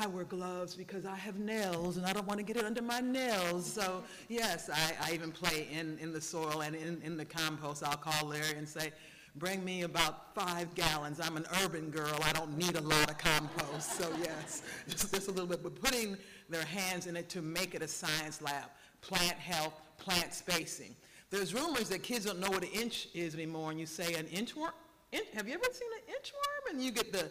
I 0.00 0.06
wear 0.06 0.22
gloves 0.22 0.76
because 0.76 1.04
I 1.04 1.16
have 1.16 1.40
nails 1.40 1.96
and 1.96 2.06
I 2.06 2.12
don't 2.12 2.26
want 2.28 2.38
to 2.38 2.44
get 2.44 2.56
it 2.56 2.64
under 2.64 2.80
my 2.80 3.00
nails. 3.00 3.66
So 3.66 4.04
yes, 4.28 4.70
I, 4.72 4.92
I 5.02 5.12
even 5.12 5.32
play 5.32 5.66
in, 5.72 5.98
in 5.98 6.12
the 6.12 6.20
soil 6.20 6.60
and 6.60 6.76
in, 6.76 7.02
in 7.02 7.16
the 7.16 7.24
compost. 7.24 7.82
I'll 7.82 7.96
call 7.96 8.28
Larry 8.28 8.56
and 8.56 8.68
say, 8.68 8.92
bring 9.34 9.64
me 9.64 9.82
about 9.82 10.36
five 10.36 10.72
gallons. 10.76 11.18
I'm 11.20 11.36
an 11.36 11.46
urban 11.64 11.90
girl. 11.90 12.16
I 12.22 12.32
don't 12.32 12.56
need 12.56 12.76
a 12.76 12.80
lot 12.80 13.10
of 13.10 13.18
compost. 13.18 13.98
So 13.98 14.08
yes, 14.22 14.62
just, 14.88 15.12
just 15.12 15.26
a 15.26 15.32
little 15.32 15.48
bit. 15.48 15.64
But 15.64 15.74
putting 15.82 16.16
their 16.48 16.64
hands 16.64 17.08
in 17.08 17.16
it 17.16 17.28
to 17.30 17.42
make 17.42 17.74
it 17.74 17.82
a 17.82 17.88
science 17.88 18.40
lab, 18.40 18.70
plant 19.00 19.34
health, 19.34 19.74
plant 19.98 20.32
spacing. 20.32 20.94
There's 21.30 21.52
rumors 21.52 21.88
that 21.88 22.04
kids 22.04 22.24
don't 22.24 22.38
know 22.38 22.50
what 22.50 22.62
an 22.62 22.70
inch 22.70 23.08
is 23.14 23.34
anymore, 23.34 23.72
and 23.72 23.80
you 23.80 23.86
say 23.86 24.14
an 24.14 24.26
inchworm. 24.26 24.70
In, 25.10 25.22
have 25.34 25.48
you 25.48 25.54
ever 25.54 25.64
seen 25.72 25.88
an 25.96 26.14
inchworm? 26.14 26.72
And 26.72 26.82
you 26.82 26.92
get 26.92 27.12
the 27.12 27.28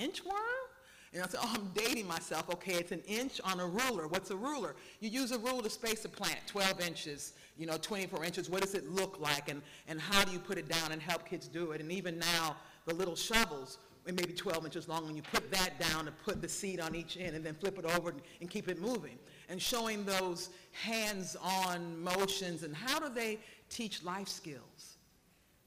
inchworm? 0.00 0.68
And 1.14 1.22
I 1.22 1.28
said, 1.28 1.40
oh, 1.44 1.52
I'm 1.54 1.70
dating 1.74 2.08
myself. 2.08 2.50
Okay, 2.50 2.74
it's 2.74 2.90
an 2.90 3.02
inch 3.06 3.40
on 3.44 3.60
a 3.60 3.66
ruler. 3.66 4.08
What's 4.08 4.32
a 4.32 4.36
ruler? 4.36 4.74
You 4.98 5.10
use 5.10 5.30
a 5.30 5.38
ruler 5.38 5.62
to 5.62 5.70
space 5.70 6.04
a 6.04 6.08
plant, 6.08 6.40
12 6.48 6.80
inches, 6.80 7.34
you 7.56 7.66
know, 7.66 7.76
24 7.76 8.24
inches. 8.24 8.50
What 8.50 8.62
does 8.62 8.74
it 8.74 8.90
look 8.90 9.20
like? 9.20 9.48
And, 9.48 9.62
and 9.86 10.00
how 10.00 10.24
do 10.24 10.32
you 10.32 10.40
put 10.40 10.58
it 10.58 10.68
down 10.68 10.90
and 10.90 11.00
help 11.00 11.28
kids 11.28 11.46
do 11.46 11.70
it? 11.70 11.80
And 11.80 11.92
even 11.92 12.18
now, 12.18 12.56
the 12.86 12.94
little 12.94 13.14
shovels, 13.14 13.78
it 14.06 14.16
may 14.16 14.26
be 14.26 14.32
12 14.32 14.64
inches 14.64 14.88
long, 14.88 15.06
and 15.06 15.14
you 15.14 15.22
put 15.22 15.52
that 15.52 15.78
down 15.78 16.08
and 16.08 16.18
put 16.24 16.42
the 16.42 16.48
seed 16.48 16.80
on 16.80 16.96
each 16.96 17.16
end 17.16 17.36
and 17.36 17.46
then 17.46 17.54
flip 17.54 17.78
it 17.78 17.84
over 17.84 18.10
and, 18.10 18.20
and 18.40 18.50
keep 18.50 18.68
it 18.68 18.80
moving. 18.80 19.16
And 19.48 19.62
showing 19.62 20.04
those 20.04 20.50
hands-on 20.72 22.02
motions 22.02 22.64
and 22.64 22.74
how 22.74 22.98
do 22.98 23.08
they 23.08 23.38
teach 23.70 24.02
life 24.02 24.28
skills? 24.28 24.96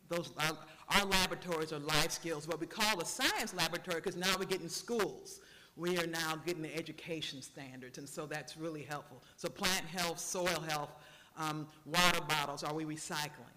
Those, 0.10 0.32
our, 0.40 0.58
our 0.90 1.06
laboratories 1.06 1.74
are 1.74 1.80
life 1.80 2.12
skills, 2.12 2.48
what 2.48 2.60
we 2.60 2.68
call 2.68 3.00
a 3.02 3.06
science 3.06 3.54
laboratory, 3.54 3.98
because 3.98 4.16
now 4.16 4.34
we're 4.40 4.46
getting 4.46 4.70
schools. 4.70 5.42
We 5.76 5.98
are 5.98 6.08
now 6.08 6.36
getting 6.46 6.64
the 6.64 6.76
education 6.76 7.42
standards, 7.42 7.98
and 7.98 8.08
so 8.08 8.26
that's 8.26 8.58
really 8.58 8.84
helpful. 8.84 9.22
So 9.36 9.50
plant 9.50 9.86
health, 9.86 10.20
soil 10.20 10.64
health, 10.68 10.92
um, 11.38 11.68
water 11.86 12.22
bottles, 12.28 12.64
are 12.64 12.74
we 12.74 12.86
recycling, 12.86 13.54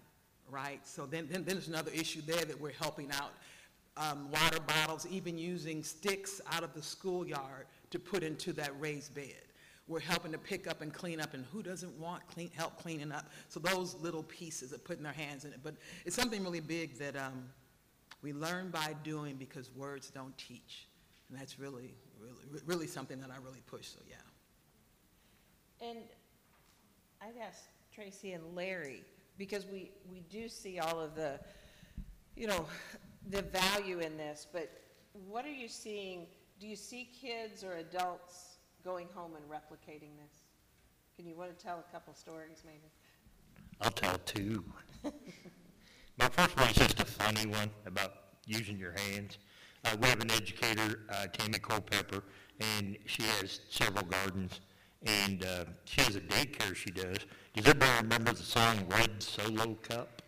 right? 0.49 0.85
So 0.85 1.05
then, 1.05 1.27
then, 1.31 1.43
then 1.43 1.55
there's 1.55 1.67
another 1.67 1.91
issue 1.91 2.21
there 2.27 2.45
that 2.45 2.59
we're 2.59 2.73
helping 2.79 3.11
out. 3.11 3.33
Um, 3.97 4.29
water 4.31 4.59
bottles, 4.67 5.07
even 5.09 5.37
using 5.37 5.83
sticks 5.83 6.41
out 6.51 6.63
of 6.63 6.73
the 6.73 6.83
schoolyard 6.83 7.65
to 7.89 7.99
put 7.99 8.23
into 8.23 8.53
that 8.53 8.79
raised 8.79 9.13
bed. 9.15 9.41
We're 9.91 9.99
helping 9.99 10.31
to 10.31 10.37
pick 10.37 10.67
up 10.67 10.81
and 10.81 10.93
clean 10.93 11.19
up, 11.19 11.33
and 11.33 11.43
who 11.51 11.61
doesn't 11.61 11.99
want 11.99 12.25
clean, 12.27 12.49
help 12.55 12.77
cleaning 12.77 13.11
up? 13.11 13.29
So 13.49 13.59
those 13.59 13.93
little 13.95 14.23
pieces 14.23 14.71
of 14.71 14.85
putting 14.85 15.03
their 15.03 15.11
hands 15.11 15.43
in 15.43 15.51
it. 15.51 15.59
But 15.61 15.75
it's 16.05 16.15
something 16.15 16.41
really 16.45 16.61
big 16.61 16.97
that 16.99 17.17
um, 17.17 17.49
we 18.21 18.31
learn 18.31 18.69
by 18.69 18.95
doing 19.03 19.35
because 19.35 19.69
words 19.75 20.09
don't 20.09 20.37
teach. 20.37 20.87
And 21.29 21.37
that's 21.37 21.59
really, 21.59 21.93
really, 22.21 22.61
really 22.65 22.87
something 22.87 23.19
that 23.19 23.31
I 23.31 23.35
really 23.43 23.59
push, 23.67 23.87
so 23.87 23.99
yeah. 24.09 25.89
And 25.89 25.99
I 27.21 27.31
guess 27.37 27.67
Tracy 27.93 28.31
and 28.31 28.55
Larry, 28.55 29.03
because 29.37 29.65
we, 29.65 29.91
we 30.09 30.21
do 30.29 30.47
see 30.47 30.79
all 30.79 31.01
of 31.01 31.15
the, 31.15 31.37
you 32.37 32.47
know, 32.47 32.65
the 33.29 33.41
value 33.41 33.99
in 33.99 34.15
this, 34.15 34.47
but 34.53 34.71
what 35.27 35.43
are 35.43 35.51
you 35.51 35.67
seeing? 35.67 36.27
Do 36.61 36.67
you 36.67 36.77
see 36.77 37.09
kids 37.21 37.61
or 37.61 37.73
adults 37.73 38.50
going 38.83 39.07
home 39.13 39.31
and 39.35 39.45
replicating 39.49 40.11
this? 40.21 40.43
Can 41.15 41.27
you 41.27 41.35
want 41.35 41.57
to 41.57 41.63
tell 41.63 41.79
a 41.79 41.91
couple 41.91 42.13
stories 42.13 42.63
maybe? 42.65 42.91
I'll 43.81 43.91
tell 43.91 44.17
two. 44.25 44.63
My 46.17 46.27
first 46.29 46.57
one 46.57 46.69
is 46.69 46.75
just 46.75 46.99
a 46.99 47.05
funny 47.05 47.47
one 47.47 47.69
about 47.85 48.13
using 48.45 48.77
your 48.77 48.93
hands. 48.93 49.37
Uh, 49.83 49.95
we 50.01 50.07
have 50.07 50.21
an 50.21 50.31
educator, 50.31 51.01
uh, 51.09 51.27
Tammy 51.27 51.57
Culpepper, 51.59 52.23
and 52.59 52.97
she 53.05 53.23
has 53.23 53.61
several 53.69 54.05
gardens, 54.05 54.61
and 55.03 55.43
uh, 55.43 55.65
she 55.85 56.01
has 56.01 56.15
a 56.15 56.21
daycare 56.21 56.75
she 56.75 56.91
does. 56.91 57.17
Does 57.55 57.65
everybody 57.65 57.91
remember 58.03 58.33
the 58.33 58.43
song 58.43 58.85
Red 58.89 59.21
Solo 59.23 59.75
Cup? 59.81 60.21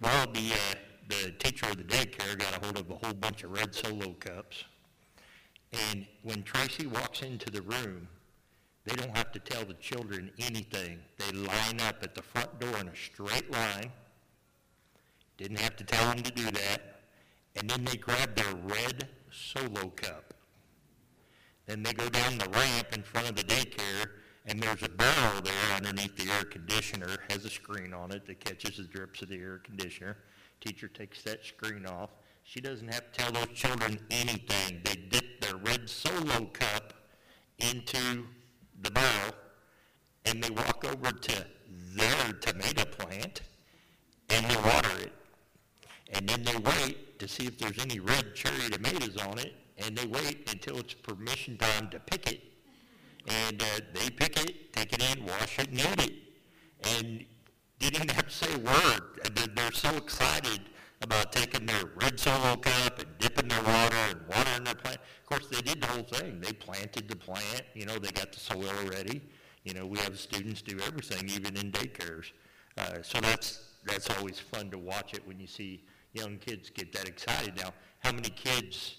Well, 0.00 0.26
the, 0.32 0.52
uh, 0.52 0.74
the 1.08 1.30
teacher 1.38 1.66
of 1.66 1.76
the 1.76 1.84
daycare 1.84 2.38
got 2.38 2.56
a 2.56 2.64
hold 2.64 2.78
of 2.78 2.90
a 2.90 2.94
whole 2.94 3.14
bunch 3.14 3.44
of 3.44 3.52
red 3.52 3.74
Solo 3.74 4.12
Cups, 4.14 4.64
and 5.72 6.06
when 6.22 6.42
Tracy 6.42 6.86
walks 6.86 7.22
into 7.22 7.50
the 7.50 7.62
room, 7.62 8.08
they 8.84 8.94
don't 8.96 9.16
have 9.16 9.32
to 9.32 9.38
tell 9.38 9.64
the 9.64 9.74
children 9.74 10.30
anything. 10.38 11.00
They 11.18 11.36
line 11.36 11.80
up 11.80 12.02
at 12.02 12.14
the 12.14 12.22
front 12.22 12.58
door 12.58 12.78
in 12.80 12.88
a 12.88 12.96
straight 12.96 13.50
line. 13.50 13.92
Didn't 15.36 15.60
have 15.60 15.76
to 15.76 15.84
tell 15.84 16.08
them 16.08 16.22
to 16.22 16.30
do 16.30 16.44
that. 16.44 17.00
And 17.56 17.68
then 17.68 17.84
they 17.84 17.96
grab 17.96 18.34
their 18.34 18.54
red 18.54 19.08
solo 19.30 19.90
cup. 19.90 20.34
Then 21.66 21.82
they 21.82 21.92
go 21.92 22.08
down 22.08 22.38
the 22.38 22.48
ramp 22.48 22.94
in 22.94 23.02
front 23.02 23.28
of 23.28 23.36
the 23.36 23.42
daycare, 23.42 24.06
and 24.46 24.58
there's 24.58 24.82
a 24.82 24.88
barrel 24.88 25.42
there 25.42 25.76
underneath 25.76 26.16
the 26.16 26.32
air 26.32 26.44
conditioner, 26.44 27.18
has 27.28 27.44
a 27.44 27.50
screen 27.50 27.92
on 27.92 28.10
it 28.10 28.26
that 28.26 28.40
catches 28.42 28.78
the 28.78 28.84
drips 28.84 29.20
of 29.20 29.28
the 29.28 29.36
air 29.36 29.60
conditioner. 29.62 30.16
Teacher 30.62 30.88
takes 30.88 31.22
that 31.24 31.44
screen 31.44 31.84
off. 31.84 32.10
She 32.48 32.62
doesn't 32.62 32.88
have 32.88 33.12
to 33.12 33.22
tell 33.22 33.30
those 33.30 33.54
children 33.54 34.00
anything. 34.10 34.80
They 34.82 34.94
dip 34.94 35.42
their 35.42 35.56
red 35.56 35.86
solo 35.86 36.46
cup 36.46 36.94
into 37.58 38.24
the 38.80 38.90
barrel, 38.90 39.34
and 40.24 40.42
they 40.42 40.48
walk 40.48 40.82
over 40.86 41.12
to 41.12 41.44
their 41.94 42.32
tomato 42.40 42.86
plant, 42.86 43.42
and 44.30 44.46
they 44.46 44.56
water 44.56 44.98
it. 44.98 45.12
And 46.14 46.26
then 46.26 46.42
they 46.42 46.56
wait 46.56 47.18
to 47.18 47.28
see 47.28 47.44
if 47.44 47.58
there's 47.58 47.78
any 47.84 48.00
red 48.00 48.34
cherry 48.34 48.70
tomatoes 48.70 49.18
on 49.18 49.38
it, 49.38 49.52
and 49.76 49.94
they 49.94 50.06
wait 50.06 50.50
until 50.50 50.78
it's 50.78 50.94
permission 50.94 51.58
time 51.58 51.90
to 51.90 52.00
pick 52.00 52.32
it. 52.32 52.40
And 53.26 53.60
uh, 53.60 53.80
they 53.92 54.08
pick 54.08 54.42
it, 54.42 54.72
take 54.72 54.94
it 54.94 55.02
in, 55.02 55.26
wash 55.26 55.58
it, 55.58 55.68
and 55.68 55.80
eat 55.80 56.00
it. 56.00 56.12
And 56.96 57.26
they 57.78 57.90
didn't 57.90 58.12
have 58.12 58.28
to 58.28 58.34
say 58.34 58.54
a 58.54 58.58
word. 58.58 59.02
They're 59.54 59.72
so 59.72 59.94
excited 59.98 60.60
about 61.00 61.32
taking 61.32 61.66
their 61.66 61.84
red 62.00 62.18
solo 62.18 62.56
cup 62.56 62.98
and 62.98 63.08
dipping 63.18 63.48
their 63.48 63.62
water 63.62 63.96
and 64.10 64.20
watering 64.28 64.64
their 64.64 64.74
plant. 64.74 64.98
Of 65.22 65.26
course, 65.26 65.46
they 65.48 65.60
did 65.60 65.80
the 65.80 65.86
whole 65.86 66.02
thing. 66.02 66.40
They 66.40 66.52
planted 66.52 67.08
the 67.08 67.16
plant. 67.16 67.62
You 67.74 67.86
know, 67.86 67.98
they 67.98 68.10
got 68.10 68.32
the 68.32 68.40
soil 68.40 68.72
ready. 68.90 69.22
You 69.64 69.74
know, 69.74 69.86
we 69.86 69.98
have 69.98 70.18
students 70.18 70.62
do 70.62 70.78
everything, 70.86 71.28
even 71.28 71.56
in 71.56 71.70
daycares. 71.70 72.32
Uh, 72.76 73.02
so 73.02 73.20
that's 73.20 73.64
that's 73.84 74.10
always 74.18 74.38
fun 74.38 74.70
to 74.70 74.78
watch 74.78 75.14
it 75.14 75.26
when 75.26 75.38
you 75.38 75.46
see 75.46 75.84
young 76.12 76.36
kids 76.38 76.70
get 76.70 76.92
that 76.92 77.08
excited. 77.08 77.56
Now, 77.56 77.72
how 78.00 78.12
many 78.12 78.30
kids 78.30 78.96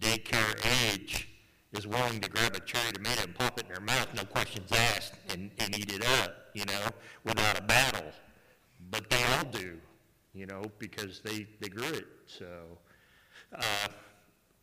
daycare 0.00 0.54
age 0.92 1.28
is 1.72 1.86
willing 1.86 2.20
to 2.20 2.30
grab 2.30 2.54
a 2.54 2.60
cherry 2.60 2.92
tomato 2.92 3.22
and 3.24 3.34
pop 3.34 3.58
it 3.58 3.66
in 3.66 3.72
their 3.72 3.80
mouth, 3.80 4.08
no 4.14 4.24
questions 4.24 4.70
asked, 4.72 5.14
and, 5.28 5.50
and 5.58 5.78
eat 5.78 5.92
it 5.92 6.04
up, 6.22 6.34
you 6.54 6.64
know, 6.64 6.88
without 7.24 7.58
a 7.58 7.62
battle? 7.62 8.12
But 8.90 9.08
they 9.10 9.22
all 9.24 9.44
do 9.44 9.78
you 10.34 10.46
know, 10.46 10.62
because 10.78 11.20
they, 11.20 11.46
they 11.60 11.68
grew 11.68 11.88
it. 11.88 12.06
So 12.26 12.46
uh, 13.54 13.88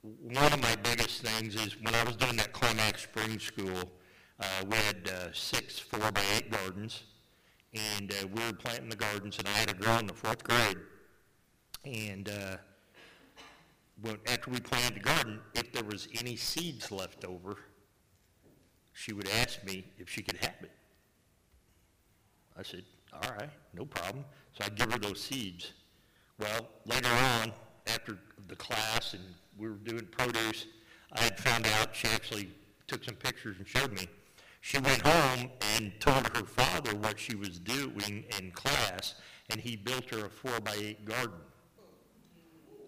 one 0.01 0.53
of 0.53 0.61
my 0.61 0.75
biggest 0.83 1.21
things 1.21 1.55
is 1.55 1.75
when 1.81 1.93
I 1.93 2.03
was 2.03 2.15
doing 2.15 2.37
that 2.37 2.53
Climax 2.53 3.03
Spring 3.03 3.39
School, 3.39 3.91
uh, 4.39 4.45
we 4.69 4.77
had 4.77 5.09
uh, 5.09 5.33
six 5.33 5.79
four 5.79 6.11
by 6.11 6.21
eight 6.35 6.51
gardens, 6.51 7.03
and 7.73 8.11
uh, 8.11 8.27
we 8.33 8.41
were 8.43 8.53
planting 8.53 8.89
the 8.89 8.95
gardens, 8.95 9.37
and 9.39 9.47
I 9.47 9.51
had 9.51 9.71
a 9.71 9.73
girl 9.73 9.99
in 9.99 10.07
the 10.07 10.13
fourth 10.13 10.43
grade, 10.43 10.77
and 11.83 12.29
uh, 12.29 12.57
when, 14.01 14.17
after 14.27 14.51
we 14.51 14.59
planted 14.59 14.95
the 14.95 14.99
garden, 14.99 15.39
if 15.55 15.73
there 15.73 15.83
was 15.83 16.07
any 16.19 16.35
seeds 16.35 16.91
left 16.91 17.25
over, 17.25 17.57
she 18.93 19.13
would 19.13 19.29
ask 19.29 19.63
me 19.63 19.85
if 19.97 20.09
she 20.09 20.21
could 20.21 20.37
have 20.37 20.55
it. 20.61 20.71
I 22.57 22.63
said, 22.63 22.83
all 23.13 23.31
right, 23.37 23.49
no 23.73 23.85
problem. 23.85 24.25
So 24.57 24.65
I'd 24.65 24.75
give 24.75 24.91
her 24.91 24.97
those 24.97 25.21
seeds. 25.21 25.73
Well, 26.39 26.67
later 26.85 27.09
on, 27.09 27.51
after 27.85 28.17
the 28.47 28.55
class 28.55 29.13
and 29.13 29.23
we 29.55 29.69
were 29.69 29.75
doing 29.75 30.07
produce, 30.07 30.65
I 31.11 31.21
had 31.21 31.37
found 31.37 31.67
out 31.79 31.95
she 31.95 32.07
actually 32.07 32.49
took 32.87 33.03
some 33.03 33.15
pictures 33.15 33.57
and 33.59 33.67
showed 33.67 33.91
me. 33.91 34.07
She 34.61 34.79
went 34.79 35.01
home 35.05 35.51
and 35.75 35.93
told 35.99 36.35
her 36.35 36.43
father 36.43 36.95
what 36.95 37.19
she 37.19 37.35
was 37.35 37.59
doing 37.59 38.25
in 38.39 38.51
class, 38.51 39.13
and 39.51 39.61
he 39.61 39.75
built 39.75 40.09
her 40.09 40.25
a 40.25 40.29
four 40.29 40.59
by 40.59 40.73
eight 40.75 41.05
garden. 41.05 41.39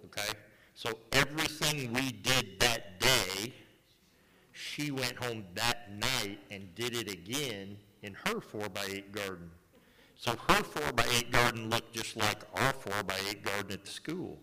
Okay? 0.05 0.33
So 0.73 0.97
everything 1.11 1.93
we 1.93 2.11
did 2.11 2.59
that 2.61 2.99
day, 2.99 3.53
she 4.53 4.89
went 4.89 5.17
home 5.17 5.45
that 5.53 5.91
night 5.91 6.39
and 6.49 6.73
did 6.73 6.95
it 6.95 7.11
again 7.11 7.77
in 8.01 8.15
her 8.25 8.41
four 8.41 8.69
by 8.69 8.85
eight 8.89 9.11
garden. 9.11 9.51
So 10.19 10.35
her 10.49 10.63
four 10.63 10.91
by 10.91 11.05
eight 11.15 11.31
garden 11.31 11.69
looked 11.69 11.93
just 11.93 12.17
like 12.17 12.43
our 12.53 12.73
four 12.73 13.03
by 13.03 13.15
eight 13.29 13.41
garden 13.41 13.71
at 13.71 13.85
the 13.85 13.89
school. 13.89 14.37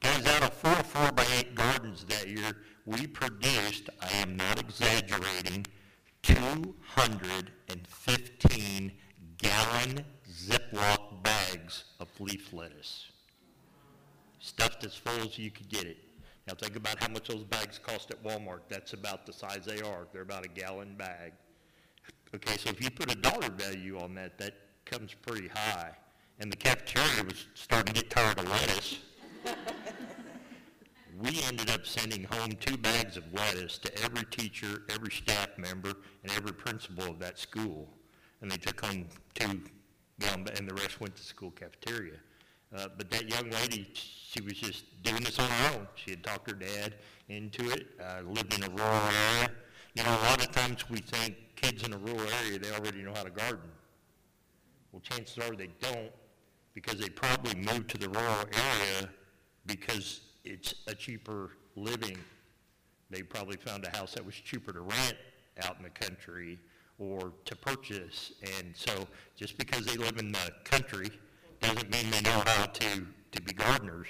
Guys, 0.00 0.26
out 0.26 0.42
of 0.42 0.52
four 0.52 0.74
four 0.84 1.10
by 1.12 1.24
eight 1.38 1.54
gardens 1.54 2.04
that 2.04 2.28
year, 2.28 2.54
we 2.84 3.06
produced, 3.06 3.88
I 4.02 4.18
am 4.18 4.36
not 4.36 4.60
exaggerating, 4.60 5.64
two 6.22 6.74
hundred 6.86 7.52
and 7.70 7.88
fifteen 7.88 8.92
gallon 9.38 10.04
Ziploc 10.30 11.22
bags 11.22 11.84
of 11.98 12.08
leaf 12.20 12.52
lettuce. 12.52 13.06
Stuffed 14.40 14.84
as 14.84 14.94
full 14.94 15.22
as 15.22 15.38
you 15.38 15.50
could 15.50 15.70
get 15.70 15.84
it. 15.84 15.96
Now 16.46 16.52
think 16.52 16.76
about 16.76 17.02
how 17.02 17.08
much 17.08 17.28
those 17.28 17.44
bags 17.44 17.78
cost 17.78 18.10
at 18.10 18.22
Walmart. 18.22 18.60
That's 18.68 18.92
about 18.92 19.24
the 19.24 19.32
size 19.32 19.64
they 19.64 19.80
are. 19.80 20.06
They're 20.12 20.20
about 20.20 20.44
a 20.44 20.48
gallon 20.48 20.96
bag. 20.98 21.32
Okay, 22.34 22.56
so 22.56 22.70
if 22.70 22.82
you 22.82 22.90
put 22.90 23.12
a 23.12 23.14
dollar 23.14 23.48
value 23.48 23.96
on 24.00 24.14
that, 24.16 24.38
that 24.38 24.54
comes 24.84 25.14
pretty 25.14 25.46
high. 25.46 25.92
And 26.40 26.50
the 26.50 26.56
cafeteria 26.56 27.22
was 27.22 27.46
starting 27.54 27.94
to 27.94 28.00
get 28.00 28.10
tired 28.10 28.38
of 28.38 28.48
lettuce. 28.48 28.98
We 31.22 31.40
ended 31.44 31.70
up 31.70 31.86
sending 31.86 32.24
home 32.24 32.50
two 32.58 32.76
bags 32.76 33.16
of 33.16 33.32
lettuce 33.32 33.78
to 33.78 34.02
every 34.02 34.24
teacher, 34.24 34.82
every 34.90 35.12
staff 35.12 35.50
member, 35.56 35.92
and 36.24 36.32
every 36.32 36.52
principal 36.52 37.04
of 37.04 37.20
that 37.20 37.38
school. 37.38 37.88
And 38.40 38.50
they 38.50 38.56
took 38.56 38.84
home 38.84 39.06
two 39.34 39.62
and 40.20 40.68
the 40.68 40.74
rest 40.74 41.00
went 41.00 41.14
to 41.14 41.22
school 41.22 41.52
cafeteria. 41.52 42.16
Uh, 42.76 42.88
but 42.98 43.10
that 43.10 43.30
young 43.30 43.48
lady, 43.50 43.88
she 43.94 44.40
was 44.40 44.54
just 44.54 45.02
doing 45.04 45.22
this 45.22 45.38
on 45.38 45.48
her 45.48 45.74
own. 45.76 45.86
She 45.94 46.10
had 46.10 46.24
talked 46.24 46.50
her 46.50 46.56
dad 46.56 46.94
into 47.28 47.70
it, 47.70 47.86
uh, 48.02 48.22
lived 48.26 48.52
in 48.52 48.64
a 48.64 48.70
rural 48.70 49.08
area. 49.36 49.50
You 49.94 50.02
know, 50.02 50.10
a 50.10 50.24
lot 50.24 50.44
of 50.44 50.50
times 50.50 50.90
we 50.90 50.98
think 50.98 51.36
kids 51.64 51.82
in 51.82 51.94
a 51.94 51.98
rural 51.98 52.26
area, 52.42 52.58
they 52.58 52.70
already 52.70 53.02
know 53.02 53.12
how 53.14 53.22
to 53.22 53.30
garden. 53.30 53.70
Well, 54.92 55.00
chances 55.00 55.38
are 55.38 55.54
they 55.56 55.70
don't, 55.80 56.12
because 56.74 56.98
they 56.98 57.08
probably 57.08 57.54
moved 57.54 57.88
to 57.90 57.98
the 57.98 58.08
rural 58.08 58.44
area 58.52 59.08
because 59.66 60.20
it's 60.44 60.74
a 60.86 60.94
cheaper 60.94 61.52
living. 61.76 62.18
They 63.10 63.22
probably 63.22 63.56
found 63.56 63.86
a 63.86 63.96
house 63.96 64.12
that 64.14 64.24
was 64.24 64.34
cheaper 64.34 64.72
to 64.72 64.80
rent 64.80 65.16
out 65.62 65.76
in 65.78 65.84
the 65.84 65.90
country 65.90 66.58
or 66.98 67.32
to 67.44 67.56
purchase. 67.56 68.32
And 68.58 68.74
so 68.74 69.06
just 69.36 69.56
because 69.56 69.86
they 69.86 69.96
live 69.96 70.18
in 70.18 70.32
the 70.32 70.50
country 70.64 71.10
doesn't 71.60 71.90
mean 71.90 72.10
they 72.10 72.20
know 72.20 72.42
how 72.46 72.66
to, 72.66 73.06
to 73.32 73.42
be 73.42 73.52
gardeners. 73.52 74.08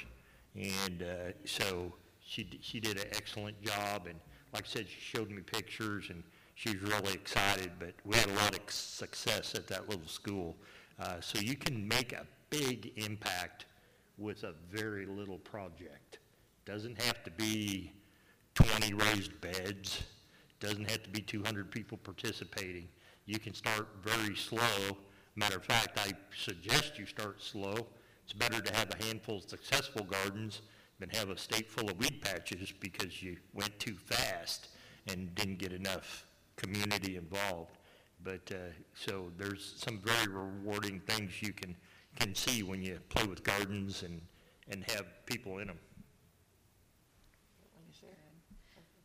And 0.56 1.02
uh, 1.02 1.32
so 1.44 1.92
she, 2.20 2.58
she 2.62 2.80
did 2.80 2.98
an 2.98 3.06
excellent 3.12 3.60
job. 3.62 4.06
And 4.06 4.18
like 4.52 4.64
I 4.64 4.66
said, 4.66 4.86
she 4.88 5.00
showed 5.00 5.30
me 5.30 5.42
pictures 5.42 6.06
and 6.10 6.22
she 6.54 6.70
was 6.70 6.82
really 6.82 7.14
excited. 7.14 7.72
But 7.78 7.94
we 8.04 8.16
had 8.16 8.28
a 8.28 8.34
lot 8.34 8.56
of 8.56 8.70
success 8.70 9.54
at 9.54 9.66
that 9.68 9.88
little 9.88 10.06
school. 10.06 10.56
Uh, 10.98 11.20
so 11.20 11.38
you 11.38 11.56
can 11.56 11.86
make 11.86 12.12
a 12.12 12.26
big 12.50 12.92
impact 12.96 13.66
with 14.16 14.44
a 14.44 14.54
very 14.70 15.06
little 15.06 15.38
project. 15.38 16.18
Doesn't 16.64 17.00
have 17.02 17.22
to 17.24 17.30
be 17.32 17.92
20 18.54 18.94
raised 18.94 19.40
beds, 19.40 20.04
doesn't 20.60 20.88
have 20.88 21.02
to 21.02 21.10
be 21.10 21.20
200 21.20 21.70
people 21.70 21.98
participating. 21.98 22.88
You 23.26 23.38
can 23.38 23.54
start 23.54 23.88
very 24.02 24.36
slow. 24.36 24.96
Matter 25.34 25.56
of 25.56 25.64
fact, 25.64 25.98
I 25.98 26.12
suggest 26.36 26.98
you 26.98 27.06
start 27.06 27.42
slow. 27.42 27.74
It's 28.22 28.32
better 28.32 28.60
to 28.60 28.74
have 28.74 28.90
a 28.92 29.04
handful 29.04 29.38
of 29.38 29.48
successful 29.48 30.04
gardens 30.04 30.62
than 31.00 31.10
have 31.10 31.28
a 31.28 31.36
state 31.36 31.70
full 31.70 31.90
of 31.90 31.98
weed 31.98 32.22
patches 32.22 32.72
because 32.78 33.22
you 33.22 33.36
went 33.52 33.78
too 33.80 33.96
fast 33.96 34.68
and 35.08 35.34
didn't 35.34 35.58
get 35.58 35.72
enough 35.72 36.26
community 36.56 37.16
involved. 37.16 37.78
But, 38.22 38.50
uh, 38.50 38.72
so 38.94 39.30
there's 39.36 39.74
some 39.76 39.98
very 39.98 40.32
rewarding 40.32 41.00
things 41.00 41.42
you 41.42 41.52
can, 41.52 41.76
can 42.18 42.34
see 42.34 42.62
when 42.62 42.82
you 42.82 42.98
play 43.08 43.24
with 43.26 43.42
gardens 43.42 44.02
and, 44.02 44.20
and 44.68 44.84
have 44.90 45.06
people 45.26 45.58
in 45.58 45.66
them. 45.68 45.78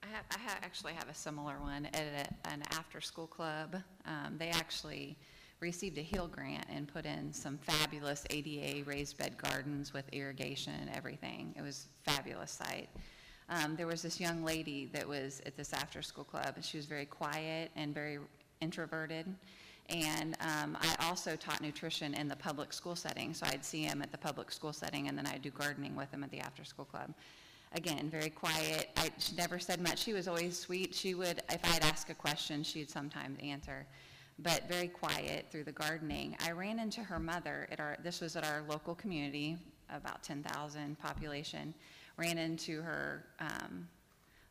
I 0.02 0.16
have, 0.16 0.26
I 0.32 0.40
ha 0.40 0.58
actually 0.64 0.94
have 0.94 1.08
a 1.08 1.14
similar 1.14 1.60
one 1.60 1.86
at 1.88 1.96
a, 2.46 2.50
an 2.50 2.64
after-school 2.72 3.28
club. 3.28 3.76
Um, 4.06 4.38
they 4.40 4.50
actually 4.50 5.18
received 5.60 5.98
a 5.98 6.02
HEAL 6.02 6.30
grant 6.30 6.66
and 6.70 6.88
put 6.88 7.06
in 7.06 7.34
some 7.34 7.58
fabulous 7.58 8.24
ADA 8.30 8.84
raised 8.86 9.18
bed 9.18 9.38
gardens 9.38 9.94
with 9.94 10.06
irrigation 10.12 10.74
and 10.80 10.90
everything. 10.96 11.54
It 11.58 11.62
was 11.62 11.88
a 12.08 12.12
fabulous 12.12 12.52
site. 12.52 12.90
Um, 13.50 13.76
there 13.76 13.88
was 13.88 14.04
this 14.04 14.20
young 14.20 14.44
lady 14.44 14.90
that 14.94 15.08
was 15.08 15.42
at 15.46 15.58
this 15.58 15.74
after-school 15.74 16.24
club, 16.24 16.54
and 16.56 16.64
she 16.64 16.78
was 16.78 16.86
very 16.86 17.06
quiet 17.06 17.72
and 17.76 17.94
very 17.94 18.20
introverted. 18.62 19.26
And 19.90 20.38
um, 20.42 20.78
I 20.80 21.08
also 21.08 21.36
taught 21.36 21.62
nutrition 21.62 22.14
in 22.14 22.28
the 22.28 22.36
public 22.36 22.72
school 22.74 22.96
setting, 22.96 23.34
so 23.34 23.48
I'd 23.48 23.66
see 23.66 23.82
him 23.82 24.04
at 24.04 24.12
the 24.12 24.20
public 24.20 24.52
school 24.52 24.72
setting, 24.72 25.08
and 25.08 25.18
then 25.18 25.26
I'd 25.26 25.42
do 25.42 25.50
gardening 25.50 25.96
with 25.96 26.12
him 26.12 26.24
at 26.24 26.30
the 26.30 26.40
after-school 26.40 26.86
club. 26.86 27.12
Again, 27.72 28.08
very 28.10 28.30
quiet. 28.30 28.90
I, 28.98 29.10
she 29.18 29.36
never 29.36 29.58
said 29.58 29.82
much. 29.82 30.00
She 30.00 30.14
was 30.14 30.28
always 30.28 30.58
sweet. 30.58 30.94
She 30.94 31.16
would, 31.16 31.42
if 31.52 31.60
I'd 31.64 31.84
ask 31.84 32.12
a 32.12 32.16
question, 32.16 32.64
she'd 32.64 32.90
sometimes 32.90 33.40
answer, 33.42 33.88
but 34.38 34.68
very 34.68 34.88
quiet 34.88 35.48
through 35.52 35.64
the 35.64 35.72
gardening. 35.72 36.36
I 36.46 36.52
ran 36.52 36.78
into 36.78 37.02
her 37.02 37.20
mother 37.20 37.68
at 37.72 37.80
our, 37.80 37.98
this 38.04 38.22
was 38.22 38.36
at 38.36 38.44
our 38.44 38.64
local 38.70 38.94
community, 38.94 39.58
about 39.92 40.22
10,000 40.22 41.00
population. 41.00 41.74
Ran 42.20 42.38
into 42.38 42.82
her 42.82 43.24
um, 43.40 43.88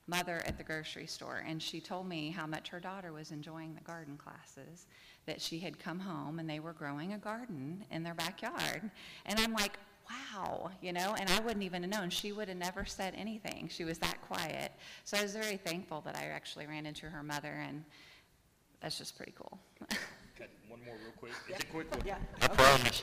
mother 0.06 0.42
at 0.46 0.56
the 0.56 0.64
grocery 0.64 1.06
store, 1.06 1.44
and 1.46 1.62
she 1.62 1.80
told 1.80 2.08
me 2.08 2.30
how 2.30 2.46
much 2.46 2.70
her 2.70 2.80
daughter 2.80 3.12
was 3.12 3.30
enjoying 3.30 3.74
the 3.74 3.82
garden 3.82 4.16
classes, 4.16 4.86
that 5.26 5.38
she 5.38 5.58
had 5.58 5.78
come 5.78 6.00
home 6.00 6.38
and 6.38 6.48
they 6.48 6.60
were 6.60 6.72
growing 6.72 7.12
a 7.12 7.18
garden 7.18 7.84
in 7.90 8.02
their 8.02 8.14
backyard. 8.14 8.90
And 9.26 9.38
I'm 9.38 9.52
like, 9.52 9.78
wow, 10.10 10.70
you 10.80 10.94
know, 10.94 11.14
and 11.20 11.28
I 11.28 11.40
wouldn't 11.40 11.62
even 11.62 11.82
have 11.82 11.92
known. 11.92 12.08
She 12.08 12.32
would 12.32 12.48
have 12.48 12.56
never 12.56 12.86
said 12.86 13.12
anything. 13.14 13.68
She 13.70 13.84
was 13.84 13.98
that 13.98 14.22
quiet. 14.22 14.72
So 15.04 15.18
I 15.18 15.22
was 15.22 15.34
very 15.34 15.58
thankful 15.58 16.00
that 16.06 16.16
I 16.16 16.24
actually 16.28 16.66
ran 16.66 16.86
into 16.86 17.06
her 17.06 17.22
mother, 17.22 17.62
and 17.66 17.84
that's 18.80 18.96
just 18.96 19.14
pretty 19.16 19.34
cool. 19.36 19.58
One 20.68 20.80
more 20.86 20.94
real 21.02 21.12
quick. 21.18 21.32
It's 21.50 21.64
a 21.64 21.66
quick 21.66 21.90
one. 21.90 22.02
Yeah. 22.06 22.16
I 22.40 22.48
promise. 22.48 23.02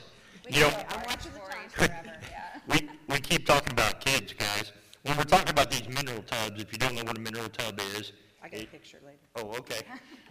You 0.49 0.61
know, 0.61 0.67
I'm 0.89 1.01
watching 1.05 1.31
the 1.33 1.39
time. 1.39 1.69
forever, 1.69 2.17
yeah. 2.31 2.59
we, 2.67 2.89
we 3.09 3.19
keep 3.19 3.45
talking 3.45 3.73
about 3.73 3.99
kids, 4.01 4.33
guys. 4.33 4.71
When 5.03 5.17
we're 5.17 5.23
talking 5.23 5.49
about 5.49 5.71
these 5.71 5.87
mineral 5.87 6.21
tubs, 6.23 6.61
if 6.61 6.71
you 6.71 6.77
don't 6.77 6.95
know 6.95 7.03
what 7.03 7.17
a 7.17 7.21
mineral 7.21 7.49
tub 7.49 7.79
is. 7.95 8.11
I 8.43 8.49
got 8.49 8.61
a 8.61 8.65
picture 8.65 8.99
later. 9.03 9.17
Oh, 9.35 9.57
okay. 9.57 9.81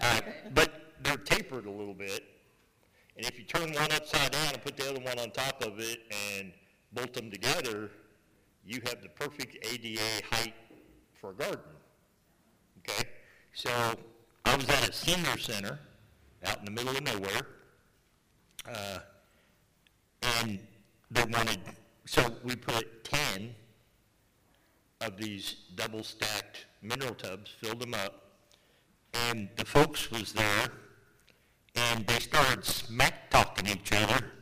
Uh, 0.00 0.20
But 0.54 0.94
they're 1.02 1.16
tapered 1.16 1.66
a 1.66 1.70
little 1.70 1.94
bit. 1.94 2.24
And 3.16 3.26
if 3.26 3.38
you 3.38 3.44
turn 3.44 3.72
one 3.72 3.92
upside 3.92 4.32
down 4.32 4.52
and 4.52 4.62
put 4.62 4.76
the 4.76 4.88
other 4.88 5.00
one 5.00 5.18
on 5.18 5.30
top 5.30 5.62
of 5.64 5.78
it 5.78 6.00
and 6.38 6.52
bolt 6.92 7.12
them 7.12 7.30
together, 7.30 7.90
you 8.64 8.80
have 8.86 9.02
the 9.02 9.08
perfect 9.08 9.64
ADA 9.66 10.00
height 10.30 10.54
for 11.20 11.30
a 11.30 11.34
garden. 11.34 11.60
Okay? 12.78 13.08
So 13.52 13.70
I 14.44 14.56
was 14.56 14.68
at 14.68 14.88
a 14.88 14.92
senior 14.92 15.38
center 15.38 15.78
out 16.44 16.58
in 16.58 16.64
the 16.64 16.70
middle 16.70 16.96
of 16.96 17.02
nowhere. 17.02 17.46
Uh, 18.68 18.98
and 20.24 20.58
they 21.10 21.24
wanted, 21.24 21.58
so 22.06 22.34
we 22.42 22.56
put 22.56 23.04
10 23.04 23.54
of 25.00 25.16
these 25.16 25.56
double-stacked 25.74 26.66
mineral 26.82 27.14
tubs, 27.14 27.50
filled 27.60 27.80
them 27.80 27.94
up, 27.94 28.24
and 29.30 29.48
the 29.56 29.64
folks 29.64 30.10
was 30.10 30.32
there, 30.32 30.68
and 31.74 32.06
they 32.06 32.18
started 32.18 32.64
smack-talking 32.64 33.66
each 33.66 33.92
other 33.92 34.32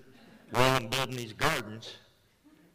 while 0.51 0.77
I'm 0.77 0.89
building 0.89 1.17
these 1.17 1.33
gardens, 1.33 1.97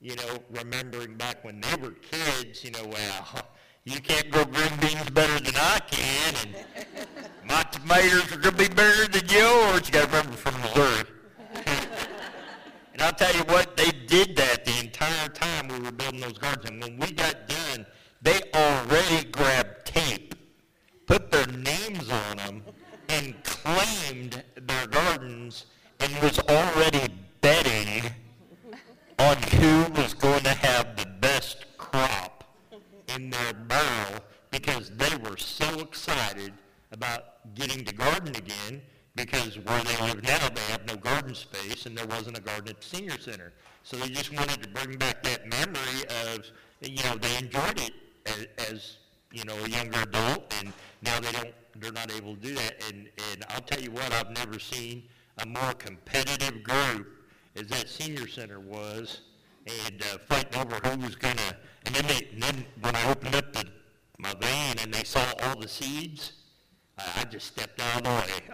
you 0.01 0.15
know, 0.15 0.39
remembering 0.51 1.15
back 1.15 1.43
when 1.43 1.61
they 1.61 1.75
were 1.81 1.91
kids, 1.91 2.63
you 2.63 2.71
know, 2.71 2.85
well, 2.85 3.47
you 3.85 3.99
can't 3.99 4.29
grow 4.31 4.45
green 4.45 4.75
beans 4.79 5.09
better 5.11 5.39
than 5.43 5.55
I 5.55 5.79
can, 5.89 6.33
and 6.43 6.65
my 7.47 7.63
tomatoes 7.71 8.31
are 8.31 8.37
gonna 8.37 8.57
be 8.57 8.67
better 8.67 9.07
than 9.07 9.27
yours. 9.29 9.87
You 9.87 9.93
gotta 9.93 10.07
remember 10.07 10.33
from 10.33 10.59
Missouri. 10.61 11.16
And 12.97 13.05
I'll 13.05 13.13
tell 13.13 13.35
you 13.35 13.43
what, 13.43 13.77
they 13.77 13.91
did 14.07 14.35
that 14.37 14.65
the 14.65 14.79
entire 14.79 15.29
time 15.29 15.67
we 15.67 15.77
were 15.77 15.91
building 15.91 16.19
those 16.19 16.39
gardens. 16.39 16.67
And 16.67 16.81
when 16.81 16.97
we 16.97 17.13
got 17.13 17.47
done, 17.47 17.85
they 18.23 18.41
already 18.55 19.23
grabbed 19.25 19.85
tape, 19.85 20.33
put 21.05 21.29
their 21.29 21.45
names 21.45 22.09
on 22.09 22.37
them, 22.37 22.63
and 23.09 23.35
claimed 23.43 24.43
their 24.55 24.87
gardens, 24.87 25.67
and 25.99 26.11
was 26.23 26.39
already 26.39 27.13
betting 27.41 28.11
on 29.19 29.37
who 29.43 29.91
was 30.01 30.15
going 30.15 30.41
to 30.41 30.55
have 30.55 30.97
the 30.97 31.05
best 31.05 31.65
crop 31.77 32.45
in 33.15 33.29
their 33.29 33.53
barrel 33.53 34.21
because 34.49 34.89
they 34.97 35.15
were 35.17 35.37
so 35.37 35.81
excited 35.81 36.51
about 36.91 37.53
getting 37.53 37.85
to 37.85 37.93
garden 37.93 38.35
again 38.35 38.81
because 39.17 39.57
where 39.65 39.83
they 39.83 39.97
live 39.97 40.23
now, 40.23 40.49
they 40.49 40.61
have 40.71 40.85
no 40.85 40.95
garden 40.95 41.33
space 41.33 41.87
and 41.87 41.97
there 41.97 42.05
wasn't 42.05 42.37
a 42.37 42.41
garden 42.41 42.69
at 42.69 42.79
the 42.79 42.87
senior 42.87 43.19
center. 43.19 43.51
So 43.83 43.97
they 43.97 44.09
just 44.09 44.31
wanted 44.31 44.61
to 44.61 44.69
bring 44.69 44.97
back 44.97 45.23
that 45.23 45.49
memory 45.49 46.03
of, 46.25 46.45
you 46.81 47.03
know, 47.03 47.15
they 47.15 47.35
enjoyed 47.37 47.81
it 47.81 47.93
as, 48.27 48.69
as 48.71 48.97
you 49.33 49.43
know, 49.43 49.55
a 49.65 49.67
younger 49.67 50.01
adult 50.03 50.53
and 50.59 50.71
now 51.01 51.19
they 51.19 51.31
don't, 51.31 51.53
they're 51.79 51.91
not 51.91 52.11
able 52.11 52.35
to 52.35 52.41
do 52.41 52.55
that. 52.55 52.83
And, 52.87 53.09
and 53.31 53.43
I'll 53.49 53.61
tell 53.61 53.81
you 53.81 53.91
what, 53.91 54.13
I've 54.13 54.31
never 54.31 54.59
seen 54.59 55.03
a 55.39 55.45
more 55.45 55.73
competitive 55.73 56.63
group 56.63 57.07
as 57.55 57.67
that 57.67 57.89
senior 57.89 58.27
center 58.27 58.59
was, 58.59 59.21
and 59.65 60.01
uh, 60.01 60.17
fighting 60.29 60.61
over 60.61 60.75
who 60.87 60.97
was 60.99 61.15
gonna, 61.15 61.57
and 61.85 61.95
then 61.95 62.05
they, 62.07 62.27
then 62.37 62.65
when 62.81 62.95
I 62.95 63.09
opened 63.09 63.35
up 63.35 63.51
the, 63.53 63.65
my 64.19 64.33
van 64.39 64.77
and 64.81 64.93
they 64.93 65.03
saw 65.03 65.23
all 65.43 65.59
the 65.59 65.67
seeds, 65.67 66.33
I, 66.97 67.21
I 67.21 67.23
just 67.25 67.47
stepped 67.47 67.81
out 67.81 67.97
of 67.97 68.03
the 68.03 68.09
way. 68.09 68.41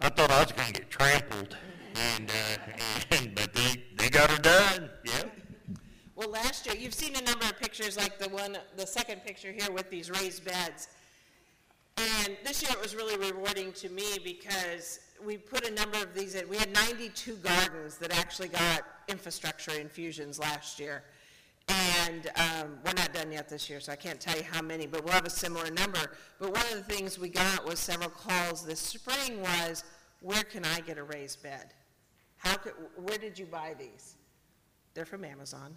I- 0.00 0.08
thought 0.10 0.30
I 0.30 0.42
was 0.42 0.52
gonna 0.52 0.72
get 0.72 0.90
trampled, 0.90 1.56
and, 1.94 2.30
uh, 2.30 2.72
and, 3.16 3.34
but 3.34 3.52
they, 3.52 3.82
they 3.96 4.08
got 4.08 4.30
her 4.30 4.38
done, 4.38 4.90
yep. 5.04 5.32
Well, 6.14 6.30
last 6.30 6.66
year, 6.66 6.74
you've 6.74 6.94
seen 6.94 7.14
a 7.14 7.22
number 7.22 7.44
of 7.44 7.58
pictures 7.60 7.96
like 7.96 8.18
the 8.18 8.28
one, 8.28 8.58
the 8.76 8.86
second 8.86 9.24
picture 9.24 9.52
here 9.52 9.70
with 9.70 9.88
these 9.90 10.10
raised 10.10 10.44
beds. 10.44 10.88
And 11.96 12.36
this 12.44 12.62
year 12.62 12.72
it 12.72 12.80
was 12.80 12.94
really 12.94 13.16
rewarding 13.16 13.72
to 13.74 13.88
me 13.88 14.18
because 14.24 15.00
we 15.24 15.36
put 15.36 15.66
a 15.66 15.70
number 15.72 15.98
of 15.98 16.14
these 16.14 16.34
in. 16.34 16.48
We 16.48 16.56
had 16.56 16.72
92 16.72 17.36
gardens 17.36 17.98
that 17.98 18.16
actually 18.16 18.48
got 18.48 18.82
infrastructure 19.08 19.72
infusions 19.72 20.38
last 20.38 20.78
year. 20.78 21.02
And 21.68 22.30
um, 22.36 22.78
we're 22.84 22.94
not 22.94 23.12
done 23.12 23.30
yet 23.30 23.48
this 23.48 23.68
year, 23.68 23.80
so 23.80 23.92
I 23.92 23.96
can't 23.96 24.18
tell 24.18 24.36
you 24.36 24.42
how 24.42 24.62
many, 24.62 24.86
but 24.86 25.04
we'll 25.04 25.12
have 25.12 25.26
a 25.26 25.30
similar 25.30 25.70
number. 25.70 26.12
But 26.40 26.52
one 26.52 26.64
of 26.72 26.74
the 26.74 26.94
things 26.94 27.18
we 27.18 27.28
got 27.28 27.66
was 27.66 27.78
several 27.78 28.10
calls 28.10 28.64
this 28.64 28.80
spring 28.80 29.42
was, 29.42 29.84
where 30.20 30.42
can 30.42 30.64
I 30.64 30.80
get 30.80 30.98
a 30.98 31.02
raised 31.02 31.42
bed? 31.42 31.74
How 32.38 32.56
could, 32.56 32.72
where 32.96 33.18
did 33.18 33.38
you 33.38 33.46
buy 33.46 33.74
these? 33.78 34.16
They're 34.94 35.04
from 35.04 35.24
Amazon. 35.24 35.74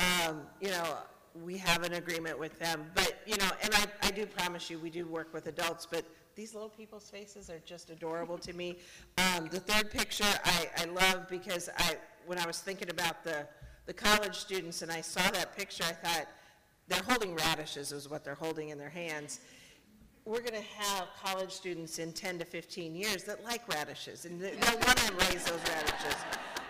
Um, 0.00 0.42
you 0.60 0.70
know, 0.70 0.96
we 1.44 1.58
have 1.58 1.82
an 1.82 1.94
agreement 1.94 2.38
with 2.38 2.58
them, 2.58 2.90
but, 2.94 3.20
you 3.26 3.36
know, 3.36 3.50
and 3.62 3.74
I, 3.74 3.84
I 4.02 4.10
do 4.10 4.24
promise 4.24 4.70
you, 4.70 4.78
we 4.78 4.88
do 4.88 5.06
work 5.06 5.34
with 5.34 5.46
adults, 5.46 5.86
but 5.90 6.04
these 6.34 6.54
little 6.54 6.68
people's 6.68 7.10
faces 7.10 7.50
are 7.50 7.60
just 7.64 7.90
adorable 7.90 8.38
to 8.38 8.52
me. 8.54 8.78
Um, 9.18 9.48
the 9.50 9.60
third 9.60 9.90
picture 9.90 10.24
I, 10.44 10.68
I 10.78 10.84
love 10.84 11.28
because 11.28 11.68
I, 11.76 11.96
when 12.26 12.38
I 12.38 12.46
was 12.46 12.58
thinking 12.58 12.90
about 12.90 13.22
the, 13.24 13.46
the 13.86 13.94
college 13.94 14.34
students 14.34 14.82
and 14.82 14.90
I 14.90 15.00
saw 15.00 15.22
that 15.30 15.56
picture, 15.56 15.84
I 15.84 15.92
thought, 15.92 16.26
they're 16.88 17.02
holding 17.02 17.34
radishes 17.34 17.90
is 17.90 18.08
what 18.08 18.24
they're 18.24 18.34
holding 18.34 18.68
in 18.68 18.78
their 18.78 18.90
hands. 18.90 19.40
We're 20.24 20.40
going 20.40 20.60
to 20.60 20.68
have 20.78 21.08
college 21.20 21.52
students 21.52 21.98
in 21.98 22.12
10 22.12 22.40
to 22.40 22.44
15 22.44 22.94
years 22.94 23.24
that 23.24 23.44
like 23.44 23.68
radishes, 23.72 24.24
and 24.24 24.40
they 24.40 24.50
they 24.50 24.74
want 24.74 24.96
to 24.98 25.12
raise 25.14 25.44
those 25.44 25.60
radishes. 25.68 26.16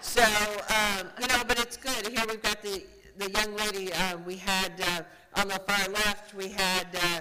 So, 0.00 0.22
um, 0.22 1.08
you 1.20 1.26
know, 1.28 1.42
but 1.46 1.58
it's 1.58 1.76
good. 1.76 2.06
Here 2.06 2.24
we've 2.28 2.42
got 2.42 2.62
the, 2.62 2.84
the 3.16 3.30
young 3.30 3.56
lady, 3.56 3.92
uh, 3.92 4.18
we 4.26 4.36
had, 4.36 4.72
uh, 4.80 5.40
on 5.40 5.48
the 5.48 5.60
far 5.66 5.88
left, 5.88 6.34
we 6.34 6.48
had 6.48 6.86
uh, 7.02 7.20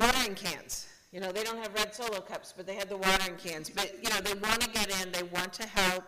watering 0.00 0.34
cans. 0.34 0.86
You 1.12 1.20
know, 1.20 1.30
they 1.32 1.42
don't 1.44 1.58
have 1.58 1.74
red 1.74 1.94
solo 1.94 2.20
cups, 2.20 2.54
but 2.56 2.66
they 2.66 2.74
had 2.74 2.88
the 2.88 2.96
watering 2.96 3.36
cans. 3.36 3.70
But, 3.70 3.92
you 4.02 4.08
know, 4.08 4.20
they 4.20 4.34
want 4.34 4.60
to 4.62 4.70
get 4.70 5.02
in, 5.02 5.12
they 5.12 5.24
want 5.24 5.52
to 5.54 5.66
help. 5.66 6.04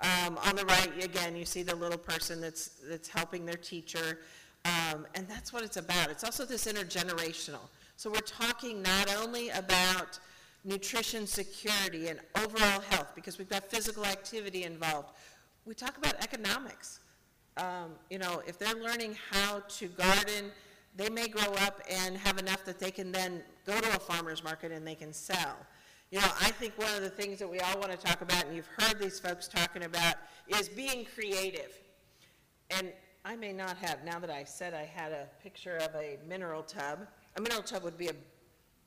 Um, 0.00 0.38
on 0.44 0.54
the 0.54 0.64
right, 0.64 1.04
again, 1.04 1.34
you 1.34 1.44
see 1.44 1.62
the 1.62 1.74
little 1.74 1.98
person 1.98 2.40
that's, 2.40 2.68
that's 2.88 3.08
helping 3.08 3.44
their 3.44 3.56
teacher. 3.56 4.20
Um, 4.64 5.06
and 5.14 5.26
that's 5.28 5.52
what 5.52 5.64
it's 5.64 5.76
about. 5.76 6.10
It's 6.10 6.24
also 6.24 6.44
this 6.44 6.66
intergenerational. 6.66 7.68
So 7.96 8.10
we're 8.10 8.20
talking 8.20 8.82
not 8.82 9.14
only 9.16 9.48
about 9.50 10.18
nutrition 10.64 11.26
security 11.26 12.08
and 12.08 12.20
overall 12.36 12.80
health, 12.90 13.12
because 13.14 13.38
we've 13.38 13.48
got 13.48 13.68
physical 13.70 14.04
activity 14.04 14.64
involved. 14.64 15.08
We 15.64 15.74
talk 15.74 15.96
about 15.96 16.14
economics. 16.22 17.00
Um, 17.56 17.92
you 18.10 18.18
know, 18.18 18.42
if 18.46 18.58
they're 18.58 18.74
learning 18.74 19.16
how 19.30 19.60
to 19.60 19.88
garden, 19.88 20.52
they 20.96 21.08
may 21.08 21.28
grow 21.28 21.52
up 21.66 21.80
and 21.90 22.16
have 22.16 22.38
enough 22.38 22.64
that 22.64 22.78
they 22.78 22.90
can 22.90 23.10
then 23.10 23.42
go 23.66 23.80
to 23.80 23.96
a 23.96 23.98
farmer's 23.98 24.44
market 24.44 24.70
and 24.72 24.86
they 24.86 24.94
can 24.94 25.12
sell. 25.12 25.56
You 26.10 26.20
know, 26.20 26.26
I 26.40 26.50
think 26.52 26.78
one 26.78 26.94
of 26.94 27.02
the 27.02 27.10
things 27.10 27.38
that 27.38 27.48
we 27.48 27.60
all 27.60 27.78
want 27.78 27.90
to 27.90 27.98
talk 27.98 28.22
about, 28.22 28.46
and 28.46 28.56
you've 28.56 28.70
heard 28.78 28.98
these 28.98 29.20
folks 29.20 29.46
talking 29.46 29.84
about, 29.84 30.14
is 30.48 30.66
being 30.66 31.06
creative. 31.14 31.78
And 32.70 32.92
I 33.26 33.36
may 33.36 33.52
not 33.52 33.76
have, 33.76 34.04
now 34.04 34.18
that 34.18 34.30
I 34.30 34.44
said 34.44 34.72
I 34.72 34.86
had 34.86 35.12
a 35.12 35.28
picture 35.42 35.76
of 35.76 35.94
a 35.94 36.16
mineral 36.26 36.62
tub, 36.62 37.00
a 37.36 37.40
mineral 37.42 37.62
tub 37.62 37.82
would 37.82 37.98
be 37.98 38.08
a, 38.08 38.12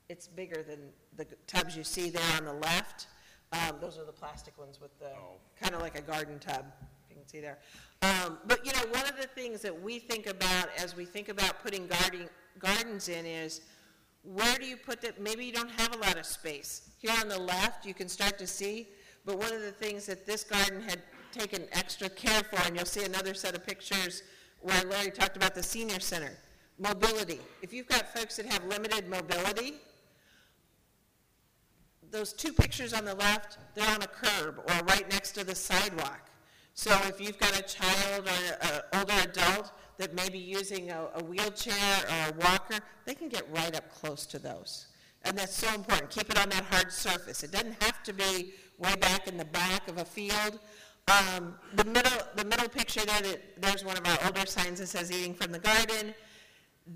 it's 0.08 0.26
bigger 0.26 0.64
than 0.64 0.80
the 1.16 1.24
tubs 1.46 1.76
you 1.76 1.84
see 1.84 2.10
there 2.10 2.22
on 2.36 2.44
the 2.44 2.54
left. 2.54 3.06
Um, 3.52 3.76
those 3.80 3.98
are 3.98 4.04
the 4.04 4.12
plastic 4.12 4.58
ones 4.58 4.80
with 4.80 4.98
the, 4.98 5.12
kind 5.60 5.76
of 5.76 5.80
like 5.80 5.96
a 5.96 6.02
garden 6.02 6.40
tub, 6.40 6.64
you 7.08 7.14
can 7.14 7.28
see 7.28 7.38
there. 7.38 7.58
Um, 8.02 8.38
but, 8.48 8.66
you 8.66 8.72
know, 8.72 8.80
one 8.90 9.08
of 9.08 9.16
the 9.16 9.28
things 9.28 9.60
that 9.60 9.80
we 9.80 10.00
think 10.00 10.26
about 10.26 10.70
as 10.76 10.96
we 10.96 11.04
think 11.04 11.28
about 11.28 11.62
putting 11.62 11.86
garden, 11.86 12.28
gardens 12.58 13.08
in 13.08 13.26
is, 13.26 13.60
where 14.22 14.56
do 14.58 14.66
you 14.66 14.76
put 14.76 15.00
that, 15.02 15.20
maybe 15.20 15.44
you 15.44 15.52
don't 15.52 15.70
have 15.70 15.94
a 15.94 15.98
lot 15.98 16.16
of 16.16 16.24
space. 16.26 16.90
Here 16.98 17.12
on 17.20 17.28
the 17.28 17.38
left, 17.38 17.84
you 17.84 17.94
can 17.94 18.08
start 18.08 18.38
to 18.38 18.46
see, 18.46 18.88
but 19.24 19.38
one 19.38 19.52
of 19.52 19.62
the 19.62 19.72
things 19.72 20.06
that 20.06 20.26
this 20.26 20.44
garden 20.44 20.80
had 20.82 21.02
taken 21.32 21.64
extra 21.72 22.08
care 22.08 22.42
for, 22.44 22.60
and 22.66 22.76
you'll 22.76 22.84
see 22.84 23.04
another 23.04 23.34
set 23.34 23.54
of 23.54 23.66
pictures 23.66 24.22
where 24.60 24.80
Larry 24.84 25.10
talked 25.10 25.36
about 25.36 25.54
the 25.54 25.62
senior 25.62 25.98
center, 25.98 26.38
mobility. 26.78 27.40
If 27.62 27.72
you've 27.72 27.88
got 27.88 28.16
folks 28.16 28.36
that 28.36 28.46
have 28.46 28.64
limited 28.66 29.08
mobility, 29.08 29.74
those 32.10 32.32
two 32.32 32.52
pictures 32.52 32.92
on 32.92 33.04
the 33.04 33.14
left, 33.14 33.58
they're 33.74 33.88
on 33.88 34.02
a 34.02 34.06
curb 34.06 34.58
or 34.58 34.84
right 34.84 35.10
next 35.10 35.32
to 35.32 35.44
the 35.44 35.54
sidewalk. 35.54 36.28
So 36.74 36.96
if 37.06 37.20
you've 37.20 37.38
got 37.38 37.58
a 37.58 37.62
child 37.62 38.28
or 38.28 38.66
an 38.66 38.80
older 38.94 39.14
adult 39.24 39.72
that 40.02 40.16
may 40.16 40.28
be 40.28 40.38
using 40.38 40.90
a, 40.90 41.06
a 41.14 41.22
wheelchair 41.22 41.74
or 42.08 42.30
a 42.30 42.32
walker, 42.40 42.80
they 43.04 43.14
can 43.14 43.28
get 43.28 43.44
right 43.54 43.76
up 43.76 43.88
close 43.94 44.26
to 44.26 44.36
those. 44.40 44.88
And 45.24 45.38
that's 45.38 45.54
so 45.54 45.72
important. 45.72 46.10
Keep 46.10 46.28
it 46.30 46.38
on 46.40 46.48
that 46.48 46.64
hard 46.64 46.90
surface. 46.90 47.44
It 47.44 47.52
doesn't 47.52 47.80
have 47.80 48.02
to 48.02 48.12
be 48.12 48.52
way 48.78 48.96
back 48.96 49.28
in 49.28 49.36
the 49.36 49.44
back 49.44 49.88
of 49.88 49.98
a 49.98 50.04
field. 50.04 50.58
Um, 51.06 51.54
the 51.74 51.84
middle, 51.84 52.18
the 52.34 52.44
middle 52.44 52.68
picture 52.68 53.06
there, 53.06 53.22
that, 53.22 53.62
there's 53.62 53.84
one 53.84 53.96
of 53.96 54.04
our 54.04 54.18
older 54.24 54.44
signs 54.44 54.80
that 54.80 54.88
says 54.88 55.12
"Eating 55.12 55.34
from 55.34 55.52
the 55.52 55.60
Garden." 55.60 56.14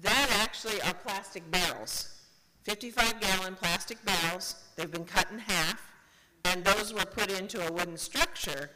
That 0.02 0.28
actually 0.42 0.80
are 0.82 0.94
plastic 0.94 1.48
barrels, 1.52 2.22
55 2.64 3.20
gallon 3.20 3.54
plastic 3.54 4.04
barrels. 4.04 4.64
They've 4.74 4.90
been 4.90 5.04
cut 5.04 5.30
in 5.30 5.38
half, 5.38 5.80
and 6.44 6.64
those 6.64 6.92
were 6.92 7.04
put 7.04 7.30
into 7.30 7.64
a 7.64 7.70
wooden 7.70 7.96
structure. 7.96 8.70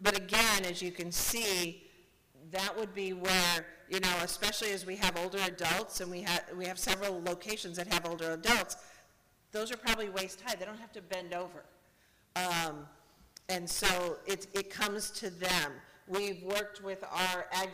But 0.00 0.16
again, 0.16 0.64
as 0.64 0.80
you 0.80 0.90
can 0.90 1.12
see, 1.12 1.84
that 2.54 2.76
would 2.78 2.94
be 2.94 3.12
where, 3.12 3.66
you 3.90 4.00
know, 4.00 4.16
especially 4.22 4.70
as 4.70 4.86
we 4.86 4.96
have 4.96 5.16
older 5.18 5.38
adults, 5.46 6.00
and 6.00 6.10
we 6.10 6.22
have, 6.22 6.44
we 6.56 6.64
have 6.64 6.78
several 6.78 7.20
locations 7.22 7.76
that 7.76 7.92
have 7.92 8.06
older 8.06 8.32
adults, 8.32 8.76
those 9.52 9.72
are 9.72 9.76
probably 9.76 10.08
waist 10.08 10.40
high. 10.40 10.54
They 10.54 10.64
don't 10.64 10.78
have 10.78 10.92
to 10.92 11.02
bend 11.02 11.34
over. 11.34 11.64
Um, 12.36 12.86
and 13.48 13.68
so 13.68 14.16
it, 14.26 14.46
it 14.54 14.70
comes 14.70 15.10
to 15.12 15.30
them. 15.30 15.72
We've 16.08 16.42
worked 16.42 16.82
with 16.82 17.04
our 17.04 17.46
ag 17.52 17.70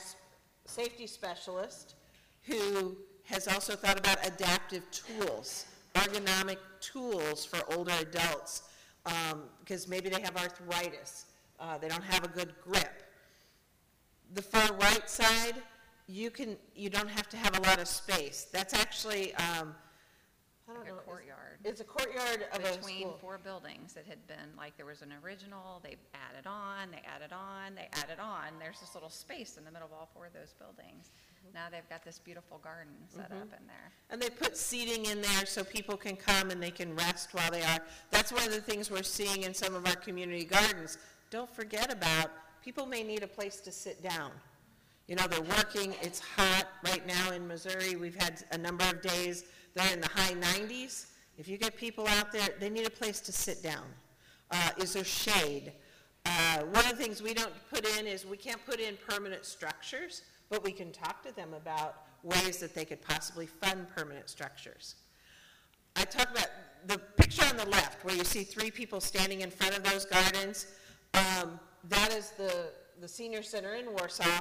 safety 0.67 1.07
specialist 1.07 1.95
who 2.43 2.97
has 3.25 3.47
also 3.49 3.77
thought 3.77 3.99
about 3.99 4.27
adaptive 4.27 4.83
tools, 4.91 5.67
ergonomic 5.95 6.59
tools 6.81 7.45
for 7.45 7.61
older 7.75 7.93
adults, 8.01 8.63
um, 9.07 9.43
because 9.61 9.89
maybe 9.89 10.09
they 10.09 10.21
have 10.21 10.37
arthritis, 10.37 11.27
uh, 11.59 11.79
they 11.79 11.89
don't 11.89 12.05
have 12.05 12.25
a 12.25 12.29
good 12.29 12.55
grip. 12.63 13.00
The 14.35 14.43
far 14.43 14.73
right 14.77 15.09
side, 15.09 15.55
you 16.07 16.31
can, 16.31 16.57
you 16.75 16.91
don't 16.91 17.09
have 17.11 17.29
to 17.31 17.37
have 17.37 17.57
a 17.59 17.63
lot 17.63 17.81
of 17.81 17.89
space. 17.89 18.47
That's 18.53 18.75
actually, 18.75 19.35
um, 19.35 19.75
I 20.69 20.73
don't 20.73 20.79
Like 20.81 20.87
a 20.87 20.91
know, 20.93 20.99
is- 20.99 21.05
courtyard. 21.05 21.37
It's 21.65 21.81
a 21.81 21.85
courtyard 21.85 22.47
of 22.55 22.61
a 22.65 22.77
Between 22.79 23.01
school. 23.03 23.19
four 23.21 23.39
buildings 23.39 23.93
that 23.93 24.07
had 24.07 24.25
been, 24.27 24.57
like, 24.57 24.77
there 24.77 24.87
was 24.87 25.03
an 25.03 25.13
original, 25.23 25.81
they 25.83 25.97
added 26.15 26.47
on, 26.47 26.91
they 26.91 27.03
added 27.05 27.33
on, 27.33 27.75
they 27.75 27.89
added 27.93 28.19
on. 28.21 28.59
There's 28.59 28.81
this 28.81 28.95
little 28.95 29.11
space 29.11 29.57
in 29.59 29.65
the 29.65 29.71
middle 29.71 29.87
of 29.87 29.93
all 29.93 30.09
four 30.15 30.27
of 30.27 30.33
those 30.33 30.55
buildings. 30.59 31.11
Mm-hmm. 31.45 31.55
Now 31.55 31.67
they've 31.71 31.89
got 31.91 32.03
this 32.05 32.19
beautiful 32.19 32.59
garden 32.59 32.95
set 33.09 33.31
up 33.33 33.53
in 33.59 33.67
there. 33.67 33.93
And 34.11 34.23
they 34.23 34.31
put 34.31 34.57
seating 34.57 35.05
in 35.07 35.21
there 35.21 35.45
so 35.45 35.63
people 35.65 35.97
can 35.97 36.17
come 36.17 36.51
and 36.51 36.63
they 36.63 36.71
can 36.71 36.95
rest 36.97 37.35
while 37.35 37.51
they 37.51 37.63
are. 37.63 37.81
That's 38.11 38.33
one 38.33 38.45
of 38.45 38.53
the 38.53 38.61
things 38.63 38.91
we're 38.91 39.03
seeing 39.03 39.43
in 39.43 39.53
some 39.53 39.75
of 39.75 39.87
our 39.87 39.97
community 39.97 40.45
gardens. 40.45 40.97
Don't 41.31 41.51
forget 41.55 41.93
about, 41.93 42.31
people 42.65 42.87
may 42.87 43.03
need 43.03 43.23
a 43.23 43.27
place 43.27 43.61
to 43.61 43.73
sit 43.73 44.03
down. 44.03 44.31
You 45.07 45.17
know, 45.17 45.27
they're 45.27 45.41
working, 45.43 45.95
it's 46.03 46.21
hot 46.21 46.67
right 46.85 47.05
now 47.07 47.33
in 47.33 47.47
Missouri. 47.49 47.97
We've 47.97 48.15
had 48.15 48.45
a 48.53 48.59
number 48.59 48.85
of 48.85 49.03
days, 49.03 49.45
they're 49.75 49.93
in 49.93 50.01
the 50.01 50.09
high 50.09 50.35
90s. 50.35 51.07
If 51.37 51.49
you 51.49 51.57
get 51.57 51.77
people 51.77 52.07
out 52.07 52.33
there, 52.33 52.49
they 52.61 52.71
need 52.71 52.87
a 52.87 52.91
place 52.91 53.21
to 53.21 53.33
sit 53.33 53.63
down. 53.63 53.85
Uh, 54.51 54.71
is 54.79 54.93
there 54.93 55.05
shade? 55.05 55.73
Uh, 56.27 56.59
one 56.65 56.85
of 56.85 56.91
the 56.91 57.03
things 57.03 57.23
we 57.23 57.35
don't 57.35 57.53
put 57.71 57.87
in 57.99 58.07
is 58.07 58.27
we 58.27 58.37
can't 58.37 58.65
put 58.67 58.79
in 58.79 58.97
permanent 59.09 59.45
structures, 59.45 60.23
but 60.49 60.63
we 60.63 60.71
can 60.71 60.93
talk 60.93 61.23
to 61.23 61.35
them 61.35 61.55
about 61.55 62.03
ways 62.23 62.59
that 62.59 62.75
they 62.75 62.85
could 62.85 63.01
possibly 63.01 63.47
fund 63.47 63.87
permanent 63.97 64.29
structures. 64.29 64.97
I 65.97 66.05
talk 66.05 66.31
about 66.31 66.49
the 66.87 66.99
picture 66.99 67.45
on 67.47 67.57
the 67.57 67.67
left 67.67 68.05
where 68.05 68.15
you 68.15 68.25
see 68.25 68.45
three 68.45 68.71
people 68.71 69.01
standing 69.01 69.41
in 69.41 69.51
front 69.51 69.77
of 69.77 69.83
those 69.83 70.05
gardens. 70.05 70.67
Um, 71.15 71.59
that 71.89 72.13
is 72.13 72.31
the, 72.31 72.71
the 73.01 73.09
senior 73.09 73.43
center 73.43 73.75
in 73.75 73.91
Warsaw. 73.93 74.41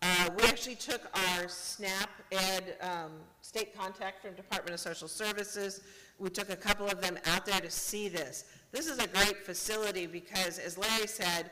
Uh, 0.00 0.30
we 0.36 0.44
actually 0.44 0.76
took 0.76 1.02
our 1.14 1.48
SNAP 1.48 2.08
Ed 2.30 2.76
um, 2.80 3.12
state 3.42 3.76
contact 3.76 4.22
from 4.22 4.34
Department 4.34 4.72
of 4.72 4.80
Social 4.80 5.08
Services. 5.08 5.80
We 6.18 6.30
took 6.30 6.50
a 6.50 6.56
couple 6.56 6.86
of 6.86 7.00
them 7.00 7.18
out 7.26 7.44
there 7.44 7.60
to 7.60 7.70
see 7.70 8.08
this. 8.08 8.44
This 8.70 8.86
is 8.86 8.98
a 8.98 9.08
great 9.08 9.44
facility 9.44 10.06
because, 10.06 10.58
as 10.58 10.78
Larry 10.78 11.06
said, 11.06 11.50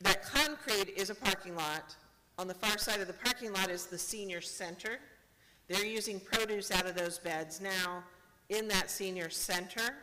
that 0.00 0.22
concrete 0.22 0.94
is 0.96 1.10
a 1.10 1.14
parking 1.14 1.56
lot. 1.56 1.94
On 2.38 2.46
the 2.46 2.54
far 2.54 2.78
side 2.78 3.00
of 3.00 3.06
the 3.06 3.12
parking 3.12 3.52
lot 3.52 3.70
is 3.70 3.86
the 3.86 3.98
senior 3.98 4.40
center. 4.40 4.98
They're 5.68 5.84
using 5.84 6.20
produce 6.20 6.70
out 6.70 6.86
of 6.86 6.94
those 6.94 7.18
beds 7.18 7.60
now 7.60 8.02
in 8.48 8.68
that 8.68 8.90
senior 8.90 9.28
center. 9.28 9.96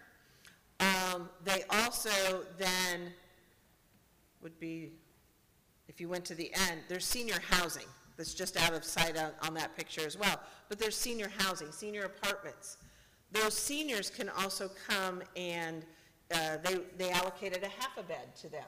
Um, 0.79 1.29
they 1.43 1.63
also 1.69 2.45
then 2.57 3.13
would 4.45 4.59
be, 4.59 4.91
if 5.87 5.99
you 5.99 6.07
went 6.07 6.23
to 6.23 6.35
the 6.35 6.51
end, 6.69 6.81
there's 6.87 7.03
senior 7.03 7.39
housing 7.49 7.87
that's 8.15 8.35
just 8.35 8.55
out 8.57 8.73
of 8.73 8.85
sight 8.85 9.17
on, 9.17 9.31
on 9.41 9.55
that 9.55 9.75
picture 9.75 10.05
as 10.05 10.19
well. 10.19 10.39
But 10.69 10.77
there's 10.77 10.95
senior 10.95 11.31
housing, 11.35 11.71
senior 11.71 12.03
apartments. 12.03 12.77
Those 13.31 13.57
seniors 13.57 14.11
can 14.11 14.29
also 14.29 14.69
come 14.87 15.23
and 15.35 15.83
uh, 16.31 16.57
they, 16.63 16.77
they 16.95 17.09
allocated 17.09 17.63
a 17.63 17.69
half 17.69 17.97
a 17.97 18.03
bed 18.03 18.35
to 18.41 18.47
them. 18.47 18.67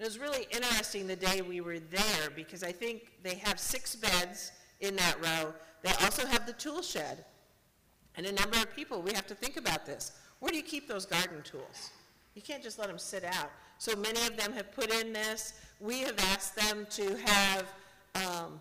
It 0.00 0.04
was 0.04 0.18
really 0.18 0.48
interesting 0.50 1.06
the 1.06 1.14
day 1.14 1.42
we 1.42 1.60
were 1.60 1.78
there 1.78 2.30
because 2.34 2.64
I 2.64 2.72
think 2.72 3.12
they 3.22 3.36
have 3.36 3.60
six 3.60 3.94
beds 3.94 4.50
in 4.80 4.96
that 4.96 5.16
row. 5.22 5.54
They 5.84 5.92
also 6.02 6.26
have 6.26 6.44
the 6.44 6.54
tool 6.54 6.82
shed. 6.82 7.24
And 8.16 8.26
a 8.26 8.32
number 8.32 8.56
of 8.56 8.74
people, 8.74 9.00
we 9.00 9.12
have 9.12 9.28
to 9.28 9.34
think 9.36 9.58
about 9.58 9.86
this. 9.86 10.10
Where 10.40 10.50
do 10.50 10.56
you 10.56 10.64
keep 10.64 10.88
those 10.88 11.06
garden 11.06 11.40
tools? 11.44 11.90
You 12.34 12.42
can't 12.42 12.64
just 12.64 12.80
let 12.80 12.88
them 12.88 12.98
sit 12.98 13.22
out. 13.22 13.52
So 13.84 13.94
many 13.96 14.26
of 14.26 14.38
them 14.38 14.50
have 14.54 14.72
put 14.72 14.90
in 14.90 15.12
this. 15.12 15.52
We 15.78 15.98
have 16.04 16.18
asked 16.32 16.56
them 16.56 16.86
to 16.88 17.16
have 17.26 17.66
um, 18.14 18.58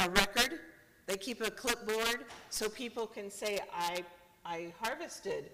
a 0.00 0.08
record. 0.08 0.58
They 1.04 1.18
keep 1.18 1.42
a 1.42 1.50
clipboard 1.50 2.24
so 2.48 2.70
people 2.70 3.06
can 3.06 3.30
say, 3.30 3.58
I, 3.76 4.04
I 4.46 4.72
harvested 4.80 5.50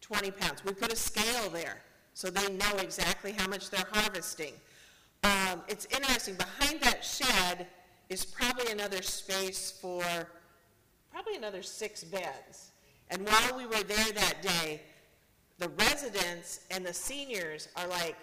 20 0.00 0.30
pounds. 0.30 0.64
We 0.64 0.72
put 0.72 0.94
a 0.94 0.96
scale 0.96 1.50
there 1.50 1.82
so 2.14 2.30
they 2.30 2.54
know 2.54 2.78
exactly 2.78 3.32
how 3.32 3.48
much 3.48 3.68
they're 3.68 3.84
harvesting. 3.92 4.54
Um, 5.22 5.60
it's 5.68 5.84
interesting, 5.94 6.36
behind 6.36 6.80
that 6.80 7.04
shed 7.04 7.66
is 8.08 8.24
probably 8.24 8.72
another 8.72 9.02
space 9.02 9.70
for 9.70 10.02
probably 11.12 11.36
another 11.36 11.62
six 11.62 12.02
beds. 12.02 12.70
And 13.10 13.28
while 13.28 13.58
we 13.58 13.66
were 13.66 13.82
there 13.82 14.10
that 14.14 14.40
day, 14.40 14.80
the 15.60 15.68
residents 15.68 16.60
and 16.70 16.84
the 16.84 16.92
seniors 16.92 17.68
are 17.76 17.86
like, 17.86 18.16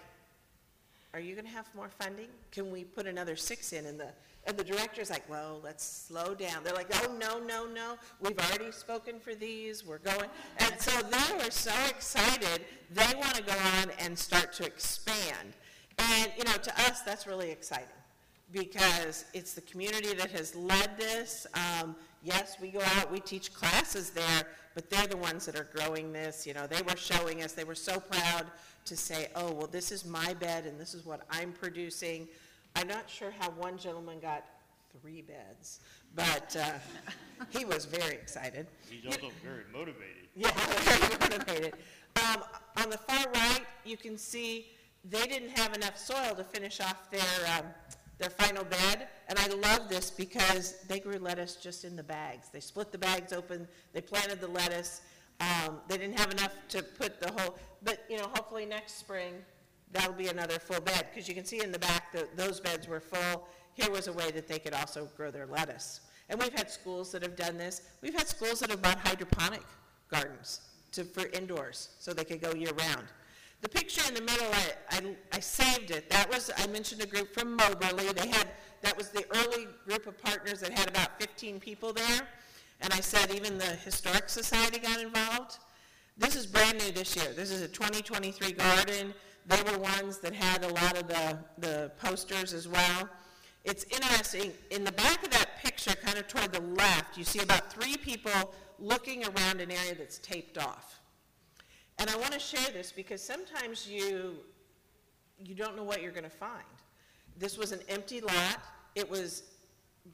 are 1.14 1.20
you 1.20 1.34
going 1.34 1.46
to 1.46 1.52
have 1.52 1.68
more 1.74 1.88
funding? 1.88 2.26
Can 2.50 2.70
we 2.70 2.84
put 2.84 3.06
another 3.06 3.36
six 3.36 3.72
in? 3.72 3.86
And 3.86 3.98
the, 3.98 4.08
and 4.44 4.56
the 4.56 4.64
director's 4.64 5.08
like, 5.08 5.28
well, 5.30 5.60
let's 5.62 5.84
slow 5.84 6.34
down. 6.34 6.64
They're 6.64 6.74
like, 6.74 6.88
oh, 7.04 7.14
no, 7.18 7.38
no, 7.38 7.64
no. 7.66 7.96
We've 8.20 8.38
already 8.38 8.72
spoken 8.72 9.20
for 9.20 9.34
these. 9.34 9.86
We're 9.86 9.98
going. 9.98 10.28
And 10.58 10.80
so 10.80 11.00
they 11.00 11.36
were 11.36 11.50
so 11.50 11.72
excited. 11.88 12.64
They 12.90 13.14
want 13.16 13.34
to 13.36 13.42
go 13.42 13.54
on 13.78 13.90
and 14.00 14.18
start 14.18 14.52
to 14.54 14.66
expand. 14.66 15.54
And, 15.96 16.32
you 16.36 16.44
know, 16.44 16.56
to 16.60 16.80
us, 16.82 17.02
that's 17.02 17.26
really 17.26 17.50
exciting 17.50 17.86
because 18.52 19.26
it's 19.34 19.52
the 19.52 19.60
community 19.62 20.14
that 20.14 20.30
has 20.30 20.54
led 20.54 20.96
this. 20.98 21.46
Um, 21.54 21.94
yes, 22.22 22.56
we 22.60 22.70
go 22.70 22.80
out, 22.96 23.12
we 23.12 23.20
teach 23.20 23.52
classes 23.52 24.10
there, 24.10 24.44
but 24.78 24.88
they're 24.90 25.08
the 25.08 25.16
ones 25.16 25.44
that 25.44 25.58
are 25.58 25.66
growing 25.74 26.12
this. 26.12 26.46
You 26.46 26.54
know, 26.54 26.68
they 26.68 26.82
were 26.82 26.96
showing 26.96 27.42
us, 27.42 27.50
they 27.50 27.64
were 27.64 27.74
so 27.74 27.98
proud 27.98 28.46
to 28.84 28.96
say, 28.96 29.26
oh, 29.34 29.50
well, 29.50 29.66
this 29.66 29.90
is 29.90 30.04
my 30.04 30.34
bed 30.34 30.66
and 30.66 30.78
this 30.78 30.94
is 30.94 31.04
what 31.04 31.22
I'm 31.30 31.50
producing. 31.50 32.28
I'm 32.76 32.86
not 32.86 33.10
sure 33.10 33.32
how 33.40 33.50
one 33.50 33.76
gentleman 33.76 34.20
got 34.20 34.44
three 35.00 35.20
beds, 35.20 35.80
but 36.14 36.54
uh, 36.54 36.74
he 37.58 37.64
was 37.64 37.86
very 37.86 38.14
excited. 38.14 38.68
He's 38.88 39.04
also 39.04 39.32
very 39.42 39.64
motivated. 39.72 40.14
Yeah, 40.36 40.52
very 40.52 41.18
motivated. 41.18 41.74
Um, 42.14 42.44
on 42.76 42.90
the 42.90 42.98
far 42.98 43.26
right, 43.34 43.64
you 43.84 43.96
can 43.96 44.16
see 44.16 44.68
they 45.04 45.26
didn't 45.26 45.58
have 45.58 45.74
enough 45.74 45.98
soil 45.98 46.36
to 46.36 46.44
finish 46.44 46.80
off 46.80 47.10
their, 47.10 47.58
um, 47.58 47.64
their 48.18 48.30
final 48.30 48.64
bed. 48.64 49.08
And 49.28 49.38
I 49.38 49.46
love 49.48 49.88
this 49.88 50.10
because 50.10 50.82
they 50.88 51.00
grew 51.00 51.18
lettuce 51.18 51.56
just 51.56 51.84
in 51.84 51.96
the 51.96 52.02
bags. 52.02 52.48
They 52.52 52.60
split 52.60 52.92
the 52.92 52.98
bags 52.98 53.32
open, 53.32 53.66
they 53.92 54.00
planted 54.00 54.40
the 54.40 54.48
lettuce. 54.48 55.02
Um, 55.40 55.78
they 55.86 55.96
didn't 55.96 56.18
have 56.18 56.32
enough 56.32 56.52
to 56.70 56.82
put 56.82 57.20
the 57.20 57.30
whole, 57.30 57.56
but 57.84 58.00
you 58.10 58.16
know, 58.16 58.24
hopefully 58.24 58.66
next 58.66 58.98
spring 58.98 59.34
that'll 59.92 60.12
be 60.12 60.28
another 60.28 60.58
full 60.58 60.80
bed 60.80 61.06
because 61.10 61.28
you 61.28 61.34
can 61.34 61.44
see 61.44 61.62
in 61.62 61.72
the 61.72 61.78
back 61.78 62.12
that 62.12 62.36
those 62.36 62.60
beds 62.60 62.88
were 62.88 63.00
full. 63.00 63.46
Here 63.74 63.90
was 63.90 64.08
a 64.08 64.12
way 64.12 64.30
that 64.32 64.48
they 64.48 64.58
could 64.58 64.74
also 64.74 65.08
grow 65.16 65.30
their 65.30 65.46
lettuce. 65.46 66.00
And 66.28 66.40
we've 66.40 66.52
had 66.52 66.70
schools 66.70 67.12
that 67.12 67.22
have 67.22 67.36
done 67.36 67.56
this. 67.56 67.82
We've 68.02 68.14
had 68.14 68.28
schools 68.28 68.60
that 68.60 68.70
have 68.70 68.82
bought 68.82 68.98
hydroponic 68.98 69.62
gardens 70.10 70.60
to, 70.92 71.04
for 71.04 71.26
indoors 71.28 71.90
so 71.98 72.12
they 72.12 72.24
could 72.24 72.40
go 72.40 72.52
year 72.54 72.72
round. 72.72 73.06
The 73.60 73.68
picture 73.68 74.02
in 74.06 74.14
the 74.14 74.20
middle, 74.20 74.46
I, 74.52 74.72
I, 74.90 75.16
I 75.32 75.40
saved 75.40 75.90
it. 75.90 76.08
That 76.10 76.30
was, 76.30 76.50
I 76.56 76.66
mentioned 76.68 77.02
a 77.02 77.06
group 77.06 77.34
from 77.34 77.56
Moberly. 77.56 78.12
They 78.12 78.28
had, 78.28 78.48
that 78.82 78.96
was 78.96 79.08
the 79.10 79.24
early 79.34 79.66
group 79.84 80.06
of 80.06 80.16
partners 80.16 80.60
that 80.60 80.70
had 80.70 80.88
about 80.88 81.20
15 81.20 81.58
people 81.58 81.92
there. 81.92 82.28
And 82.80 82.92
I 82.92 83.00
said 83.00 83.32
even 83.34 83.58
the 83.58 83.64
Historic 83.64 84.28
Society 84.28 84.78
got 84.78 85.00
involved. 85.00 85.58
This 86.16 86.36
is 86.36 86.46
brand 86.46 86.78
new 86.78 86.92
this 86.92 87.16
year. 87.16 87.32
This 87.34 87.50
is 87.50 87.62
a 87.62 87.68
2023 87.68 88.52
garden. 88.52 89.12
They 89.46 89.62
were 89.62 89.78
ones 89.78 90.18
that 90.18 90.34
had 90.34 90.62
a 90.62 90.68
lot 90.68 90.96
of 90.96 91.08
the, 91.08 91.38
the 91.58 91.90
posters 92.00 92.52
as 92.52 92.68
well. 92.68 93.08
It's 93.64 93.84
interesting, 93.84 94.52
in 94.70 94.84
the 94.84 94.92
back 94.92 95.24
of 95.24 95.30
that 95.30 95.58
picture, 95.62 95.94
kind 95.94 96.16
of 96.16 96.28
toward 96.28 96.52
the 96.52 96.60
left, 96.60 97.16
you 97.18 97.24
see 97.24 97.40
about 97.40 97.72
three 97.72 97.96
people 97.96 98.54
looking 98.78 99.24
around 99.24 99.60
an 99.60 99.70
area 99.70 99.94
that's 99.96 100.18
taped 100.18 100.58
off. 100.58 101.00
And 101.98 102.08
I 102.08 102.16
want 102.16 102.32
to 102.32 102.38
share 102.38 102.70
this 102.72 102.92
because 102.92 103.22
sometimes 103.22 103.88
you, 103.88 104.36
you 105.38 105.54
don't 105.54 105.76
know 105.76 105.82
what 105.82 106.00
you're 106.00 106.12
going 106.12 106.24
to 106.24 106.30
find. 106.30 106.52
This 107.38 107.58
was 107.58 107.72
an 107.72 107.80
empty 107.88 108.20
lot. 108.20 108.60
It 108.94 109.08
was 109.08 109.42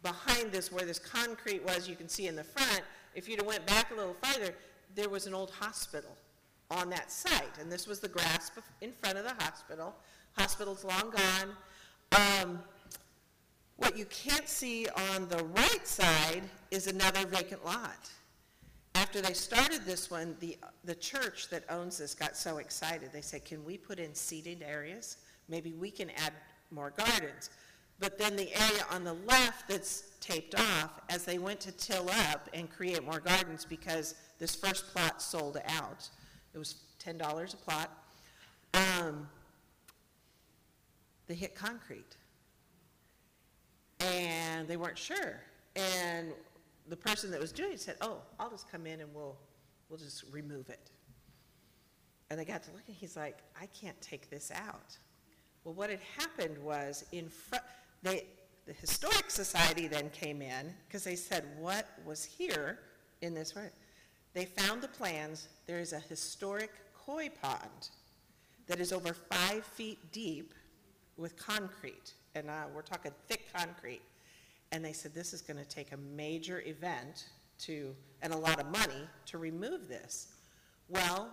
behind 0.03 0.51
this 0.51 0.73
where 0.73 0.87
this 0.87 0.99
concrete 0.99 1.65
was, 1.65 1.89
you 1.89 1.97
can 1.97 2.09
see 2.09 2.27
in 2.27 2.37
the 2.37 2.45
front. 2.45 2.83
If 3.15 3.29
you'd 3.29 3.39
have 3.39 3.47
went 3.47 3.67
back 3.67 3.91
a 3.91 3.95
little 3.95 4.15
farther, 4.15 4.55
there 4.95 5.09
was 5.09 5.27
an 5.27 5.35
old 5.35 5.51
hospital 5.51 6.17
on 6.71 6.89
that 6.91 7.11
site. 7.11 7.59
And 7.61 7.71
this 7.71 7.87
was 7.87 8.01
the 8.01 8.09
grass 8.09 8.51
in 8.81 8.93
front 8.93 9.19
of 9.19 9.25
the 9.25 9.35
hospital. 9.45 9.95
Hospital's 10.37 10.85
long 10.85 11.11
gone. 11.11 11.57
Um, 12.43 12.59
what 13.77 13.97
you 13.97 14.07
can't 14.07 14.49
see 14.49 14.87
on 15.13 15.29
the 15.29 15.45
right 15.45 15.87
side 15.87 16.43
is 16.71 16.87
another 16.87 17.27
vacant 17.27 17.65
lot. 17.65 18.09
After 18.95 19.21
they 19.21 19.33
started 19.33 19.85
this 19.85 20.11
one, 20.11 20.37
the, 20.41 20.57
the 20.85 20.95
church 20.95 21.49
that 21.51 21.65
owns 21.69 21.99
this 21.99 22.15
got 22.15 22.37
so 22.37 22.59
excited. 22.59 23.11
They 23.13 23.21
said, 23.21 23.45
Can 23.45 23.65
we 23.65 23.77
put 23.77 23.99
in 23.99 24.15
seated 24.15 24.63
areas? 24.63 25.19
Maybe 25.49 25.73
we 25.73 25.91
can 25.91 26.11
add 26.11 26.33
more 26.71 26.93
gardens. 26.97 27.51
But 28.01 28.19
then 28.19 28.37
the 28.37 28.53
area 28.53 28.85
on 28.91 29.05
the 29.05 29.15
left 29.15 29.69
that's 29.69 30.05
taped 30.21 30.55
off, 30.55 31.01
as 31.09 31.25
they 31.25 31.39
went 31.39 31.61
to 31.61 31.73
till 31.73 32.09
up 32.11 32.49
and 32.53 32.71
create 32.71 33.05
more 33.05 33.21
gardens 33.21 33.65
because 33.65 34.15
this 34.39 34.55
first 34.55 34.93
plot 34.93 35.23
sold 35.23 35.59
out, 35.67 36.09
it 36.55 36.59
was 36.59 36.77
$10 37.05 37.55
a 37.55 37.57
plot, 37.59 37.91
um, 38.75 39.29
they 41.27 41.35
hit 41.35 41.55
concrete. 41.55 42.17
And 44.01 44.67
they 44.67 44.77
weren't 44.77 44.99
sure. 44.99 45.41
And 45.77 46.33
the 46.89 46.97
person 46.97 47.31
that 47.31 47.41
was 47.41 47.53
doing 47.53 47.73
it 47.73 47.81
said, 47.81 47.97
oh, 48.01 48.19
I'll 48.39 48.51
just 48.51 48.71
come 48.71 48.87
in 48.87 49.01
and 49.01 49.15
we'll, 49.15 49.37
we'll 49.89 49.99
just 49.99 50.25
remove 50.33 50.69
it. 50.69 50.91
And 52.31 52.39
they 52.39 52.45
got 52.45 52.63
to 52.65 52.73
look 52.73 52.83
and 52.87 52.97
he's 52.97 53.17
like, 53.17 53.39
I 53.61 53.67
can't 53.67 54.01
take 54.01 54.31
this 54.31 54.51
out. 54.51 54.97
Well, 55.65 55.75
what 55.75 55.91
had 55.91 56.01
happened 56.19 56.59
was 56.59 57.05
in 57.13 57.29
front, 57.29 57.65
they, 58.03 58.27
the 58.67 58.73
Historic 58.73 59.31
Society 59.31 59.87
then 59.87 60.11
came 60.11 60.43
in 60.43 60.75
because 60.87 61.05
they 61.05 61.17
said, 61.17 61.45
what 61.59 61.87
was 62.05 62.25
here 62.25 62.81
in 63.23 63.35
this 63.35 63.57
room? 63.57 63.71
They 64.35 64.45
found 64.45 64.83
the 64.83 64.89
plans. 64.89 65.49
There 65.67 65.79
is 65.79 65.93
a 65.93 66.01
historic 66.01 66.71
koi 66.95 67.31
pond 67.41 67.91
that 68.67 68.81
is 68.81 68.93
over 68.93 69.15
five 69.15 69.65
feet 69.65 69.99
deep 70.13 70.55
with 71.17 71.37
concrete. 71.37 72.15
And 72.35 72.51
uh, 72.51 72.65
we're 72.75 72.83
talking 72.83 73.13
thick 73.29 73.47
concrete. 73.55 74.03
And 74.75 74.85
they 74.85 74.93
said, 74.93 75.15
this 75.15 75.33
is 75.33 75.41
going 75.41 75.57
to 75.57 75.65
take 75.65 75.93
a 75.93 75.97
major 75.97 76.61
event 76.67 77.27
to, 77.61 77.95
and 78.23 78.33
a 78.33 78.37
lot 78.37 78.59
of 78.59 78.67
money 78.67 79.07
to 79.27 79.39
remove 79.39 79.87
this. 79.87 80.33
Well, 80.89 81.29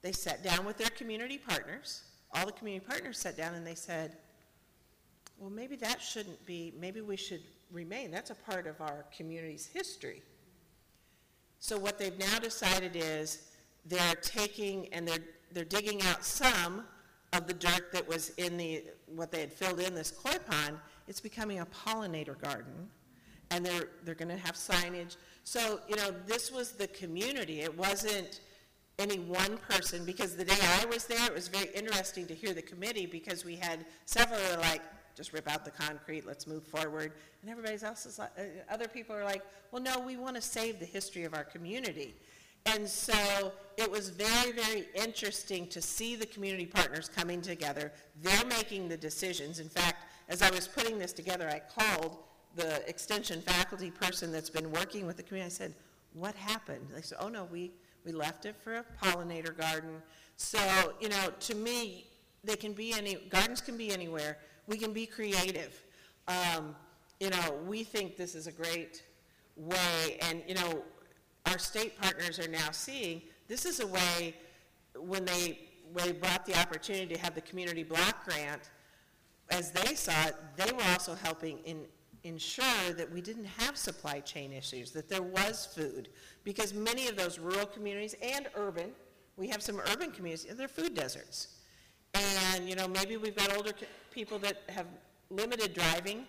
they 0.00 0.12
sat 0.12 0.44
down 0.44 0.64
with 0.64 0.78
their 0.78 0.90
community 0.90 1.38
partners. 1.38 2.04
All 2.32 2.46
the 2.46 2.52
community 2.52 2.86
partners 2.88 3.18
sat 3.18 3.36
down 3.36 3.54
and 3.54 3.66
they 3.66 3.74
said, 3.74 4.16
well, 5.38 5.50
maybe 5.50 5.74
that 5.74 6.00
shouldn't 6.00 6.46
be, 6.46 6.72
maybe 6.78 7.00
we 7.00 7.16
should 7.16 7.42
remain. 7.72 8.12
That's 8.12 8.30
a 8.30 8.36
part 8.36 8.68
of 8.68 8.80
our 8.80 9.06
community's 9.16 9.66
history. 9.66 10.22
So 11.58 11.76
what 11.80 11.98
they've 11.98 12.16
now 12.16 12.38
decided 12.38 12.92
is 12.94 13.48
they're 13.86 14.14
taking 14.22 14.86
and 14.94 15.06
they're, 15.08 15.24
they're 15.52 15.64
digging 15.64 16.00
out 16.02 16.24
some 16.24 16.84
of 17.32 17.48
the 17.48 17.54
dirt 17.54 17.92
that 17.92 18.06
was 18.06 18.30
in 18.36 18.56
the, 18.56 18.84
what 19.06 19.32
they 19.32 19.40
had 19.40 19.52
filled 19.52 19.80
in 19.80 19.96
this 19.96 20.12
koi 20.12 20.36
pond. 20.48 20.76
It's 21.08 21.20
becoming 21.20 21.58
a 21.60 21.66
pollinator 21.66 22.40
garden. 22.40 22.88
and 23.50 23.64
they're, 23.64 23.88
they're 24.04 24.14
gonna 24.14 24.36
have 24.36 24.54
signage. 24.54 25.16
So, 25.44 25.80
you 25.88 25.96
know, 25.96 26.10
this 26.26 26.52
was 26.52 26.72
the 26.72 26.88
community, 26.88 27.60
it 27.60 27.76
wasn't 27.76 28.40
any 28.98 29.18
one 29.18 29.58
person, 29.58 30.04
because 30.04 30.36
the 30.36 30.44
day 30.44 30.56
I 30.80 30.84
was 30.86 31.06
there, 31.06 31.24
it 31.26 31.34
was 31.34 31.48
very 31.48 31.70
interesting 31.74 32.26
to 32.26 32.34
hear 32.34 32.52
the 32.52 32.62
committee, 32.62 33.06
because 33.06 33.44
we 33.44 33.56
had 33.56 33.86
several 34.04 34.40
are 34.52 34.58
like, 34.58 34.82
just 35.16 35.32
rip 35.32 35.50
out 35.50 35.64
the 35.64 35.70
concrete, 35.70 36.26
let's 36.26 36.46
move 36.46 36.64
forward, 36.64 37.12
and 37.42 37.50
everybody 37.50 37.78
else 37.82 38.06
is 38.06 38.18
like, 38.18 38.30
uh, 38.38 38.42
other 38.70 38.88
people 38.88 39.14
are 39.14 39.24
like, 39.24 39.42
well, 39.72 39.82
no, 39.82 40.00
we 40.00 40.16
wanna 40.16 40.40
save 40.40 40.78
the 40.78 40.86
history 40.86 41.24
of 41.24 41.34
our 41.34 41.44
community. 41.44 42.14
And 42.66 42.86
so 42.86 43.52
it 43.78 43.90
was 43.90 44.10
very, 44.10 44.52
very 44.52 44.88
interesting 44.94 45.68
to 45.68 45.80
see 45.80 46.16
the 46.16 46.26
community 46.26 46.66
partners 46.66 47.08
coming 47.08 47.40
together. 47.40 47.92
They're 48.20 48.44
making 48.46 48.88
the 48.88 48.96
decisions. 48.96 49.58
In 49.58 49.68
fact, 49.68 49.97
as 50.28 50.42
I 50.42 50.50
was 50.50 50.68
putting 50.68 50.98
this 50.98 51.12
together, 51.12 51.48
I 51.48 51.60
called 51.60 52.18
the 52.54 52.86
extension 52.88 53.40
faculty 53.40 53.90
person 53.90 54.32
that's 54.32 54.50
been 54.50 54.70
working 54.70 55.06
with 55.06 55.16
the 55.16 55.22
community. 55.22 55.46
I 55.46 55.56
said, 55.56 55.74
what 56.12 56.34
happened? 56.34 56.86
They 56.94 57.02
said, 57.02 57.18
oh, 57.20 57.28
no, 57.28 57.44
we, 57.44 57.72
we 58.04 58.12
left 58.12 58.46
it 58.46 58.56
for 58.62 58.76
a 58.76 58.84
pollinator 59.02 59.56
garden. 59.56 60.02
So, 60.36 60.58
you 61.00 61.08
know, 61.08 61.32
to 61.40 61.54
me, 61.54 62.06
they 62.44 62.56
can 62.56 62.72
be 62.72 62.92
any, 62.92 63.16
gardens 63.28 63.60
can 63.60 63.76
be 63.76 63.90
anywhere. 63.90 64.38
We 64.66 64.76
can 64.76 64.92
be 64.92 65.06
creative. 65.06 65.84
Um, 66.26 66.74
you 67.20 67.30
know, 67.30 67.58
we 67.66 67.84
think 67.84 68.16
this 68.16 68.34
is 68.34 68.46
a 68.46 68.52
great 68.52 69.02
way, 69.56 70.18
and, 70.22 70.42
you 70.46 70.54
know, 70.54 70.84
our 71.46 71.58
state 71.58 72.00
partners 72.00 72.38
are 72.38 72.48
now 72.48 72.70
seeing, 72.70 73.22
this 73.48 73.64
is 73.64 73.80
a 73.80 73.86
way, 73.86 74.34
when 74.96 75.24
they, 75.24 75.58
when 75.92 76.06
they 76.06 76.12
brought 76.12 76.44
the 76.46 76.58
opportunity 76.58 77.14
to 77.14 77.20
have 77.20 77.34
the 77.34 77.40
community 77.40 77.82
block 77.82 78.24
grant, 78.24 78.70
as 79.50 79.70
they 79.70 79.94
saw 79.94 80.26
it, 80.26 80.36
they 80.56 80.70
were 80.72 80.82
also 80.90 81.14
helping 81.14 81.58
in, 81.64 81.84
ensure 82.24 82.92
that 82.96 83.10
we 83.10 83.20
didn't 83.20 83.44
have 83.44 83.76
supply 83.76 84.20
chain 84.20 84.52
issues, 84.52 84.90
that 84.92 85.08
there 85.08 85.22
was 85.22 85.66
food. 85.66 86.08
Because 86.44 86.74
many 86.74 87.08
of 87.08 87.16
those 87.16 87.38
rural 87.38 87.66
communities 87.66 88.14
and 88.22 88.48
urban, 88.54 88.90
we 89.36 89.48
have 89.48 89.62
some 89.62 89.80
urban 89.92 90.10
communities, 90.10 90.46
they're 90.56 90.68
food 90.68 90.94
deserts. 90.94 91.56
And, 92.14 92.68
you 92.68 92.74
know, 92.74 92.88
maybe 92.88 93.16
we've 93.16 93.36
got 93.36 93.56
older 93.56 93.72
people 94.10 94.38
that 94.40 94.62
have 94.68 94.86
limited 95.30 95.74
driving, 95.74 96.24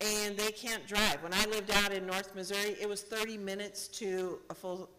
and 0.00 0.36
they 0.36 0.52
can't 0.52 0.86
drive. 0.86 1.22
When 1.22 1.32
I 1.32 1.44
lived 1.46 1.70
out 1.70 1.92
in 1.92 2.06
North 2.06 2.34
Missouri, 2.34 2.76
it 2.80 2.88
was 2.88 3.02
30 3.02 3.38
minutes 3.38 3.88
to 3.88 4.38
a 4.50 4.54
full, 4.54 4.90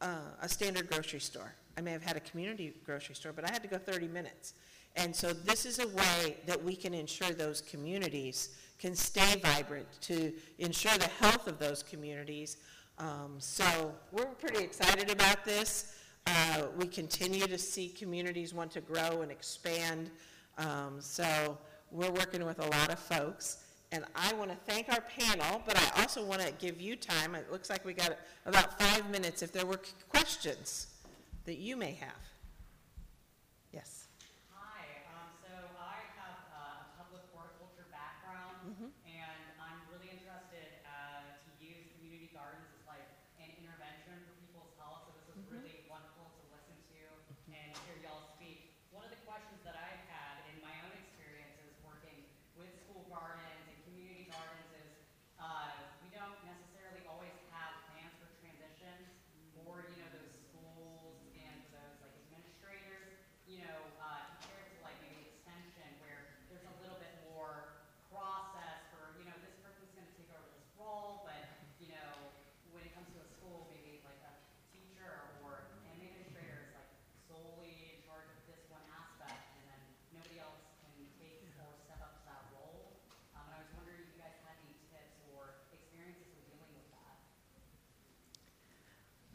uh, 0.00 0.18
a 0.42 0.48
standard 0.48 0.90
grocery 0.90 1.20
store. 1.20 1.54
I 1.78 1.80
may 1.80 1.92
have 1.92 2.02
had 2.02 2.16
a 2.16 2.20
community 2.20 2.74
grocery 2.84 3.14
store, 3.14 3.32
but 3.32 3.48
I 3.48 3.52
had 3.52 3.62
to 3.62 3.68
go 3.68 3.78
30 3.78 4.08
minutes. 4.08 4.54
And 4.96 5.14
so 5.14 5.32
this 5.32 5.64
is 5.66 5.78
a 5.78 5.88
way 5.88 6.36
that 6.46 6.62
we 6.62 6.74
can 6.76 6.94
ensure 6.94 7.30
those 7.30 7.60
communities 7.60 8.50
can 8.78 8.94
stay 8.94 9.38
vibrant, 9.42 9.86
to 10.00 10.32
ensure 10.58 10.96
the 10.98 11.08
health 11.20 11.46
of 11.46 11.58
those 11.58 11.82
communities. 11.82 12.56
Um, 12.98 13.36
so 13.38 13.94
we're 14.10 14.24
pretty 14.24 14.64
excited 14.64 15.10
about 15.10 15.44
this. 15.44 15.96
Uh, 16.26 16.62
we 16.78 16.86
continue 16.86 17.46
to 17.46 17.58
see 17.58 17.88
communities 17.88 18.54
want 18.54 18.70
to 18.72 18.80
grow 18.80 19.20
and 19.22 19.30
expand. 19.30 20.10
Um, 20.58 20.96
so 21.00 21.58
we're 21.90 22.10
working 22.10 22.44
with 22.44 22.58
a 22.58 22.66
lot 22.68 22.90
of 22.90 22.98
folks. 22.98 23.64
And 23.92 24.04
I 24.14 24.32
want 24.34 24.50
to 24.50 24.56
thank 24.56 24.88
our 24.88 25.00
panel, 25.02 25.62
but 25.66 25.76
I 25.76 26.00
also 26.00 26.24
want 26.24 26.40
to 26.42 26.52
give 26.52 26.80
you 26.80 26.94
time. 26.96 27.34
It 27.34 27.50
looks 27.50 27.68
like 27.70 27.84
we 27.84 27.92
got 27.92 28.16
about 28.46 28.78
five 28.80 29.10
minutes 29.10 29.42
if 29.42 29.52
there 29.52 29.66
were 29.66 29.80
questions 30.08 30.86
that 31.44 31.58
you 31.58 31.76
may 31.76 31.92
have. 31.92 32.22
Yes. 33.72 34.06
Hi, 34.54 34.82
um, 35.14 35.30
so 35.42 35.50
I 35.78 35.98
have 36.18 36.38
uh, 36.54 36.86
a 36.86 36.88
public 37.02 37.22
horticulture 37.34 37.86
background, 37.90 38.62
and 39.06 39.42
I'm 39.58 39.78
really 39.90 40.10
interested 40.10 40.82
uh, 40.86 41.26
to 41.26 41.50
use 41.58 41.86
community 41.98 42.30
gardens 42.30 42.70
as 42.70 42.82
like 42.86 43.06
an 43.42 43.50
intervention 43.58 44.22
for 44.26 44.34
people's 44.38 44.74
health. 44.78 45.06
So 45.06 45.14
this 45.18 45.26
was 45.34 45.42
really 45.50 45.82
wonderful 45.90 46.30
to 46.30 46.42
listen 46.54 46.78
to 46.94 47.00
and 47.50 47.70
hear 47.86 47.98
y'all 48.02 48.26
speak. 48.38 48.74
One 48.94 49.06
of 49.06 49.10
the 49.14 49.22
questions 49.26 49.58
that 49.66 49.74
I've 49.78 50.04
had 50.10 50.42
in 50.50 50.62
my 50.62 50.74
own 50.86 50.94
experiences 50.98 51.74
working 51.86 52.26
with 52.58 52.70
school 52.86 53.06
gardens 53.06 53.64
and 53.70 53.78
community 53.86 54.26
gardens 54.30 54.70
is 54.76 54.90
uh, 55.38 55.70
we 56.02 56.10
don't 56.10 56.36
necessarily 56.42 57.06
always 57.06 57.34
have 57.54 57.86
plans 57.94 58.12
for 58.18 58.28
transitions 58.42 59.08
for 59.54 59.86
you 59.94 59.98
know 60.02 60.10
those 60.10 60.34
schools 60.50 61.16
and 61.38 61.54
for 61.70 61.78
those 61.78 61.96
like 62.02 62.14
administrators 62.26 63.14
you 63.50 63.58
know, 63.66 63.82
uh, 63.98 64.30
compared 64.38 64.70
to 64.70 64.78
like 64.86 64.94
maybe 65.02 65.26
extension 65.26 65.90
where 65.98 66.38
there's 66.46 66.62
a 66.70 66.76
little 66.86 66.98
bit 67.02 67.10
more 67.34 67.82
process 68.14 68.86
for, 68.94 69.18
you 69.18 69.26
know, 69.26 69.34
this 69.42 69.58
person's 69.58 69.90
gonna 69.90 70.06
take 70.14 70.30
over 70.30 70.46
this 70.54 70.70
role, 70.78 71.26
but, 71.26 71.66
you 71.82 71.90
know, 71.90 72.30
when 72.70 72.86
it 72.86 72.94
comes 72.94 73.10
to 73.10 73.18
a 73.18 73.26
school, 73.26 73.66
maybe 73.74 73.98
like 74.06 74.22
a 74.22 74.34
teacher 74.70 75.26
or 75.42 75.66
an 75.90 75.98
administrator 75.98 76.70
is 76.70 76.72
like 76.78 76.90
solely 77.26 77.98
in 77.98 77.98
charge 78.06 78.30
of 78.30 78.38
this 78.46 78.62
one 78.70 78.86
aspect, 78.94 79.50
and 79.58 79.66
then 79.66 79.82
nobody 80.14 80.38
else 80.38 80.62
can 80.86 80.94
take 81.18 81.42
or 81.58 81.74
step 81.90 81.98
up 81.98 82.22
to 82.22 82.24
that 82.30 82.46
role. 82.54 83.02
Um, 83.34 83.50
and 83.50 83.54
I 83.58 83.66
was 83.66 83.70
wondering 83.74 84.06
if 84.06 84.14
you 84.14 84.22
guys 84.22 84.38
had 84.46 84.54
any 84.62 84.78
tips 84.94 85.18
or 85.34 85.66
experiences 85.74 86.30
with 86.38 86.46
dealing 86.54 86.70
with 86.70 86.86
that. 86.94 87.18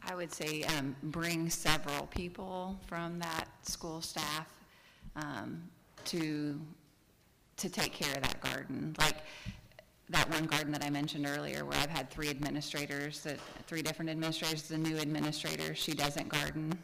I 0.08 0.14
would 0.14 0.32
say 0.32 0.62
um, 0.78 0.94
bring 1.02 1.50
several 1.50 2.06
people 2.06 2.78
from 2.86 3.18
that 3.18 3.48
school 3.62 4.00
staff 4.00 4.46
um, 5.16 5.62
to, 6.06 6.60
to 7.56 7.68
take 7.68 7.92
care 7.92 8.14
of 8.14 8.22
that 8.22 8.40
garden. 8.40 8.94
Like 9.00 9.16
that 10.10 10.30
one 10.30 10.44
garden 10.44 10.70
that 10.72 10.84
I 10.84 10.90
mentioned 10.90 11.26
earlier 11.26 11.64
where 11.64 11.76
I've 11.78 11.90
had 11.90 12.08
three 12.08 12.28
administrators, 12.28 13.22
that, 13.24 13.40
three 13.66 13.82
different 13.82 14.08
administrators, 14.08 14.62
the 14.62 14.78
new 14.78 14.96
administrator, 14.96 15.74
she 15.74 15.92
doesn't 15.92 16.28
garden. 16.28 16.78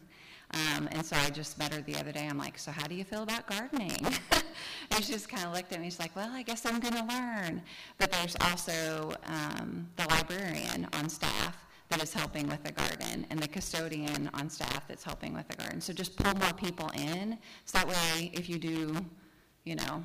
Um, 0.55 0.89
and 0.91 1.07
so 1.07 1.17
I 1.17 1.31
just 1.31 1.59
met 1.59 1.73
her 1.73 1.81
the 1.81 1.95
other 1.95 2.11
day. 2.11 2.27
I'm 2.29 2.37
like, 2.37 2.59
so 2.59 2.73
how 2.73 2.89
do 2.89 2.97
you 2.97 3.05
feel 3.05 3.23
about 3.23 3.47
gardening? 3.47 4.05
and 4.91 5.05
she 5.05 5.13
just 5.13 5.29
kind 5.29 5.47
of 5.47 5.55
looked 5.55 5.73
at 5.73 5.81
me. 5.81 5.87
She's 5.87 6.01
like, 6.01 6.15
well, 6.17 6.31
I 6.33 6.43
guess 6.43 6.67
I'm 6.67 6.81
going 6.81 6.95
to 6.95 7.05
learn. 7.05 7.63
But 7.99 8.11
there's 8.11 8.37
also 8.41 9.13
um, 9.27 9.89
the 9.97 10.07
librarian 10.09 10.89
on 10.93 11.09
staff 11.09 11.57
that 11.93 12.03
is 12.03 12.15
helping 12.15 12.49
with 12.49 12.65
the 12.65 12.73
garden 12.73 13.27
and 13.29 13.39
the 13.39 13.47
custodian 13.47 14.31
on 14.33 14.49
staff 14.49 14.89
that's 14.89 15.05
helping 15.05 15.35
with 15.35 15.47
the 15.49 15.57
garden. 15.57 15.79
So 15.79 15.93
just 15.93 16.17
pull 16.17 16.33
more 16.37 16.55
people 16.55 16.91
in. 16.95 17.37
So 17.67 17.77
that 17.77 17.87
way, 17.87 18.31
if 18.33 18.49
you 18.49 18.59
do, 18.59 18.97
you 19.65 19.77
know, 19.77 20.03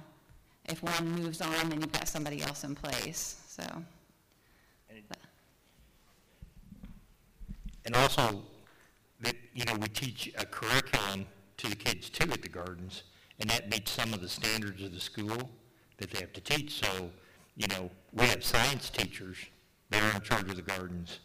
if 0.66 0.84
one 0.84 1.10
moves 1.12 1.40
on, 1.40 1.70
then 1.70 1.80
you've 1.80 1.94
got 1.94 2.10
somebody 2.10 2.42
else 2.42 2.66
in 2.66 2.76
place. 2.76 3.42
So, 3.48 3.64
And 7.86 7.96
also, 7.96 8.44
that, 9.22 9.36
you 9.54 9.64
know, 9.64 9.76
we 9.76 9.88
teach 9.88 10.30
a 10.38 10.46
curriculum 10.46 11.26
to 11.56 11.70
the 11.70 11.76
kids 11.78 12.10
too 12.10 12.30
at 12.34 12.42
the 12.42 12.50
gardens, 12.50 13.04
and 13.40 13.50
that 13.50 13.70
meets 13.70 13.92
some 13.92 14.14
of 14.14 14.20
the 14.20 14.28
standards 14.28 14.84
of 14.84 14.94
the 14.94 15.00
school 15.00 15.50
that 16.00 16.12
they 16.12 16.20
have 16.20 16.34
to 16.34 16.42
teach. 16.42 16.82
So, 16.82 17.10
you 17.56 17.68
know, 17.70 17.90
we 18.12 18.26
have 18.26 18.44
science 18.44 18.90
teachers 18.90 19.38
that 19.90 20.04
are 20.04 20.18
in 20.18 20.22
charge 20.22 20.50
of 20.50 20.58
the 20.58 20.62
gardens 20.62 21.20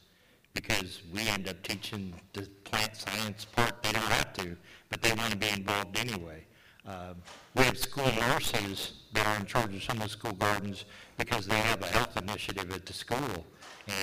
because 0.55 1.03
we 1.13 1.27
end 1.29 1.49
up 1.49 1.63
teaching 1.63 2.15
the 2.33 2.43
plant 2.65 2.97
science 2.97 3.45
part. 3.45 3.83
They 3.83 3.93
don't 3.93 4.03
have 4.03 4.33
to, 4.35 4.57
but 4.91 5.03
they 5.03 5.13
want 5.13 5.33
to 5.33 5.37
be 5.37 5.49
involved 5.49 5.99
anyway. 5.99 6.45
Um, 6.85 7.17
we 7.55 7.63
have 7.63 7.79
school 7.79 8.11
nurses 8.19 8.95
that 9.15 9.27
are 9.27 9.37
in 9.39 9.47
charge 9.47 9.75
of 9.75 9.83
some 9.83 9.99
of 9.99 10.05
the 10.05 10.09
school 10.09 10.33
gardens 10.33 10.85
because 11.17 11.47
they 11.47 11.59
have 11.59 11.81
a 11.81 11.87
health 11.87 12.17
initiative 12.17 12.73
at 12.73 12.87
the 12.87 12.93
school. 12.93 13.47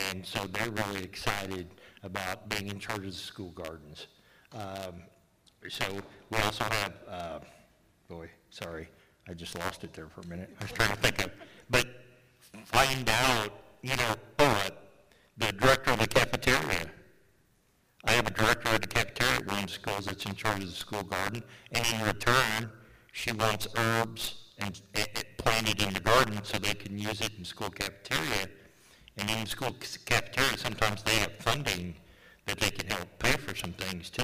And 0.10 0.26
so 0.26 0.46
they're 0.48 0.72
really 0.72 1.04
excited 1.04 1.68
about 2.04 2.48
being 2.50 2.68
in 2.68 2.80
charge 2.80 3.00
of 3.00 3.12
the 3.12 3.12
school 3.12 3.50
gardens. 3.50 4.08
Um, 4.54 5.04
so 5.68 5.86
we 6.30 6.38
also 6.40 6.64
have, 6.64 6.94
uh, 7.08 7.40
boy, 8.08 8.30
sorry, 8.50 8.88
I 9.28 9.34
just 9.34 9.58
lost 9.60 9.84
it 9.84 9.94
there 9.94 10.08
for 10.08 10.22
a 10.22 10.28
minute. 10.28 10.50
I 10.60 10.64
was 10.64 10.72
trying 10.72 10.90
to 10.90 10.96
think 10.96 11.24
of, 11.24 11.32
but 11.70 11.86
find 12.66 13.10
out, 13.10 13.52
you 13.82 13.96
know, 13.96 14.16
oh, 14.40 14.46
uh, 14.46 14.70
the 15.40 15.54
director 15.54 15.92
of 15.92 16.00
the 16.00 16.08
cafeteria. 16.08 16.86
I 18.04 18.12
have 18.12 18.28
a 18.28 18.32
director 18.32 18.76
of 18.76 18.82
the 18.82 18.88
cafeteria 18.88 19.38
at 19.38 19.48
one 19.48 19.60
of 19.60 19.68
the 19.68 19.74
schools 19.74 20.06
that's 20.06 20.26
in 20.26 20.36
charge 20.36 20.64
of 20.64 20.70
the 20.70 20.76
school 20.76 21.04
garden, 21.04 21.44
and 21.72 21.86
in 21.94 22.06
return, 22.06 22.70
she 23.14 23.32
wants 23.32 23.68
herbs 23.78 24.36
and 24.60 24.82
eh, 24.96 25.06
eh, 25.16 25.22
planted 25.38 25.82
in 25.82 25.94
the 25.94 26.00
garden 26.02 26.40
so 26.44 26.58
they 26.58 26.74
can 26.74 26.98
use 26.98 27.22
it 27.22 27.32
in 27.38 27.46
school 27.46 27.70
cafeteria. 27.70 28.50
And 29.18 29.30
in 29.30 29.46
school 29.46 29.76
cafeteria, 30.06 30.58
sometimes 30.58 31.04
they 31.04 31.16
have 31.16 31.36
funding 31.40 31.96
that 32.46 32.60
they 32.60 32.70
can 32.70 32.90
help 32.90 33.08
pay 33.20 33.34
for 33.34 33.56
some 33.56 33.74
things 33.74 34.10
too. 34.10 34.24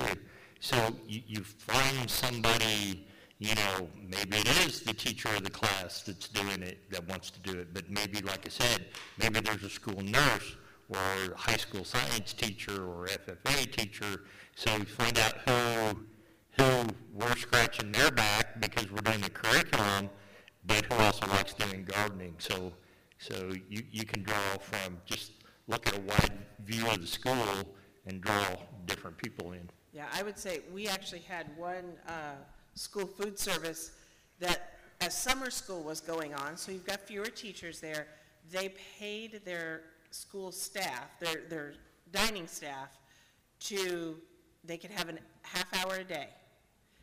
So 0.59 0.95
you, 1.07 1.21
you 1.27 1.43
find 1.43 2.09
somebody, 2.09 3.07
you 3.39 3.55
know, 3.55 3.89
maybe 4.09 4.37
it 4.37 4.67
is 4.67 4.81
the 4.81 4.93
teacher 4.93 5.29
of 5.29 5.43
the 5.43 5.49
class 5.49 6.01
that's 6.03 6.27
doing 6.27 6.61
it, 6.61 6.89
that 6.91 7.07
wants 7.07 7.29
to 7.31 7.39
do 7.39 7.59
it, 7.59 7.73
but 7.73 7.89
maybe, 7.89 8.21
like 8.21 8.45
I 8.45 8.49
said, 8.49 8.85
maybe 9.17 9.39
there's 9.39 9.63
a 9.63 9.69
school 9.69 10.01
nurse 10.01 10.55
or 10.89 11.35
high 11.35 11.57
school 11.57 11.83
science 11.83 12.33
teacher 12.33 12.83
or 12.85 13.07
FFA 13.07 13.71
teacher. 13.75 14.23
So 14.55 14.75
you 14.75 14.85
find 14.85 15.17
out 15.19 15.33
who, 15.47 15.99
who 16.61 16.87
we're 17.13 17.35
scratching 17.35 17.91
their 17.91 18.11
back 18.11 18.61
because 18.61 18.91
we're 18.91 19.01
doing 19.01 19.21
the 19.21 19.29
curriculum, 19.29 20.09
but 20.65 20.85
who 20.85 20.95
also 21.03 21.27
likes 21.27 21.53
doing 21.53 21.85
gardening. 21.85 22.35
So 22.39 22.73
So 23.17 23.51
you, 23.69 23.83
you 23.91 24.05
can 24.05 24.23
draw 24.23 24.57
from, 24.59 24.97
just 25.05 25.31
look 25.67 25.87
at 25.87 25.97
a 25.97 26.01
wide 26.01 26.37
view 26.65 26.85
of 26.87 27.01
the 27.01 27.07
school 27.07 27.33
and 28.05 28.21
draw 28.21 28.45
different 28.85 29.17
people 29.17 29.53
in. 29.53 29.67
Yeah, 29.93 30.05
I 30.13 30.21
would 30.23 30.37
say, 30.37 30.61
we 30.73 30.87
actually 30.87 31.21
had 31.27 31.47
one 31.57 31.93
uh, 32.07 32.35
school 32.75 33.07
food 33.07 33.39
service 33.39 33.93
that, 34.39 34.79
as 35.01 35.17
summer 35.17 35.49
school 35.49 35.81
was 35.81 36.01
going 36.01 36.33
on, 36.33 36.57
so 36.57 36.71
you've 36.71 36.85
got 36.85 36.99
fewer 37.01 37.25
teachers 37.25 37.79
there, 37.79 38.07
they 38.51 38.73
paid 38.99 39.41
their 39.45 39.81
school 40.15 40.51
staff, 40.51 41.19
their, 41.19 41.41
their 41.49 41.73
dining 42.11 42.47
staff, 42.47 42.97
to, 43.59 44.15
they 44.63 44.77
could 44.77 44.91
have 44.91 45.09
a 45.09 45.15
half 45.41 45.67
hour 45.73 45.97
a 45.97 46.03
day. 46.03 46.27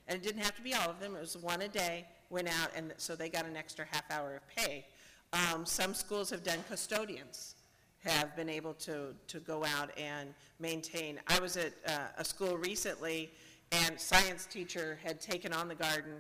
And 0.09 0.17
it 0.17 0.23
didn't 0.23 0.43
have 0.43 0.57
to 0.57 0.63
be 0.63 0.75
all 0.75 0.89
of 0.89 0.99
them, 1.01 1.15
it 1.15 1.21
was 1.21 1.37
one 1.37 1.63
a 1.63 1.69
day, 1.69 2.07
went 2.31 2.49
out, 2.49 2.71
and 2.75 2.93
so 2.97 3.15
they 3.15 3.29
got 3.29 3.45
an 3.45 3.57
extra 3.57 3.85
half 3.91 4.11
hour 4.11 4.37
of 4.37 4.57
pay. 4.57 4.87
Um, 5.33 5.67
Some 5.67 5.95
schools 5.95 6.31
have 6.31 6.43
done 6.43 6.59
custodians, 6.69 7.57
have 8.05 8.35
been 8.35 8.49
able 8.49 8.75
to, 8.75 9.15
to 9.29 9.41
go 9.41 9.65
out 9.65 9.91
and 9.99 10.35
maintain. 10.59 11.21
I 11.29 11.39
was 11.39 11.57
at 11.57 11.73
uh, 11.87 12.09
a 12.19 12.25
school 12.25 12.57
recently, 12.57 13.31
and 13.71 14.01
science 14.01 14.47
teacher 14.47 14.99
had 15.05 15.21
taken 15.21 15.53
on 15.53 15.69
the 15.69 15.75
garden. 15.75 16.15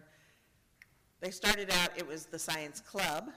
They 1.21 1.31
started 1.31 1.71
out, 1.71 1.91
it 1.97 2.07
was 2.07 2.27
the 2.27 2.39
science 2.39 2.81
club, 2.81 3.31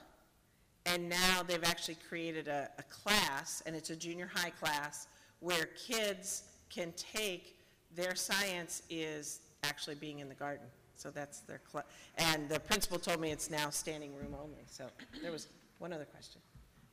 and 0.86 1.08
now 1.08 1.42
they've 1.46 1.64
actually 1.64 1.98
created 2.08 2.48
a, 2.48 2.70
a 2.78 2.82
class, 2.84 3.62
and 3.66 3.76
it's 3.76 3.90
a 3.90 3.96
junior 3.96 4.30
high 4.32 4.50
class, 4.50 5.08
where 5.40 5.66
kids 5.76 6.44
can 6.70 6.92
take, 6.96 7.58
their 7.94 8.14
science 8.14 8.82
is 8.88 9.40
actually 9.64 9.96
being 9.96 10.20
in 10.20 10.28
the 10.28 10.34
garden. 10.34 10.66
So 10.94 11.10
that's 11.10 11.40
their 11.40 11.58
club. 11.58 11.84
And 12.16 12.48
the 12.48 12.58
principal 12.60 12.98
told 12.98 13.20
me 13.20 13.30
it's 13.30 13.50
now 13.50 13.68
standing 13.68 14.14
room 14.14 14.34
only. 14.40 14.64
So 14.66 14.86
there 15.20 15.32
was 15.32 15.48
one 15.78 15.92
other 15.92 16.06
question. 16.06 16.40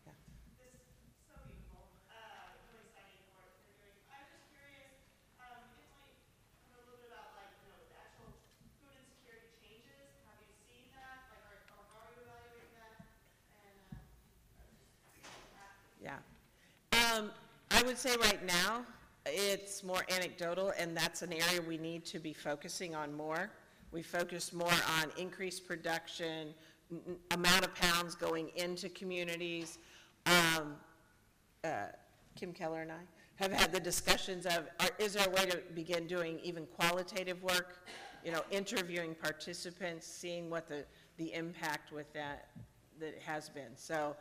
Yeah. 0.05 0.11
This 0.59 0.75
is 0.75 0.83
so 1.23 1.39
beautiful, 1.47 1.87
uh, 2.11 2.51
really 2.67 2.83
exciting 2.91 3.23
work 3.39 3.47
that 3.63 3.79
they're 3.79 3.95
doing. 3.95 4.11
I'm 4.11 4.27
just 4.27 4.43
curious, 4.51 4.91
um, 5.39 5.55
you 5.71 5.87
can 5.87 5.87
tell 5.95 6.03
me 6.03 6.19
a 6.19 6.83
little 6.83 6.99
bit 6.99 7.15
about 7.15 7.31
like, 7.39 7.47
you 7.63 7.71
know, 7.71 7.79
the 7.87 7.95
actual 7.95 8.35
food 8.83 8.91
insecurity 8.91 9.55
changes. 9.63 10.03
Have 10.27 10.35
you 10.43 10.51
seen 10.67 10.83
that? 10.99 11.31
Like, 11.31 11.47
are, 11.47 11.63
or 11.79 12.03
are 12.03 12.11
you 12.11 12.27
evaluating 12.27 12.75
that? 12.75 13.07
And, 13.55 13.79
uh, 13.95 14.03
Yeah. 16.03 16.19
Um, 16.91 17.31
I 17.71 17.72
would 17.85 17.97
say 17.97 18.15
right 18.21 18.45
now, 18.45 18.85
it's 19.25 19.83
more 19.83 20.05
anecdotal, 20.09 20.73
and 20.77 20.95
that's 20.95 21.21
an 21.21 21.33
area 21.33 21.61
we 21.61 21.77
need 21.77 22.05
to 22.05 22.19
be 22.19 22.33
focusing 22.33 22.95
on 22.95 23.13
more. 23.13 23.51
We 23.91 24.01
focus 24.01 24.53
more 24.53 24.71
on 25.01 25.11
increased 25.17 25.67
production, 25.67 26.53
amount 27.31 27.65
of 27.65 27.73
pounds 27.75 28.15
going 28.15 28.49
into 28.55 28.89
communities. 28.89 29.79
Um, 30.25 30.75
uh, 31.63 31.87
Kim 32.35 32.53
Keller 32.53 32.81
and 32.81 32.91
I 32.91 33.01
have 33.35 33.51
had 33.51 33.71
the 33.71 33.79
discussions 33.79 34.45
of, 34.45 34.67
are- 34.79 34.89
is 34.99 35.13
there 35.13 35.27
a 35.27 35.29
way 35.29 35.45
to 35.45 35.57
begin 35.75 36.07
doing 36.07 36.39
even 36.43 36.65
qualitative 36.65 37.41
work? 37.43 37.87
You 38.25 38.31
know, 38.31 38.41
interviewing 38.51 39.15
participants, 39.15 40.07
seeing 40.07 40.49
what 40.49 40.67
the, 40.67 40.85
the 41.17 41.33
impact 41.33 41.91
with 41.91 42.11
that, 42.13 42.47
that 42.99 43.19
has 43.25 43.49
been. 43.49 43.75
So 43.75 44.15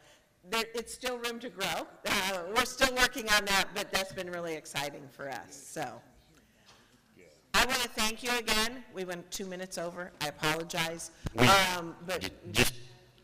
there, 0.51 0.65
it's 0.75 0.93
still 0.93 1.19
room 1.19 1.39
to 1.41 1.49
grow. 1.49 1.87
Uh, 2.07 2.39
We're 2.55 2.65
still 2.65 2.95
working 2.97 3.29
on 3.31 3.45
that, 3.47 3.67
but 3.75 3.93
that's 3.93 4.13
been 4.13 4.31
really 4.31 4.55
exciting 4.55 5.03
for 5.13 5.29
us, 5.31 5.51
so. 5.51 6.01
I 7.55 7.67
want 7.67 7.81
to 7.83 7.89
thank 7.91 8.23
you 8.23 8.31
again. 8.39 8.83
We 8.95 9.05
went 9.05 9.31
two 9.31 9.45
minutes 9.45 9.77
over. 9.77 10.11
I 10.23 10.29
apologize. 10.29 11.11
We- 11.35 11.47
Um, 11.47 11.95
But, 12.07 12.31
Just 12.53 12.75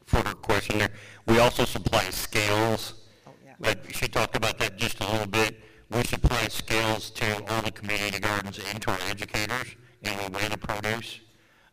for 0.04 0.18
her 0.18 0.34
question 0.34 0.78
there, 0.78 0.90
we 1.26 1.38
also 1.38 1.64
supply 1.64 2.08
scales. 2.10 2.92
Oh, 3.26 3.32
yeah. 3.44 3.54
But 3.58 3.78
she 3.94 4.06
talked 4.06 4.36
about 4.36 4.58
that 4.58 4.76
just 4.76 5.00
a 5.00 5.10
little 5.10 5.26
bit. 5.26 5.58
We 5.90 6.04
supply 6.04 6.46
scales 6.48 7.08
to 7.12 7.42
all 7.50 7.62
the 7.62 7.70
community 7.72 8.18
gardens 8.20 8.58
and 8.58 8.82
to 8.82 8.90
our 8.90 8.98
educators, 9.08 9.74
and 10.02 10.20
we 10.20 10.28
weigh 10.38 10.48
the 10.48 10.58
produce. 10.58 11.20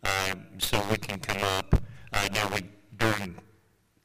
Um, 0.04 0.46
so 0.58 0.82
we 0.90 0.96
can 0.98 1.20
come 1.20 1.44
up, 1.44 1.76
uh, 2.14 2.30
now 2.32 2.48
we, 2.54 2.62
during 2.98 3.38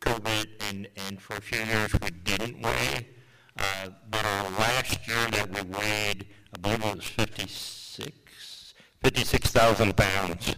COVID 0.00 0.46
and, 0.68 0.88
and 1.06 1.20
for 1.20 1.36
a 1.36 1.40
few 1.40 1.58
years, 1.62 1.92
we 2.02 2.10
didn't 2.10 2.60
weigh. 2.62 3.06
Uh, 3.58 3.88
but 4.10 4.24
our 4.24 4.50
last 4.50 5.06
year 5.06 5.26
that 5.32 5.48
we 5.50 5.60
weighed, 5.62 6.26
I 6.54 6.58
believe 6.60 6.84
it 6.84 6.96
was 6.96 7.04
56, 7.04 8.74
56,000 9.02 9.96
pounds 9.96 10.54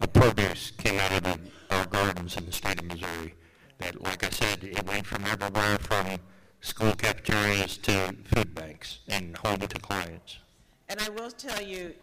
of 0.00 0.12
produce 0.12 0.72
came 0.72 0.98
out 0.98 1.12
of 1.12 1.22
the, 1.22 1.38
our 1.74 1.86
gardens 1.86 2.36
in 2.36 2.44
the 2.46 2.52
state 2.52 2.78
of 2.78 2.84
Missouri. 2.86 3.34
That, 3.78 4.00
like 4.02 4.24
I 4.24 4.30
said, 4.30 4.62
it 4.62 4.86
went 4.86 5.06
from 5.06 5.24
everywhere 5.24 5.78
from 5.78 6.18
school 6.60 6.92
cafeterias 6.94 7.76
to 7.78 8.14
food 8.24 8.54
banks 8.54 9.00
and 9.08 9.36
home 9.38 9.58
to 9.60 9.78
clients. 9.80 10.38
and 10.88 11.00
I 11.00 11.08
will 11.08 11.30
tell 11.30 11.60
you, 11.62 11.94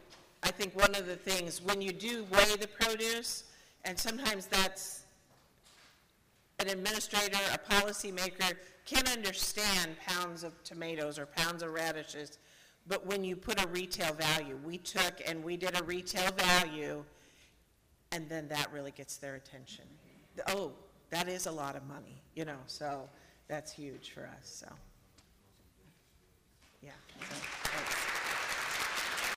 I 0.44 0.52
think 0.52 0.76
one 0.76 0.96
of 0.96 1.06
the 1.06 1.16
things, 1.16 1.62
when 1.62 1.82
you 1.82 1.92
do 1.92 2.26
weigh 2.32 2.56
the 2.60 2.68
produce, 2.68 3.44
and 3.86 3.98
sometimes 3.98 4.46
that's, 4.48 5.04
an 6.60 6.68
administrator, 6.68 7.38
a 7.54 7.58
policymaker 7.58 8.54
can 8.86 9.08
understand 9.08 9.96
pounds 10.06 10.44
of 10.44 10.62
tomatoes 10.64 11.18
or 11.18 11.26
pounds 11.26 11.64
of 11.64 11.72
radishes, 11.72 12.38
but 12.88 13.06
when 13.06 13.24
you 13.24 13.36
put 13.36 13.64
a 13.64 13.68
retail 13.68 14.14
value, 14.14 14.58
we 14.66 14.78
took 14.78 15.22
and 15.26 15.44
we 15.44 15.58
did 15.58 15.80
a 15.80 15.84
retail 15.84 16.32
value, 16.32 17.04
and 18.12 18.28
then 18.30 18.48
that 18.48 18.72
really 18.74 18.92
gets 18.92 19.18
their 19.18 19.36
attention. 19.36 19.86
Oh, 20.48 20.72
that 21.12 21.28
is 21.28 21.46
a 21.46 21.52
lot 21.52 21.76
of 21.76 21.88
money, 21.88 22.22
you 22.36 22.46
know, 22.46 22.58
so 22.68 23.08
that's 23.48 23.72
huge 23.72 24.12
for 24.12 24.30
us, 24.38 24.64
so. 24.66 24.68
Yeah. 26.82 26.92
so- 27.20 27.99